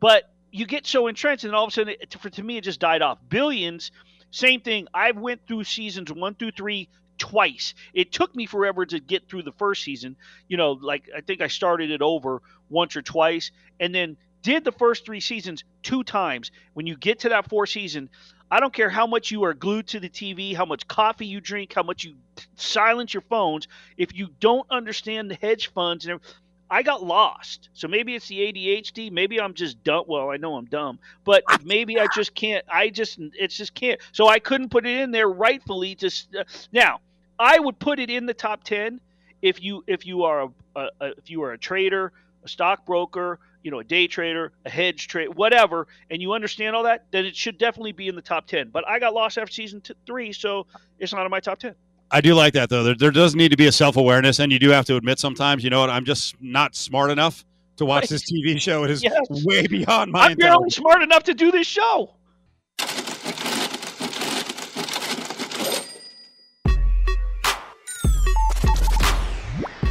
but 0.00 0.30
you 0.50 0.66
get 0.66 0.86
so 0.86 1.06
entrenched, 1.06 1.44
and 1.44 1.54
all 1.54 1.64
of 1.64 1.68
a 1.68 1.72
sudden, 1.72 1.94
it, 2.00 2.14
for 2.20 2.30
to 2.30 2.42
me, 2.42 2.56
it 2.56 2.64
just 2.64 2.80
died 2.80 3.00
off. 3.02 3.18
Billions, 3.28 3.90
same 4.30 4.60
thing. 4.60 4.88
I 4.92 5.12
went 5.12 5.46
through 5.46 5.64
seasons 5.64 6.12
one 6.12 6.34
through 6.34 6.52
three 6.52 6.88
twice. 7.18 7.74
It 7.92 8.12
took 8.12 8.34
me 8.34 8.46
forever 8.46 8.86
to 8.86 9.00
get 9.00 9.28
through 9.28 9.42
the 9.42 9.52
first 9.52 9.82
season. 9.82 10.16
You 10.48 10.56
know, 10.56 10.72
like 10.72 11.08
I 11.16 11.20
think 11.20 11.40
I 11.40 11.48
started 11.48 11.90
it 11.90 12.02
over 12.02 12.42
once 12.68 12.96
or 12.96 13.02
twice, 13.02 13.50
and 13.80 13.94
then 13.94 14.16
did 14.42 14.64
the 14.64 14.72
first 14.72 15.04
three 15.04 15.20
seasons 15.20 15.64
two 15.82 16.04
times. 16.04 16.50
When 16.74 16.86
you 16.86 16.96
get 16.96 17.20
to 17.20 17.30
that 17.30 17.48
fourth 17.48 17.70
season, 17.70 18.08
I 18.50 18.60
don't 18.60 18.72
care 18.72 18.88
how 18.88 19.06
much 19.06 19.30
you 19.30 19.44
are 19.44 19.54
glued 19.54 19.88
to 19.88 20.00
the 20.00 20.08
TV, 20.08 20.54
how 20.54 20.64
much 20.64 20.88
coffee 20.88 21.26
you 21.26 21.40
drink, 21.40 21.74
how 21.74 21.82
much 21.82 22.04
you 22.04 22.14
silence 22.54 23.12
your 23.12 23.22
phones. 23.22 23.68
If 23.96 24.14
you 24.14 24.28
don't 24.40 24.66
understand 24.70 25.30
the 25.30 25.34
hedge 25.34 25.70
funds 25.72 26.06
and 26.06 26.12
everything, 26.12 26.34
I 26.70 26.82
got 26.82 27.02
lost. 27.02 27.70
So 27.72 27.88
maybe 27.88 28.14
it's 28.14 28.28
the 28.28 28.38
ADHD. 28.38 29.10
Maybe 29.10 29.40
I'm 29.40 29.54
just 29.54 29.82
dumb. 29.84 30.04
Well, 30.06 30.30
I 30.30 30.36
know 30.36 30.56
I'm 30.56 30.66
dumb, 30.66 30.98
but 31.24 31.42
maybe 31.64 31.98
I 31.98 32.06
just 32.14 32.34
can't. 32.34 32.64
I 32.70 32.90
just 32.90 33.18
it's 33.34 33.56
just 33.56 33.74
can't. 33.74 34.00
So 34.12 34.28
I 34.28 34.38
couldn't 34.38 34.70
put 34.70 34.86
it 34.86 34.98
in 35.00 35.10
there 35.10 35.28
rightfully. 35.28 35.94
Just 35.94 36.34
uh, 36.34 36.44
now, 36.72 37.00
I 37.38 37.58
would 37.58 37.78
put 37.78 37.98
it 37.98 38.10
in 38.10 38.26
the 38.26 38.34
top 38.34 38.64
ten 38.64 39.00
if 39.40 39.62
you 39.62 39.84
if 39.86 40.06
you 40.06 40.24
are 40.24 40.42
a, 40.42 40.48
a, 40.76 40.88
a 41.00 41.06
if 41.16 41.30
you 41.30 41.42
are 41.42 41.52
a 41.52 41.58
trader, 41.58 42.12
a 42.44 42.48
stockbroker, 42.48 43.38
you 43.62 43.70
know, 43.70 43.80
a 43.80 43.84
day 43.84 44.06
trader, 44.06 44.52
a 44.64 44.70
hedge 44.70 45.08
trade, 45.08 45.34
whatever, 45.34 45.86
and 46.10 46.20
you 46.20 46.32
understand 46.32 46.76
all 46.76 46.84
that, 46.84 47.06
then 47.10 47.24
it 47.24 47.36
should 47.36 47.58
definitely 47.58 47.92
be 47.92 48.08
in 48.08 48.14
the 48.14 48.22
top 48.22 48.46
ten. 48.46 48.68
But 48.68 48.86
I 48.86 48.98
got 48.98 49.14
lost 49.14 49.38
after 49.38 49.52
season 49.52 49.80
t- 49.80 49.94
three, 50.06 50.32
so 50.32 50.66
it's 50.98 51.12
not 51.12 51.24
in 51.24 51.30
my 51.30 51.40
top 51.40 51.60
ten. 51.60 51.74
I 52.10 52.20
do 52.20 52.34
like 52.34 52.54
that 52.54 52.70
though. 52.70 52.82
There, 52.84 52.94
there 52.94 53.10
does 53.10 53.34
need 53.34 53.50
to 53.50 53.56
be 53.56 53.66
a 53.66 53.72
self 53.72 53.96
awareness, 53.96 54.38
and 54.38 54.50
you 54.50 54.58
do 54.58 54.70
have 54.70 54.84
to 54.86 54.96
admit 54.96 55.18
sometimes. 55.18 55.62
You 55.62 55.70
know 55.70 55.80
what? 55.80 55.90
I'm 55.90 56.04
just 56.04 56.34
not 56.40 56.74
smart 56.74 57.10
enough 57.10 57.44
to 57.76 57.84
watch 57.84 58.08
this 58.08 58.22
TV 58.32 58.60
show. 58.60 58.84
It 58.84 58.90
is 58.90 59.02
Yes. 59.02 59.12
way 59.44 59.66
beyond 59.66 60.12
my 60.12 60.28
I'm 60.28 60.36
barely 60.36 60.70
smart 60.70 61.02
enough 61.02 61.24
to 61.24 61.34
do 61.34 61.50
this 61.50 61.66
show. 61.66 62.14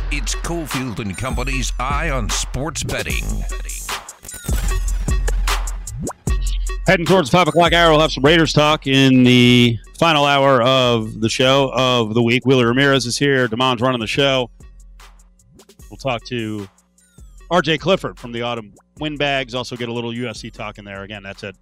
It's 0.10 0.36
Cofield 0.36 1.00
and 1.00 1.18
Company's 1.18 1.72
Eye 1.80 2.10
on 2.10 2.30
Sports 2.30 2.84
Betting. 2.84 3.24
Heading 6.88 7.06
towards 7.06 7.30
five 7.30 7.50
o'clock 7.50 7.74
hour, 7.74 7.92
we'll 7.92 8.00
have 8.00 8.14
some 8.14 8.24
Raiders 8.24 8.54
talk 8.54 8.88
in 8.88 9.26
the 9.26 9.78
final 10.00 10.24
hour 10.24 10.62
of 10.62 11.20
the 11.20 11.28
show 11.28 11.70
of 11.74 12.14
the 12.14 12.24
week. 12.24 12.46
Willie 12.46 12.64
Ramirez 12.64 13.06
is 13.06 13.18
here. 13.18 13.50
Damon's 13.50 13.82
running 13.82 14.00
the 14.00 14.08
show. 14.08 14.50
We'll 15.90 15.98
talk 15.98 16.24
to 16.28 16.66
RJ 17.52 17.82
Clifford 17.82 18.18
from 18.18 18.32
the 18.32 18.42
Autumn 18.42 18.74
Windbags. 19.02 19.54
Also 19.54 19.76
get 19.76 19.90
a 19.90 19.94
little 19.94 20.12
UFC 20.12 20.50
talk 20.50 20.78
in 20.78 20.86
there. 20.86 21.04
Again, 21.04 21.24
that's 21.24 21.44
at 21.44 21.56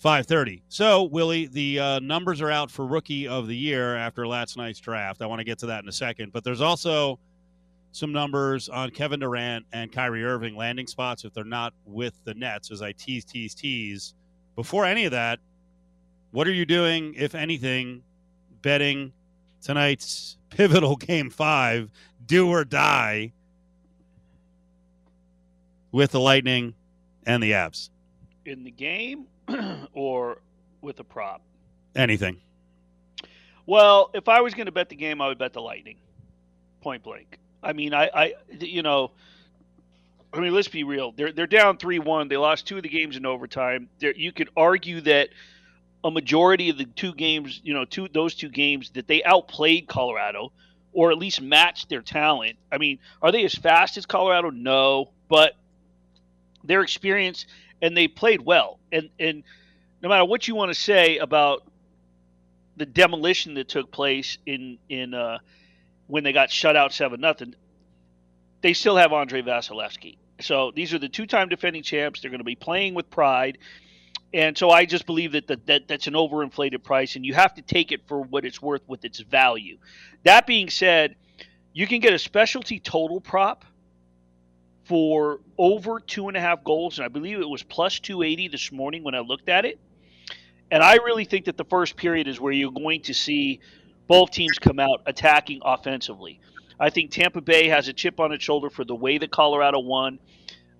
five 0.00 0.26
thirty. 0.26 0.64
So, 0.68 1.04
Willie, 1.04 1.46
the 1.46 1.78
uh, 1.78 1.98
numbers 2.00 2.40
are 2.40 2.50
out 2.50 2.72
for 2.72 2.84
Rookie 2.84 3.28
of 3.28 3.46
the 3.46 3.56
Year 3.56 3.94
after 3.94 4.26
last 4.26 4.56
night's 4.56 4.80
draft. 4.80 5.22
I 5.22 5.26
want 5.26 5.38
to 5.38 5.44
get 5.44 5.60
to 5.60 5.66
that 5.66 5.84
in 5.84 5.88
a 5.88 5.92
second, 5.92 6.32
but 6.32 6.42
there's 6.42 6.60
also 6.60 7.20
some 7.92 8.10
numbers 8.10 8.68
on 8.68 8.90
Kevin 8.90 9.20
Durant 9.20 9.64
and 9.72 9.92
Kyrie 9.92 10.24
Irving 10.24 10.56
landing 10.56 10.88
spots 10.88 11.24
if 11.24 11.32
they're 11.32 11.44
not 11.44 11.72
with 11.84 12.14
the 12.24 12.34
Nets. 12.34 12.72
As 12.72 12.82
I 12.82 12.90
tease, 12.90 13.24
tease, 13.24 13.54
tease. 13.54 14.14
Before 14.56 14.84
any 14.84 15.04
of 15.04 15.12
that, 15.12 15.40
what 16.30 16.46
are 16.46 16.52
you 16.52 16.64
doing, 16.64 17.14
if 17.16 17.34
anything, 17.34 18.02
betting 18.62 19.12
tonight's 19.62 20.36
pivotal 20.50 20.96
game 20.96 21.30
five, 21.30 21.90
do 22.24 22.48
or 22.48 22.64
die, 22.64 23.32
with 25.92 26.10
the 26.10 26.20
Lightning 26.20 26.74
and 27.26 27.42
the 27.42 27.52
Avs? 27.52 27.90
In 28.44 28.64
the 28.64 28.70
game 28.70 29.26
or 29.92 30.40
with 30.80 31.00
a 31.00 31.04
prop? 31.04 31.40
Anything. 31.96 32.40
Well, 33.66 34.10
if 34.12 34.28
I 34.28 34.40
was 34.40 34.54
going 34.54 34.66
to 34.66 34.72
bet 34.72 34.88
the 34.88 34.96
game, 34.96 35.20
I 35.20 35.28
would 35.28 35.38
bet 35.38 35.52
the 35.52 35.62
Lightning, 35.62 35.96
point 36.80 37.02
blank. 37.02 37.38
I 37.62 37.72
mean, 37.72 37.94
I, 37.94 38.10
I, 38.14 38.34
you 38.60 38.82
know, 38.82 39.12
I 40.34 40.40
mean, 40.40 40.52
let's 40.52 40.68
be 40.68 40.82
real. 40.82 41.12
They're 41.12 41.32
they're 41.32 41.46
down 41.46 41.76
three 41.76 42.00
one. 42.00 42.28
They 42.28 42.36
lost 42.36 42.66
two 42.66 42.76
of 42.76 42.82
the 42.82 42.88
games 42.88 43.16
in 43.16 43.24
overtime. 43.24 43.88
There, 44.00 44.12
you 44.14 44.32
could 44.32 44.48
argue 44.56 45.00
that 45.02 45.28
a 46.02 46.10
majority 46.10 46.70
of 46.70 46.76
the 46.76 46.84
two 46.84 47.14
games, 47.14 47.60
you 47.62 47.72
know, 47.72 47.84
two 47.84 48.08
those 48.08 48.34
two 48.34 48.48
games 48.48 48.90
that 48.90 49.06
they 49.06 49.22
outplayed 49.22 49.86
Colorado, 49.86 50.52
or 50.92 51.12
at 51.12 51.18
least 51.18 51.40
matched 51.40 51.88
their 51.88 52.02
talent. 52.02 52.56
I 52.72 52.78
mean, 52.78 52.98
are 53.22 53.30
they 53.30 53.44
as 53.44 53.54
fast 53.54 53.96
as 53.96 54.06
Colorado? 54.06 54.50
No, 54.50 55.12
but 55.28 55.54
their 56.64 56.82
experience 56.82 57.46
and 57.80 57.96
they 57.96 58.08
played 58.08 58.40
well. 58.40 58.80
And 58.90 59.10
and 59.20 59.44
no 60.02 60.08
matter 60.08 60.24
what 60.24 60.48
you 60.48 60.56
want 60.56 60.70
to 60.70 60.74
say 60.74 61.18
about 61.18 61.62
the 62.76 62.86
demolition 62.86 63.54
that 63.54 63.68
took 63.68 63.92
place 63.92 64.38
in 64.46 64.78
in 64.88 65.14
uh, 65.14 65.38
when 66.08 66.24
they 66.24 66.32
got 66.32 66.50
shut 66.50 66.74
out 66.74 66.92
seven 66.92 67.20
nothing, 67.20 67.54
they 68.62 68.72
still 68.72 68.96
have 68.96 69.12
Andre 69.12 69.42
Vasilevskiy. 69.42 70.16
So 70.40 70.72
these 70.74 70.92
are 70.92 70.98
the 70.98 71.08
two-time 71.08 71.48
defending 71.48 71.82
champs. 71.82 72.20
They're 72.20 72.30
going 72.30 72.38
to 72.38 72.44
be 72.44 72.56
playing 72.56 72.94
with 72.94 73.10
pride, 73.10 73.58
and 74.32 74.58
so 74.58 74.70
I 74.70 74.84
just 74.84 75.06
believe 75.06 75.32
that, 75.32 75.46
that, 75.46 75.66
that 75.66 75.88
that's 75.88 76.08
an 76.08 76.14
overinflated 76.14 76.82
price, 76.82 77.14
and 77.14 77.24
you 77.24 77.34
have 77.34 77.54
to 77.54 77.62
take 77.62 77.92
it 77.92 78.08
for 78.08 78.20
what 78.20 78.44
it's 78.44 78.60
worth 78.60 78.82
with 78.88 79.04
its 79.04 79.20
value. 79.20 79.78
That 80.24 80.46
being 80.46 80.70
said, 80.70 81.14
you 81.72 81.86
can 81.86 82.00
get 82.00 82.12
a 82.12 82.18
specialty 82.18 82.80
total 82.80 83.20
prop 83.20 83.64
for 84.84 85.40
over 85.56 86.00
two 86.00 86.28
and 86.28 86.36
a 86.36 86.40
half 86.40 86.64
goals, 86.64 86.98
and 86.98 87.04
I 87.04 87.08
believe 87.08 87.40
it 87.40 87.48
was 87.48 87.62
plus 87.62 88.00
280 88.00 88.48
this 88.48 88.72
morning 88.72 89.04
when 89.04 89.14
I 89.14 89.20
looked 89.20 89.48
at 89.48 89.64
it. 89.64 89.78
And 90.70 90.82
I 90.82 90.96
really 90.96 91.24
think 91.24 91.44
that 91.44 91.56
the 91.56 91.64
first 91.64 91.96
period 91.96 92.26
is 92.26 92.40
where 92.40 92.52
you're 92.52 92.72
going 92.72 93.02
to 93.02 93.14
see 93.14 93.60
both 94.08 94.32
teams 94.32 94.58
come 94.58 94.80
out 94.80 95.02
attacking 95.06 95.60
offensively. 95.64 96.40
I 96.78 96.90
think 96.90 97.10
Tampa 97.10 97.40
Bay 97.40 97.68
has 97.68 97.88
a 97.88 97.92
chip 97.92 98.20
on 98.20 98.32
its 98.32 98.44
shoulder 98.44 98.70
for 98.70 98.84
the 98.84 98.94
way 98.94 99.18
that 99.18 99.30
Colorado 99.30 99.78
won, 99.78 100.18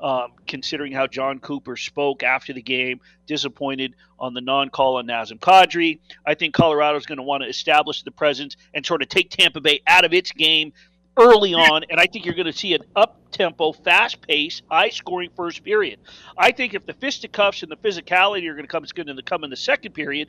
um, 0.01 0.33
considering 0.47 0.93
how 0.93 1.07
Jon 1.07 1.39
Cooper 1.39 1.77
spoke 1.77 2.23
after 2.23 2.53
the 2.53 2.63
game, 2.63 3.01
disappointed 3.27 3.95
on 4.19 4.35
the 4.35 4.41
non 4.41 4.71
call 4.71 4.97
on 4.97 5.07
Nazem 5.07 5.39
Kadri. 5.39 6.01
I 6.27 6.35
think 6.35 6.55
Colorado 6.55 6.99
is 6.99 7.07
going 7.07 7.19
to 7.19 7.23
want 7.23 7.43
to 7.43 7.49
establish 7.49 8.03
the 8.03 8.11
presence 8.11 8.57
and 8.75 8.85
sort 8.85 9.03
of 9.03 9.09
take 9.09 9.31
Tampa 9.31 9.61
Bay 9.61 9.81
out 9.87 10.05
of 10.05 10.13
its 10.13 10.33
game 10.33 10.73
early 11.17 11.55
on, 11.55 11.85
and 11.91 12.01
I 12.01 12.07
think 12.07 12.25
you're 12.25 12.35
going 12.35 12.47
to 12.47 12.53
see 12.53 12.75
an 12.75 12.83
up 12.97 13.19
tempo, 13.31 13.73
fast 13.73 14.21
pace, 14.21 14.63
high 14.71 14.91
scoring 14.91 15.31
first 15.37 15.63
period. 15.63 16.01
I 16.37 16.51
think 16.53 16.75
if 16.75 16.87
the 16.87 16.93
fisticuffs 16.95 17.63
and 17.63 17.71
the 17.71 17.77
physicality 17.77 18.49
are 18.49 18.55
going 18.55 18.65
to 18.65 18.69
come, 18.69 18.83
it's 18.83 18.93
going 18.93 19.15
to 19.15 19.23
come 19.23 19.45
in 19.45 19.51
the 19.51 19.57
second 19.57 19.93
period. 19.93 20.29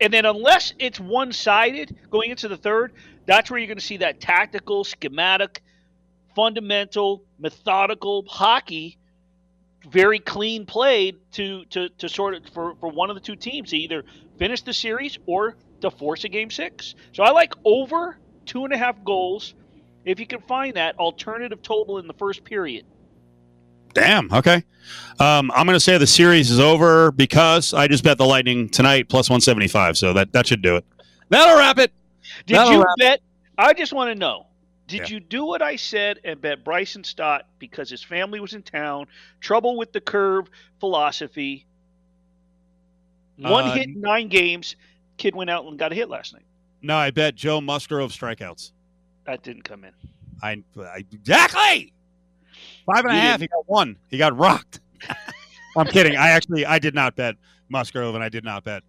And 0.00 0.12
then, 0.12 0.26
unless 0.26 0.74
it's 0.78 1.00
one 1.00 1.32
sided 1.32 1.96
going 2.10 2.30
into 2.30 2.48
the 2.48 2.56
third, 2.56 2.92
that's 3.26 3.50
where 3.50 3.58
you're 3.58 3.66
going 3.66 3.78
to 3.78 3.84
see 3.84 3.98
that 3.98 4.20
tactical, 4.20 4.84
schematic, 4.84 5.62
fundamental, 6.34 7.24
methodical 7.38 8.24
hockey, 8.28 8.98
very 9.90 10.18
clean 10.18 10.66
played 10.66 11.16
to, 11.32 11.64
to, 11.66 11.88
to 11.98 12.08
sort 12.08 12.34
of 12.34 12.46
for, 12.52 12.74
for 12.76 12.90
one 12.90 13.10
of 13.10 13.16
the 13.16 13.20
two 13.20 13.36
teams 13.36 13.70
to 13.70 13.76
either 13.76 14.04
finish 14.38 14.62
the 14.62 14.72
series 14.72 15.18
or 15.26 15.56
to 15.80 15.90
force 15.90 16.24
a 16.24 16.28
game 16.28 16.50
six. 16.50 16.94
So 17.12 17.22
I 17.22 17.30
like 17.30 17.54
over 17.64 18.18
two 18.46 18.64
and 18.64 18.72
a 18.72 18.78
half 18.78 19.02
goals 19.04 19.54
if 20.04 20.20
you 20.20 20.26
can 20.26 20.40
find 20.42 20.74
that 20.76 20.98
alternative 20.98 21.62
total 21.62 21.98
in 21.98 22.06
the 22.06 22.14
first 22.14 22.44
period. 22.44 22.86
Damn. 24.00 24.32
Okay. 24.32 24.62
Um, 25.20 25.50
I'm 25.54 25.66
going 25.66 25.76
to 25.76 25.80
say 25.80 25.98
the 25.98 26.06
series 26.06 26.50
is 26.50 26.60
over 26.60 27.10
because 27.12 27.74
I 27.74 27.88
just 27.88 28.04
bet 28.04 28.18
the 28.18 28.24
Lightning 28.26 28.68
tonight 28.68 29.08
plus 29.08 29.28
175. 29.28 29.98
So 29.98 30.12
that, 30.12 30.32
that 30.32 30.46
should 30.46 30.62
do 30.62 30.76
it. 30.76 30.84
That'll 31.28 31.58
wrap 31.58 31.78
it. 31.78 31.92
Did 32.46 32.56
That'll 32.56 32.72
you 32.72 32.78
wrap 32.78 32.94
it. 32.96 33.00
bet? 33.00 33.20
I 33.58 33.72
just 33.74 33.92
want 33.92 34.10
to 34.10 34.14
know. 34.14 34.46
Did 34.86 35.10
Yeah. 35.10 35.16
you 35.16 35.20
do 35.20 35.44
what 35.44 35.60
I 35.60 35.76
said 35.76 36.20
and 36.24 36.40
bet 36.40 36.64
Bryson 36.64 37.04
Stott 37.04 37.46
because 37.58 37.90
his 37.90 38.02
family 38.02 38.40
was 38.40 38.54
in 38.54 38.62
town? 38.62 39.06
Trouble 39.40 39.76
with 39.76 39.92
the 39.92 40.00
curve 40.00 40.48
philosophy. 40.80 41.66
One 43.36 43.64
Uh, 43.66 43.72
hit 43.74 43.90
nine 43.90 44.28
games. 44.28 44.76
Kid 45.16 45.34
went 45.34 45.50
out 45.50 45.64
and 45.66 45.78
got 45.78 45.92
a 45.92 45.94
hit 45.94 46.08
last 46.08 46.32
night. 46.32 46.44
No, 46.80 46.96
I 46.96 47.10
bet 47.10 47.34
Joe 47.34 47.60
Musgrove 47.60 48.12
strikeouts. 48.12 48.72
That 49.26 49.42
didn't 49.42 49.62
come 49.64 49.84
in. 49.84 49.92
I, 50.42 50.62
I 50.80 51.04
exactly 51.12 51.92
five 52.88 53.04
and 53.04 53.14
a 53.14 53.20
half. 53.20 53.40
He 53.40 53.48
got 53.48 53.68
one. 53.68 53.96
He 54.08 54.18
got 54.18 54.36
rocked. 54.36 54.80
I'm 55.76 55.86
kidding. 55.86 56.16
I 56.16 56.30
actually 56.30 56.66
I 56.66 56.78
did 56.78 56.94
not 56.94 57.14
bet 57.14 57.36
Musgrove 57.68 58.14
and 58.14 58.24
I 58.24 58.28
did 58.28 58.44
not 58.44 58.64
bet 58.64 58.82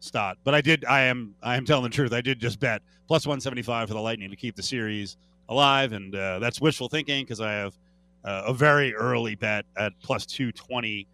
Stott, 0.00 0.38
but 0.42 0.54
I 0.54 0.60
did. 0.60 0.84
I 0.86 1.02
am 1.02 1.34
I 1.42 1.56
am 1.56 1.64
telling 1.64 1.84
the 1.84 1.90
truth. 1.90 2.12
I 2.12 2.20
did 2.20 2.40
just 2.40 2.58
bet 2.58 2.82
plus 3.06 3.26
175 3.26 3.88
for 3.88 3.94
the 3.94 4.00
Lightning 4.00 4.30
to 4.30 4.36
keep 4.36 4.56
the 4.56 4.62
series 4.62 5.16
alive, 5.48 5.92
and 5.92 6.14
uh, 6.14 6.38
that's 6.38 6.60
wishful 6.60 6.88
thinking 6.88 7.24
because 7.24 7.40
I 7.40 7.52
have 7.52 7.78
uh, 8.24 8.42
a 8.46 8.54
very 8.54 8.94
early 8.94 9.34
bet 9.34 9.64
at 9.76 9.92
plus 10.02 10.26
220 10.26 11.06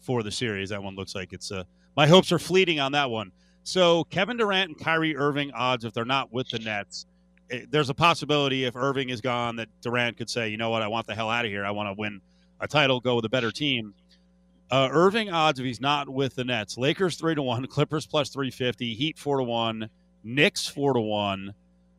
for 0.00 0.22
the 0.22 0.30
series. 0.30 0.68
That 0.68 0.82
one 0.82 0.94
looks 0.94 1.14
like 1.14 1.32
it's 1.32 1.50
uh, 1.50 1.64
my 1.96 2.06
hopes 2.06 2.30
are 2.30 2.38
fleeting 2.38 2.78
on 2.78 2.92
that 2.92 3.10
one. 3.10 3.32
So 3.64 4.04
Kevin 4.04 4.36
Durant 4.36 4.68
and 4.68 4.78
Kyrie 4.78 5.16
Irving 5.16 5.50
odds 5.52 5.84
if 5.84 5.92
they're 5.92 6.04
not 6.04 6.32
with 6.32 6.48
the 6.50 6.60
Nets 6.60 7.06
it, 7.48 7.70
there's 7.70 7.90
a 7.90 7.94
possibility 7.94 8.64
if 8.64 8.76
Irving 8.76 9.10
is 9.10 9.20
gone 9.20 9.56
that 9.56 9.68
Durant 9.80 10.16
could 10.16 10.30
say, 10.30 10.48
you 10.48 10.56
know 10.56 10.70
what, 10.70 10.82
I 10.82 10.88
want 10.88 11.06
the 11.06 11.14
hell 11.14 11.30
out 11.30 11.44
of 11.44 11.50
here. 11.50 11.64
I 11.64 11.70
want 11.70 11.88
to 11.88 11.94
win 11.98 12.20
a 12.60 12.66
title, 12.66 13.00
go 13.00 13.16
with 13.16 13.24
a 13.24 13.28
better 13.28 13.50
team. 13.50 13.94
Uh, 14.70 14.88
Irving 14.90 15.30
odds 15.30 15.60
if 15.60 15.64
he's 15.64 15.80
not 15.80 16.08
with 16.08 16.34
the 16.34 16.44
Nets: 16.44 16.76
Lakers 16.76 17.16
three 17.16 17.34
to 17.34 17.42
one, 17.42 17.66
Clippers 17.66 18.06
plus 18.06 18.30
three 18.30 18.50
fifty, 18.50 18.94
Heat 18.94 19.16
four 19.16 19.38
to 19.38 19.44
one, 19.44 19.88
Knicks 20.24 20.66
four 20.66 20.92
to 20.92 21.00
one, 21.00 21.54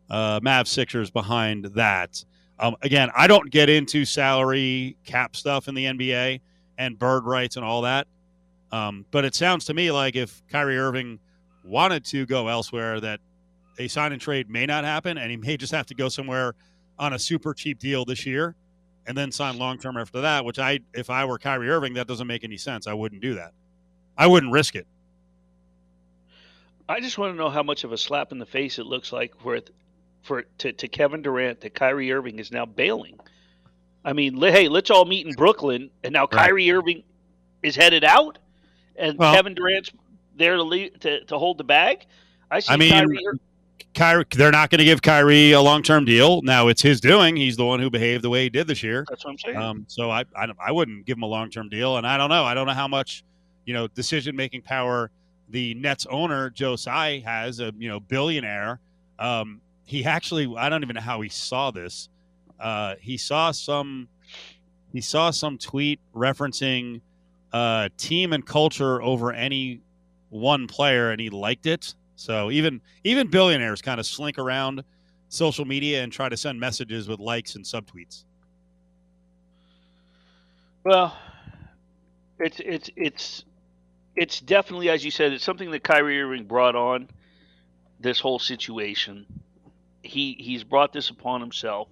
uh, 0.09 0.41
Mavs 0.41 0.67
Sixers 0.67 1.09
behind 1.09 1.65
that. 1.75 2.23
Um, 2.59 2.75
again, 2.81 3.09
I 3.15 3.27
don't 3.27 3.49
get 3.51 3.69
into 3.69 4.03
salary 4.03 4.97
cap 5.05 5.35
stuff 5.35 5.67
in 5.67 5.75
the 5.75 5.85
NBA 5.85 6.41
and 6.77 6.99
bird 6.99 7.23
rights 7.23 7.55
and 7.55 7.63
all 7.63 7.83
that, 7.83 8.07
um, 8.73 9.05
but 9.11 9.23
it 9.23 9.33
sounds 9.33 9.63
to 9.65 9.73
me 9.73 9.91
like 9.91 10.17
if 10.17 10.41
Kyrie 10.49 10.77
Irving 10.77 11.19
wanted 11.63 12.03
to 12.05 12.25
go 12.25 12.49
elsewhere, 12.49 12.99
that 12.99 13.21
a 13.77 13.87
sign 13.87 14.11
and 14.11 14.21
trade 14.21 14.49
may 14.49 14.65
not 14.65 14.83
happen, 14.83 15.17
and 15.17 15.29
he 15.31 15.37
may 15.37 15.57
just 15.57 15.71
have 15.71 15.85
to 15.87 15.95
go 15.95 16.09
somewhere 16.09 16.55
on 16.99 17.13
a 17.13 17.19
super 17.19 17.53
cheap 17.53 17.79
deal 17.79 18.05
this 18.05 18.25
year, 18.25 18.55
and 19.05 19.17
then 19.17 19.31
sign 19.31 19.57
long 19.57 19.77
term 19.77 19.97
after 19.97 20.21
that. 20.21 20.45
Which 20.45 20.59
I, 20.59 20.79
if 20.93 21.09
I 21.09 21.25
were 21.25 21.37
Kyrie 21.37 21.69
Irving, 21.69 21.93
that 21.93 22.07
doesn't 22.07 22.27
make 22.27 22.43
any 22.43 22.57
sense. 22.57 22.87
I 22.87 22.93
wouldn't 22.93 23.21
do 23.21 23.35
that. 23.35 23.53
I 24.17 24.27
wouldn't 24.27 24.51
risk 24.51 24.75
it. 24.75 24.87
I 26.89 26.99
just 27.01 27.17
want 27.17 27.33
to 27.33 27.37
know 27.37 27.49
how 27.49 27.63
much 27.63 27.83
of 27.83 27.91
a 27.91 27.97
slap 27.97 28.31
in 28.31 28.39
the 28.39 28.45
face 28.45 28.79
it 28.79 28.85
looks 28.85 29.11
like 29.11 29.33
for 29.41 29.59
for 30.23 30.43
to, 30.59 30.71
to 30.73 30.87
Kevin 30.87 31.21
Durant 31.21 31.61
that 31.61 31.73
Kyrie 31.73 32.11
Irving 32.11 32.39
is 32.39 32.51
now 32.51 32.65
bailing. 32.65 33.19
I 34.03 34.13
mean, 34.13 34.37
hey, 34.41 34.67
let's 34.69 34.89
all 34.89 35.05
meet 35.05 35.25
in 35.27 35.33
Brooklyn, 35.33 35.89
and 36.03 36.13
now 36.13 36.21
Right. 36.23 36.31
Kyrie 36.47 36.71
Irving 36.71 37.03
is 37.61 37.75
headed 37.75 38.03
out, 38.03 38.37
and 38.95 39.17
Well- 39.17 39.33
Kevin 39.33 39.53
Durant's 39.53 39.91
there 40.35 40.55
to, 40.55 40.63
lead, 40.63 41.01
to 41.01 41.23
to 41.25 41.37
hold 41.37 41.57
the 41.57 41.63
bag. 41.63 42.05
I 42.49 42.59
see 42.61 42.73
I 42.73 42.77
mean, 42.77 42.91
Kyrie. 42.91 43.17
Ir- 43.23 43.39
Kyrie, 43.97 44.25
they're 44.29 44.51
not 44.51 44.69
going 44.69 44.77
to 44.79 44.85
give 44.85 45.01
Kyrie 45.01 45.53
a 45.53 45.61
long 45.61 45.81
term 45.81 46.05
deal. 46.05 46.41
Now 46.43 46.67
it's 46.67 46.81
his 46.81 47.01
doing. 47.01 47.35
He's 47.35 47.57
the 47.57 47.65
one 47.65 47.79
who 47.79 47.89
behaved 47.89 48.23
the 48.23 48.29
way 48.29 48.43
he 48.43 48.49
did 48.49 48.67
this 48.67 48.83
year. 48.83 49.05
That's 49.09 49.25
what 49.25 49.31
I'm 49.31 49.37
saying. 49.39 49.57
Um, 49.57 49.85
so 49.87 50.11
I, 50.11 50.23
I, 50.35 50.47
I 50.59 50.71
wouldn't 50.71 51.05
give 51.05 51.17
him 51.17 51.23
a 51.23 51.27
long 51.27 51.49
term 51.49 51.67
deal, 51.67 51.97
and 51.97 52.05
I 52.05 52.15
don't 52.17 52.29
know. 52.29 52.45
I 52.45 52.53
don't 52.53 52.67
know 52.67 52.73
how 52.73 52.87
much, 52.87 53.23
you 53.65 53.73
know, 53.73 53.87
decision 53.87 54.35
making 54.35 54.61
power 54.61 55.09
the 55.49 55.73
Nets 55.73 56.05
owner 56.09 56.51
Joe 56.51 56.75
Tsai 56.75 57.23
has. 57.25 57.59
A 57.59 57.73
you 57.77 57.89
know 57.89 57.99
billionaire. 57.99 58.79
Um, 59.17 59.61
he 59.83 60.05
actually, 60.05 60.53
I 60.55 60.69
don't 60.69 60.83
even 60.83 60.95
know 60.95 61.01
how 61.01 61.21
he 61.21 61.29
saw 61.29 61.71
this. 61.71 62.09
Uh, 62.59 62.95
he 62.99 63.17
saw 63.17 63.51
some, 63.51 64.09
he 64.93 65.01
saw 65.01 65.31
some 65.31 65.57
tweet 65.57 65.99
referencing 66.15 67.01
uh, 67.51 67.89
team 67.97 68.33
and 68.33 68.45
culture 68.45 69.01
over 69.01 69.31
any 69.33 69.81
one 70.29 70.67
player, 70.67 71.09
and 71.11 71.19
he 71.19 71.29
liked 71.29 71.65
it. 71.65 71.95
So 72.17 72.49
even 72.49 72.81
even 73.03 73.27
billionaires 73.27 73.81
kind 73.81 73.99
of 73.99 74.05
slink 74.05 74.39
around 74.39 74.83
social 75.29 75.65
media 75.65 76.03
and 76.03 76.11
try 76.11 76.27
to 76.27 76.35
send 76.35 76.59
messages 76.59 77.07
with 77.07 77.19
likes 77.19 77.55
and 77.55 77.63
subtweets. 77.63 78.23
Well, 80.83 81.15
it's 82.39 82.59
it's 82.59 82.89
it's 82.95 83.45
it's 84.15 84.41
definitely, 84.41 84.89
as 84.89 85.05
you 85.05 85.11
said, 85.11 85.31
it's 85.31 85.43
something 85.43 85.69
that 85.71 85.83
Kyrie 85.83 86.21
Irving 86.21 86.45
brought 86.45 86.75
on. 86.75 87.07
This 87.99 88.19
whole 88.19 88.39
situation, 88.39 89.25
he 90.03 90.35
he's 90.39 90.63
brought 90.63 90.93
this 90.93 91.09
upon 91.09 91.41
himself 91.41 91.87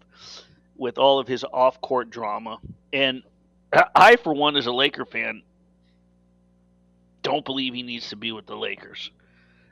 with 0.76 0.98
all 0.98 1.20
of 1.20 1.28
his 1.28 1.44
off-court 1.44 2.10
drama, 2.10 2.58
and 2.94 3.24
I- 3.74 3.88
I, 3.96 4.16
for 4.18 4.34
one, 4.34 4.56
as 4.56 4.66
a 4.66 4.72
Laker 4.72 5.06
fan, 5.06 5.42
don't 7.22 7.46
believe 7.46 7.74
he 7.74 7.82
needs 7.84 8.10
to 8.10 8.16
be 8.16 8.32
with 8.32 8.46
the 8.46 8.56
Lakers. 8.56 9.10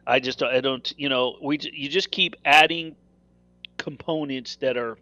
I 0.05 0.19
just 0.19 0.43
I 0.43 0.61
don't 0.61 0.91
you 0.97 1.09
know 1.09 1.37
we 1.41 1.59
you 1.61 1.89
just 1.89 2.11
keep 2.11 2.35
adding 2.45 2.95
components 3.77 4.57
that 4.57 4.77
are 4.77 4.97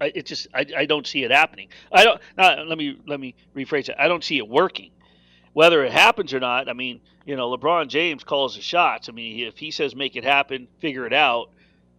it 0.00 0.26
just 0.26 0.48
I, 0.54 0.66
I 0.76 0.86
don't 0.86 1.06
see 1.06 1.24
it 1.24 1.30
happening. 1.30 1.68
I 1.92 2.04
don't. 2.04 2.20
Let 2.36 2.78
me 2.78 2.98
let 3.06 3.20
me 3.20 3.34
rephrase 3.54 3.88
it. 3.88 3.96
I 3.98 4.08
don't 4.08 4.24
see 4.24 4.38
it 4.38 4.48
working. 4.48 4.90
Whether 5.52 5.84
it 5.84 5.92
happens 5.92 6.32
or 6.32 6.40
not, 6.40 6.68
I 6.68 6.72
mean, 6.72 7.00
you 7.26 7.36
know, 7.36 7.54
LeBron 7.56 7.88
James 7.88 8.24
calls 8.24 8.54
the 8.54 8.62
shots. 8.62 9.08
I 9.08 9.12
mean, 9.12 9.46
if 9.46 9.58
he 9.58 9.70
says 9.70 9.94
make 9.94 10.16
it 10.16 10.24
happen, 10.24 10.68
figure 10.78 11.06
it 11.06 11.12
out, 11.12 11.50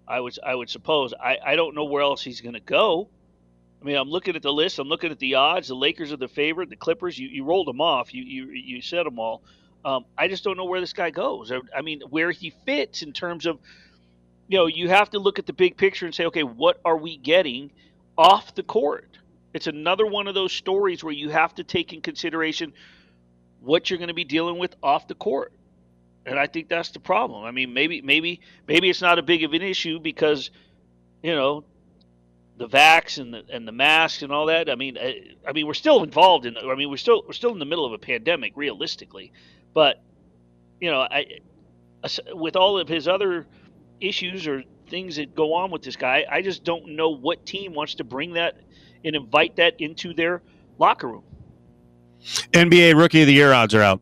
I 0.08 0.20
would 0.20 0.38
I 0.44 0.56
would 0.56 0.70
suppose. 0.70 1.14
I, 1.14 1.38
I 1.46 1.56
don't 1.56 1.76
know 1.76 1.84
where 1.84 2.02
else 2.02 2.24
he's 2.24 2.42
going 2.42 2.54
to 2.54 2.60
go. 2.60 3.10
I 3.82 3.86
mean, 3.86 3.98
I'm 3.98 4.10
looking 4.10 4.36
at 4.36 4.42
the 4.42 4.54
list. 4.54 4.80
I'm 4.80 4.88
looking 4.88 5.12
at 5.12 5.20
the 5.20 5.36
odds. 5.36 5.68
The 5.68 5.76
Lakers 5.76 6.14
are 6.14 6.18
the 6.18 6.28
favorite. 6.28 6.70
The 6.70 6.76
Clippers, 6.76 7.18
you, 7.18 7.28
you 7.28 7.44
rolled 7.44 7.68
them 7.68 7.82
off. 7.82 8.14
You 8.14 8.24
you 8.24 8.50
you 8.52 8.82
said 8.82 9.06
them 9.06 9.20
all. 9.20 9.44
Um, 9.84 10.06
I 10.18 10.28
just 10.28 10.44
don't 10.44 10.58
know 10.58 10.66
where 10.66 10.80
this 10.80 10.94
guy 10.94 11.10
goes. 11.10 11.52
I, 11.76 11.82
mean, 11.82 12.02
where 12.10 12.32
he 12.32 12.52
fits 12.66 13.02
in 13.02 13.14
terms 13.14 13.46
of, 13.46 13.60
you 14.48 14.58
know, 14.58 14.68
you 14.68 14.90
have 14.90 15.10
to 15.12 15.20
look 15.20 15.40
at 15.40 15.46
the 15.46 15.54
big 15.54 15.78
picture 15.78 16.06
and 16.06 16.14
say, 16.14 16.26
okay, 16.26 16.44
what 16.44 16.80
are 16.86 16.98
we 16.98 17.18
getting 17.18 17.72
off 18.18 18.54
the 18.54 18.64
court? 18.64 19.18
It's 19.54 19.68
another 19.68 20.06
one 20.06 20.28
of 20.28 20.36
those 20.36 20.54
stories 20.54 21.04
where 21.04 21.14
you 21.14 21.30
have 21.30 21.56
to 21.56 21.64
take 21.64 21.94
in 21.94 22.02
consideration 22.02 22.74
what 23.60 23.90
you're 23.90 24.00
going 24.00 24.10
to 24.10 24.14
be 24.14 24.24
dealing 24.24 24.58
with 24.58 24.76
off 24.82 25.08
the 25.08 25.16
court. 25.16 25.52
And 26.26 26.38
I 26.38 26.48
think 26.48 26.70
that's 26.70 26.90
the 26.92 27.00
problem. 27.00 27.44
I 27.44 27.52
mean, 27.52 27.74
maybe 27.74 28.02
maybe 28.02 28.42
maybe 28.68 28.90
it's 28.90 29.02
not 29.02 29.18
a 29.18 29.24
big 29.24 29.44
of 29.44 29.54
an 29.54 29.64
issue 29.64 30.00
because, 30.00 30.52
you 31.24 31.34
know, 31.34 31.64
the 32.58 32.68
vax 32.68 33.20
and 33.20 33.34
the 33.34 33.44
and 33.52 33.68
the 33.68 33.72
masks 33.72 34.22
and 34.22 34.32
all 34.32 34.46
that. 34.46 34.70
I 34.70 34.76
mean, 34.76 34.98
I, 35.00 35.36
I 35.48 35.52
mean, 35.52 35.66
we're 35.66 35.74
still 35.74 36.04
involved 36.04 36.46
in. 36.46 36.58
I 36.58 36.76
mean, 36.76 36.90
we're 36.92 36.98
still 36.98 37.24
we're 37.26 37.34
still 37.34 37.52
in 37.52 37.60
the 37.60 37.66
middle 37.66 37.86
of 37.86 37.94
a 37.94 37.98
pandemic, 37.98 38.54
realistically. 38.56 39.32
But 39.74 40.02
you 40.80 40.92
know, 40.92 41.02
I 41.02 41.26
with 42.34 42.56
all 42.56 42.80
of 42.80 42.88
his 42.88 43.08
other 43.08 43.46
issues 44.00 44.48
or 44.48 44.64
things 44.88 45.16
that 45.16 45.36
go 45.36 45.54
on 45.54 45.72
with 45.72 45.84
this 45.84 45.96
guy, 45.96 46.26
I 46.30 46.42
just 46.42 46.64
don't 46.64 46.96
know 46.96 47.10
what 47.10 47.46
team 47.46 47.74
wants 47.74 47.96
to 47.96 48.04
bring 48.04 48.34
that 48.34 48.58
and 49.06 49.16
invite 49.16 49.56
that 49.56 49.80
into 49.80 50.14
their 50.14 50.42
locker 50.78 51.08
room. 51.08 51.24
NBA 52.52 52.96
Rookie 52.98 53.22
of 53.22 53.28
the 53.28 53.34
Year 53.34 53.54
odds 53.54 53.74
are 53.74 53.82
out. 53.82 54.02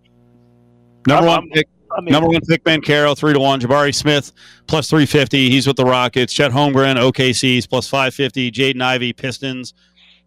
Number 1.07 1.29
I'm- 1.29 1.43
one 1.43 1.49
pick, 1.51 1.67
I 1.97 2.01
mean, 2.01 2.11
number 2.11 2.29
one 2.29 2.41
pick, 2.41 2.63
Caro, 2.83 3.15
three 3.15 3.33
to 3.33 3.39
one. 3.39 3.59
Jabari 3.59 3.93
Smith 3.93 4.31
plus 4.67 4.89
three 4.89 5.05
fifty. 5.05 5.49
He's 5.49 5.67
with 5.67 5.77
the 5.77 5.85
Rockets. 5.85 6.33
Chet 6.33 6.51
Holmgren, 6.51 6.95
OKC's 6.95 7.65
plus 7.67 7.87
five 7.87 8.13
fifty. 8.13 8.51
Jaden 8.51 8.81
Ivey, 8.81 9.13
Pistons 9.13 9.73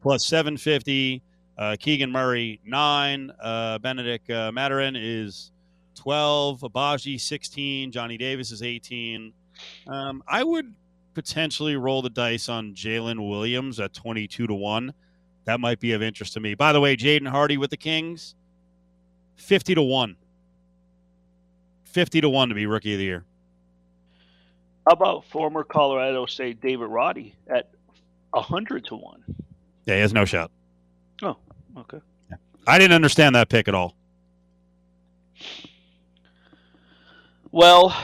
plus 0.01 0.25
seven 0.27 0.57
fifty. 0.57 1.23
Uh, 1.59 1.77
Keegan 1.79 2.11
Murray 2.11 2.61
nine. 2.65 3.31
Uh, 3.41 3.79
Bennedict 3.79 4.31
uh, 4.31 4.51
Mathurin 4.53 4.97
is 4.97 5.53
twelve. 5.95 6.61
Agbaji 6.61 7.21
sixteen. 7.21 7.91
Johnny 7.93 8.17
Davis 8.17 8.51
is 8.51 8.63
eighteen. 8.63 9.33
Um, 9.87 10.23
I 10.27 10.43
would 10.43 10.75
potentially 11.15 11.77
roll 11.77 12.01
the 12.03 12.11
dice 12.11 12.49
on 12.49 12.75
Jalen 12.75 13.29
Williams 13.29 13.79
at 13.81 13.93
twenty-two 13.93 14.47
to 14.47 14.55
one. 14.55 14.95
That 15.45 15.61
might 15.61 15.81
be 15.81 15.93
of 15.93 16.03
interest 16.03 16.33
to 16.35 16.41
me. 16.41 16.55
By 16.55 16.73
the 16.73 16.81
way, 16.81 16.97
Jaden 16.97 17.29
Hardy 17.29 17.57
with 17.59 17.71
the 17.71 17.77
Kings, 17.77 18.35
fifty 19.37 19.75
to 19.75 19.83
one. 19.83 20.17
50 21.85 22.23
to 22.23 22.29
1 22.31 22.49
to 22.49 22.55
be 22.55 22.65
rookie 22.65 22.95
of 22.95 22.99
the 22.99 23.05
year. 23.05 23.25
how 24.87 24.95
about 24.95 25.27
former 25.27 25.63
Colorado 25.63 26.25
State 26.25 26.59
David 26.63 26.87
Roddy 26.87 27.35
at 27.49 27.69
hundred 28.35 28.87
to 28.87 28.97
one? 28.97 29.23
Yeah, 29.85 29.97
he 29.97 30.01
has 30.01 30.15
no 30.15 30.25
shot. 30.25 30.51
Oh, 31.23 31.37
okay. 31.79 32.01
I 32.67 32.79
didn't 32.79 32.95
understand 32.95 33.35
that 33.35 33.49
pick 33.49 33.69
at 33.69 33.75
all. 33.75 33.97
Well, 37.51 37.95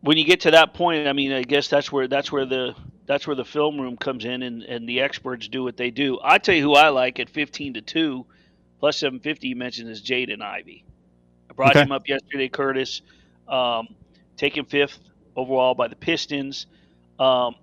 when 0.00 0.18
you 0.18 0.24
get 0.24 0.40
to 0.40 0.50
that 0.52 0.74
point, 0.74 1.06
I 1.06 1.12
mean, 1.12 1.32
I 1.32 1.42
guess 1.42 1.68
that's 1.68 1.90
where 1.90 2.08
that's 2.08 2.30
where 2.30 2.44
the 2.44 2.74
that's 3.06 3.26
where 3.26 3.36
the 3.36 3.44
film 3.44 3.80
room 3.80 3.96
comes 3.96 4.24
in, 4.24 4.42
and, 4.42 4.62
and 4.62 4.88
the 4.88 5.00
experts 5.00 5.48
do 5.48 5.64
what 5.64 5.76
they 5.76 5.90
do. 5.90 6.18
I 6.22 6.38
tell 6.38 6.54
you 6.54 6.62
who 6.62 6.74
I 6.74 6.88
like 6.88 7.20
at 7.20 7.30
fifteen 7.30 7.74
to 7.74 7.80
two, 7.80 8.26
plus 8.80 8.98
seven 8.98 9.20
fifty. 9.20 9.48
You 9.48 9.56
mentioned 9.56 9.88
is 9.88 10.02
Jaden 10.02 10.42
Ivey. 10.42 10.84
I 11.50 11.54
brought 11.54 11.76
Okay. 11.76 11.82
him 11.82 11.92
up 11.92 12.06
yesterday, 12.08 12.48
Curtis. 12.48 13.00
Um, 13.48 13.88
taken 14.36 14.66
fifth 14.66 14.98
overall 15.34 15.74
by 15.74 15.88
the 15.88 15.96
Pistons. 15.96 16.66
Um, 17.18 17.54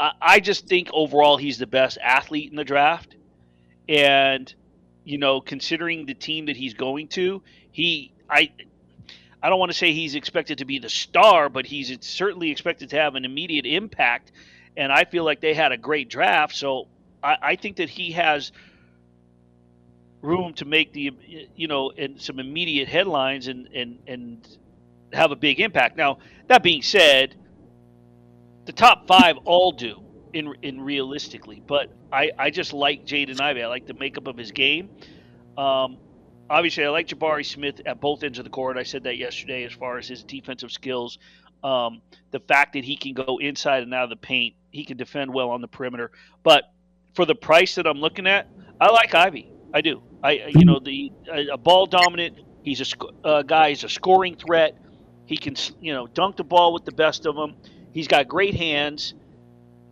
I, 0.00 0.40
just 0.40 0.66
think 0.66 0.88
overall 0.92 1.36
he's 1.36 1.58
the 1.58 1.66
best 1.66 1.98
athlete 2.02 2.50
in 2.50 2.56
the 2.56 2.64
draft, 2.64 3.14
and 3.88 4.52
you 5.04 5.18
know, 5.18 5.40
considering 5.40 6.06
the 6.06 6.14
team 6.14 6.46
that 6.46 6.56
he's 6.56 6.74
going 6.74 7.08
to, 7.08 7.42
he 7.70 8.12
I 8.28 8.50
I 9.42 9.50
don't 9.50 9.58
want 9.58 9.70
to 9.70 9.78
say 9.78 9.92
he's 9.92 10.14
expected 10.14 10.58
to 10.58 10.64
be 10.64 10.78
the 10.78 10.88
star, 10.88 11.48
but 11.48 11.66
he's 11.66 11.96
certainly 12.00 12.50
expected 12.50 12.90
to 12.90 12.96
have 12.96 13.14
an 13.14 13.24
immediate 13.24 13.66
impact. 13.66 14.32
And 14.76 14.90
I 14.90 15.04
feel 15.04 15.22
like 15.22 15.40
they 15.40 15.54
had 15.54 15.70
a 15.70 15.76
great 15.76 16.08
draft, 16.08 16.56
so 16.56 16.88
I, 17.22 17.36
I 17.42 17.56
think 17.56 17.76
that 17.76 17.90
he 17.90 18.12
has 18.12 18.52
room 20.22 20.54
to 20.54 20.64
make 20.64 20.92
the 20.94 21.12
you 21.54 21.68
know 21.68 21.90
and 21.90 22.20
some 22.20 22.40
immediate 22.40 22.88
headlines 22.88 23.46
and 23.46 23.68
and 23.68 23.98
and 24.06 24.58
have 25.12 25.30
a 25.30 25.36
big 25.36 25.60
impact. 25.60 25.96
Now 25.96 26.18
that 26.48 26.62
being 26.62 26.82
said, 26.82 27.34
the 28.66 28.72
top 28.72 29.06
five 29.06 29.36
all 29.44 29.72
do 29.72 30.02
in 30.32 30.52
in 30.62 30.80
realistically, 30.80 31.62
but 31.66 31.92
I 32.12 32.30
I 32.38 32.50
just 32.50 32.72
like 32.72 33.06
Jaden 33.06 33.40
Ivey. 33.40 33.62
I 33.62 33.68
like 33.68 33.86
the 33.86 33.94
makeup 33.94 34.26
of 34.26 34.36
his 34.36 34.52
game. 34.52 34.90
Um, 35.56 35.98
obviously, 36.50 36.84
I 36.84 36.88
like 36.88 37.08
Jabari 37.08 37.46
Smith 37.46 37.80
at 37.86 38.00
both 38.00 38.22
ends 38.22 38.38
of 38.38 38.44
the 38.44 38.50
court. 38.50 38.76
I 38.76 38.82
said 38.82 39.04
that 39.04 39.16
yesterday 39.16 39.64
as 39.64 39.72
far 39.72 39.98
as 39.98 40.08
his 40.08 40.24
defensive 40.24 40.72
skills. 40.72 41.18
Um, 41.62 42.02
the 42.30 42.40
fact 42.40 42.74
that 42.74 42.84
he 42.84 42.96
can 42.96 43.14
go 43.14 43.38
inside 43.38 43.82
and 43.84 43.94
out 43.94 44.04
of 44.04 44.10
the 44.10 44.16
paint, 44.16 44.54
he 44.70 44.84
can 44.84 44.98
defend 44.98 45.32
well 45.32 45.50
on 45.50 45.62
the 45.62 45.68
perimeter. 45.68 46.10
But 46.42 46.64
for 47.14 47.24
the 47.24 47.34
price 47.34 47.76
that 47.76 47.86
I'm 47.86 47.98
looking 47.98 48.26
at, 48.26 48.48
I 48.80 48.90
like 48.90 49.14
Ivey. 49.14 49.50
I 49.72 49.80
do. 49.80 50.02
I 50.22 50.32
you 50.48 50.64
know 50.64 50.78
the 50.78 51.12
a, 51.32 51.56
ball 51.56 51.86
dominant. 51.86 52.38
He's 52.62 52.80
a 52.80 52.84
sc- 52.84 53.04
uh, 53.24 53.42
guy. 53.42 53.70
He's 53.70 53.84
a 53.84 53.88
scoring 53.88 54.36
threat. 54.36 54.78
He 55.26 55.36
can 55.36 55.54
you 55.80 55.92
know 55.92 56.06
dunk 56.06 56.36
the 56.36 56.44
ball 56.44 56.72
with 56.72 56.84
the 56.84 56.92
best 56.92 57.26
of 57.26 57.34
them. 57.34 57.56
He's 57.94 58.08
got 58.08 58.28
great 58.28 58.54
hands, 58.54 59.14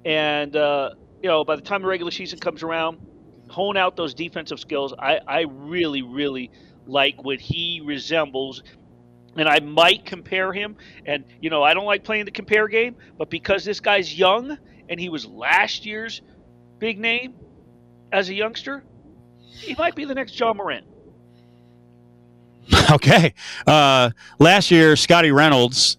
and 0.04 0.54
uh, 0.54 0.90
you 1.22 1.28
know 1.30 1.44
by 1.44 1.56
the 1.56 1.62
time 1.62 1.80
the 1.80 1.88
regular 1.88 2.10
season 2.10 2.38
comes 2.38 2.62
around, 2.62 2.98
hone 3.52 3.76
out 3.76 3.96
those 3.96 4.14
defensive 4.14 4.58
skills. 4.58 4.94
I, 4.98 5.20
I 5.26 5.40
really, 5.42 6.02
really 6.02 6.50
like 6.86 7.22
what 7.22 7.38
he 7.40 7.82
resembles. 7.84 8.62
And 9.36 9.48
I 9.48 9.60
might 9.60 10.04
compare 10.04 10.52
him. 10.52 10.76
And, 11.06 11.24
you 11.40 11.50
know, 11.50 11.62
I 11.62 11.74
don't 11.74 11.84
like 11.84 12.02
playing 12.02 12.24
the 12.24 12.30
compare 12.30 12.66
game, 12.68 12.96
but 13.16 13.30
because 13.30 13.64
this 13.64 13.80
guy's 13.80 14.18
young 14.18 14.58
and 14.88 14.98
he 14.98 15.08
was 15.08 15.26
last 15.26 15.86
year's 15.86 16.22
big 16.78 16.98
name 16.98 17.34
as 18.10 18.28
a 18.28 18.34
youngster, 18.34 18.82
he 19.38 19.74
might 19.74 19.94
be 19.94 20.04
the 20.04 20.14
next 20.14 20.38
Ja 20.38 20.52
Morant. 20.52 20.86
Okay. 22.90 23.32
Uh, 23.66 24.10
last 24.38 24.70
year, 24.70 24.96
Scotty 24.96 25.30
Reynolds 25.32 25.96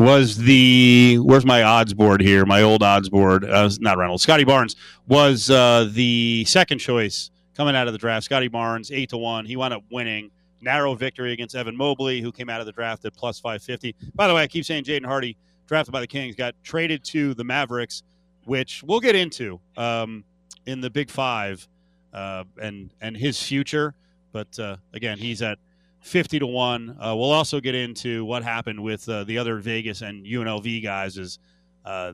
was 0.00 0.38
the 0.38 1.18
where's 1.18 1.44
my 1.44 1.62
odds 1.62 1.92
board 1.92 2.22
here? 2.22 2.46
My 2.46 2.62
old 2.62 2.82
odds 2.82 3.10
board. 3.10 3.44
Uh, 3.44 3.68
not 3.80 3.98
Reynolds. 3.98 4.22
Scottie 4.22 4.44
Barnes 4.44 4.74
was 5.06 5.50
uh, 5.50 5.88
the 5.92 6.44
second 6.46 6.78
choice 6.78 7.30
coming 7.54 7.76
out 7.76 7.86
of 7.86 7.92
the 7.92 7.98
draft. 7.98 8.24
Scottie 8.24 8.48
Barnes, 8.48 8.90
eight 8.90 9.10
to 9.10 9.18
one. 9.18 9.44
He 9.44 9.56
wound 9.56 9.74
up 9.74 9.84
winning. 9.92 10.30
Narrow 10.62 10.94
victory 10.94 11.32
against 11.32 11.54
Evan 11.54 11.76
Mobley, 11.76 12.20
who 12.20 12.32
came 12.32 12.50
out 12.50 12.60
of 12.60 12.66
the 12.66 12.72
draft 12.72 13.04
at 13.04 13.14
plus 13.14 13.38
five 13.38 13.62
fifty. 13.62 13.94
By 14.14 14.26
the 14.26 14.34
way, 14.34 14.42
I 14.42 14.46
keep 14.46 14.64
saying 14.64 14.84
Jaden 14.84 15.06
Hardy, 15.06 15.36
drafted 15.66 15.92
by 15.92 16.00
the 16.00 16.06
Kings, 16.06 16.34
got 16.34 16.54
traded 16.62 17.04
to 17.04 17.34
the 17.34 17.44
Mavericks, 17.44 18.02
which 18.44 18.82
we'll 18.82 19.00
get 19.00 19.14
into 19.14 19.60
um, 19.76 20.24
in 20.66 20.80
the 20.80 20.90
Big 20.90 21.10
Five 21.10 21.66
uh, 22.14 22.44
and 22.60 22.90
and 23.02 23.16
his 23.16 23.42
future. 23.42 23.94
But 24.32 24.58
uh, 24.58 24.76
again, 24.92 25.18
he's 25.18 25.42
at 25.42 25.58
50 26.00 26.38
to 26.40 26.46
1. 26.46 26.90
Uh, 26.90 27.14
we'll 27.16 27.30
also 27.30 27.60
get 27.60 27.74
into 27.74 28.24
what 28.24 28.42
happened 28.42 28.82
with 28.82 29.08
uh, 29.08 29.24
the 29.24 29.38
other 29.38 29.58
Vegas 29.58 30.02
and 30.02 30.24
UNLV 30.24 30.82
guys 30.82 31.18
is 31.18 31.38
uh, 31.84 32.12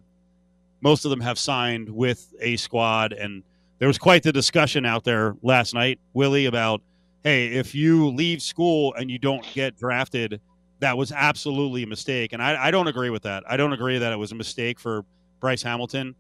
most 0.81 1.05
of 1.05 1.11
them 1.11 1.21
have 1.21 1.39
signed 1.39 1.89
with 1.89 2.33
a 2.41 2.57
squad 2.57 3.13
and 3.13 3.43
there 3.79 3.89
was 3.89 3.99
quite 3.99 4.23
the 4.23 4.33
discussion 4.33 4.87
out 4.87 5.05
there 5.05 5.37
last 5.43 5.75
night, 5.75 6.01
Willie, 6.15 6.47
about 6.47 6.83
hey, 7.25 7.49
if 7.49 7.75
you 7.75 8.09
leave 8.11 8.41
school 8.41 8.95
and 8.95 9.11
you 9.11 9.19
don't 9.19 9.45
get 9.53 9.77
drafted, 9.77 10.41
that 10.79 10.97
was 10.97 11.11
absolutely 11.11 11.83
a 11.83 11.87
mistake. 11.87 12.33
And 12.33 12.41
I, 12.41 12.67
I 12.67 12.71
don't 12.71 12.87
agree 12.87 13.11
with 13.11 13.23
that. 13.25 13.43
I 13.49 13.57
don't 13.57 13.73
agree 13.73 13.99
that 13.99 14.13
it 14.13 14.17
was 14.17 14.31
a 14.31 14.37
mistake 14.37 14.79
for 14.79 15.05
Bryce 15.41 15.63
Hamilton 15.63 16.15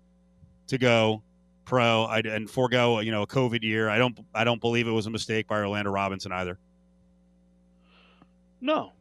to 0.67 0.79
go 0.79 1.23
pro 1.64 2.07
and 2.07 2.49
forego 2.49 3.01
you 3.01 3.11
know 3.11 3.23
a 3.23 3.27
COVID 3.27 3.62
year. 3.62 3.89
I 3.89 3.99
don't 3.99 4.19
I 4.35 4.45
don't 4.45 4.61
believe 4.61 4.87
it 4.89 4.93
was 4.93 5.07
a 5.07 5.11
mistake 5.11 5.47
by 5.47 5.59
Orlando 5.59 5.91
Robinson 5.91 6.33
either. 6.33 6.59
No, 8.61 8.93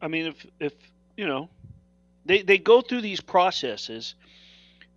I 0.00 0.08
mean 0.08 0.26
if 0.26 0.46
if 0.60 0.72
you 1.16 1.26
know 1.26 1.48
they 2.24 2.42
they 2.42 2.58
go 2.58 2.80
through 2.80 3.00
these 3.00 3.20
processes 3.20 4.14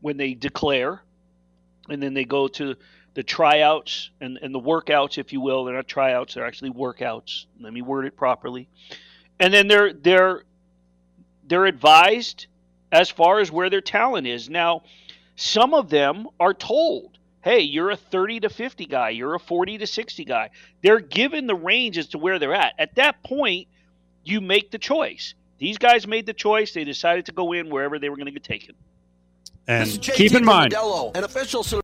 when 0.01 0.17
they 0.17 0.33
declare, 0.33 1.01
and 1.89 2.01
then 2.01 2.13
they 2.13 2.25
go 2.25 2.47
to 2.47 2.75
the 3.15 3.23
tryouts 3.23 4.11
and 4.21 4.37
and 4.41 4.53
the 4.53 4.59
workouts, 4.59 5.17
if 5.17 5.33
you 5.33 5.41
will. 5.41 5.65
They're 5.65 5.75
not 5.75 5.87
tryouts; 5.87 6.35
they're 6.35 6.45
actually 6.45 6.71
workouts. 6.71 7.45
Let 7.59 7.73
me 7.73 7.81
word 7.81 8.05
it 8.05 8.15
properly. 8.15 8.67
And 9.39 9.53
then 9.53 9.67
they're 9.67 9.93
they're 9.93 10.43
they're 11.47 11.65
advised 11.65 12.47
as 12.91 13.09
far 13.09 13.39
as 13.39 13.51
where 13.51 13.69
their 13.69 13.81
talent 13.81 14.27
is. 14.27 14.49
Now, 14.49 14.83
some 15.35 15.73
of 15.73 15.89
them 15.89 16.27
are 16.39 16.53
told, 16.53 17.17
"Hey, 17.43 17.61
you're 17.61 17.91
a 17.91 17.97
30 17.97 18.41
to 18.41 18.49
50 18.49 18.85
guy. 18.85 19.09
You're 19.09 19.35
a 19.35 19.39
40 19.39 19.79
to 19.79 19.87
60 19.87 20.25
guy." 20.25 20.51
They're 20.81 20.99
given 20.99 21.47
the 21.47 21.55
range 21.55 21.97
as 21.97 22.07
to 22.09 22.17
where 22.17 22.37
they're 22.37 22.53
at. 22.53 22.73
At 22.77 22.95
that 22.95 23.23
point, 23.23 23.67
you 24.25 24.41
make 24.41 24.71
the 24.71 24.79
choice. 24.79 25.35
These 25.57 25.77
guys 25.77 26.05
made 26.05 26.25
the 26.25 26.33
choice. 26.33 26.73
They 26.73 26.83
decided 26.83 27.25
to 27.27 27.31
go 27.31 27.53
in 27.53 27.69
wherever 27.69 27.97
they 27.97 28.09
were 28.09 28.17
going 28.17 28.25
to 28.25 28.31
get 28.31 28.43
taken. 28.43 28.75
And 29.67 29.83
This 29.87 29.93
is 29.93 29.99
JT 29.99 30.13
keep 30.15 30.33
in 30.33 30.43
mind, 30.43 30.73
Modelo, 30.73 31.15
an 31.15 31.23
official 31.23 31.63
cel- 31.63 31.81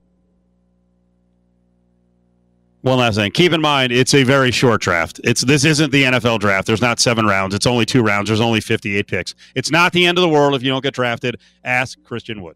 one 2.82 2.98
last 2.98 3.16
thing. 3.16 3.32
Keep 3.32 3.54
in 3.54 3.62
mind, 3.62 3.92
it's 3.92 4.14
a 4.16 4.24
very 4.24 4.50
short 4.52 4.82
draft. 4.82 5.22
It's 5.24 5.42
this 5.42 5.64
isn't 5.66 5.92
the 5.92 6.04
NFL 6.04 6.40
draft. 6.40 6.66
There's 6.66 6.82
not 6.82 7.00
seven 7.00 7.26
rounds. 7.28 7.54
It's 7.54 7.68
only 7.68 7.86
two 7.86 8.02
rounds. 8.02 8.28
There's 8.30 8.42
only 8.42 8.60
58 8.60 9.06
picks. 9.08 9.36
It's 9.56 9.70
not 9.70 9.94
the 9.94 10.06
end 10.06 10.18
of 10.18 10.24
the 10.24 10.30
world 10.30 10.56
if 10.56 10.64
you 10.64 10.70
don't 10.70 10.82
get 10.82 10.96
drafted. 10.96 11.40
Ask 11.64 12.04
Christian 12.04 12.42
Wood. 12.42 12.50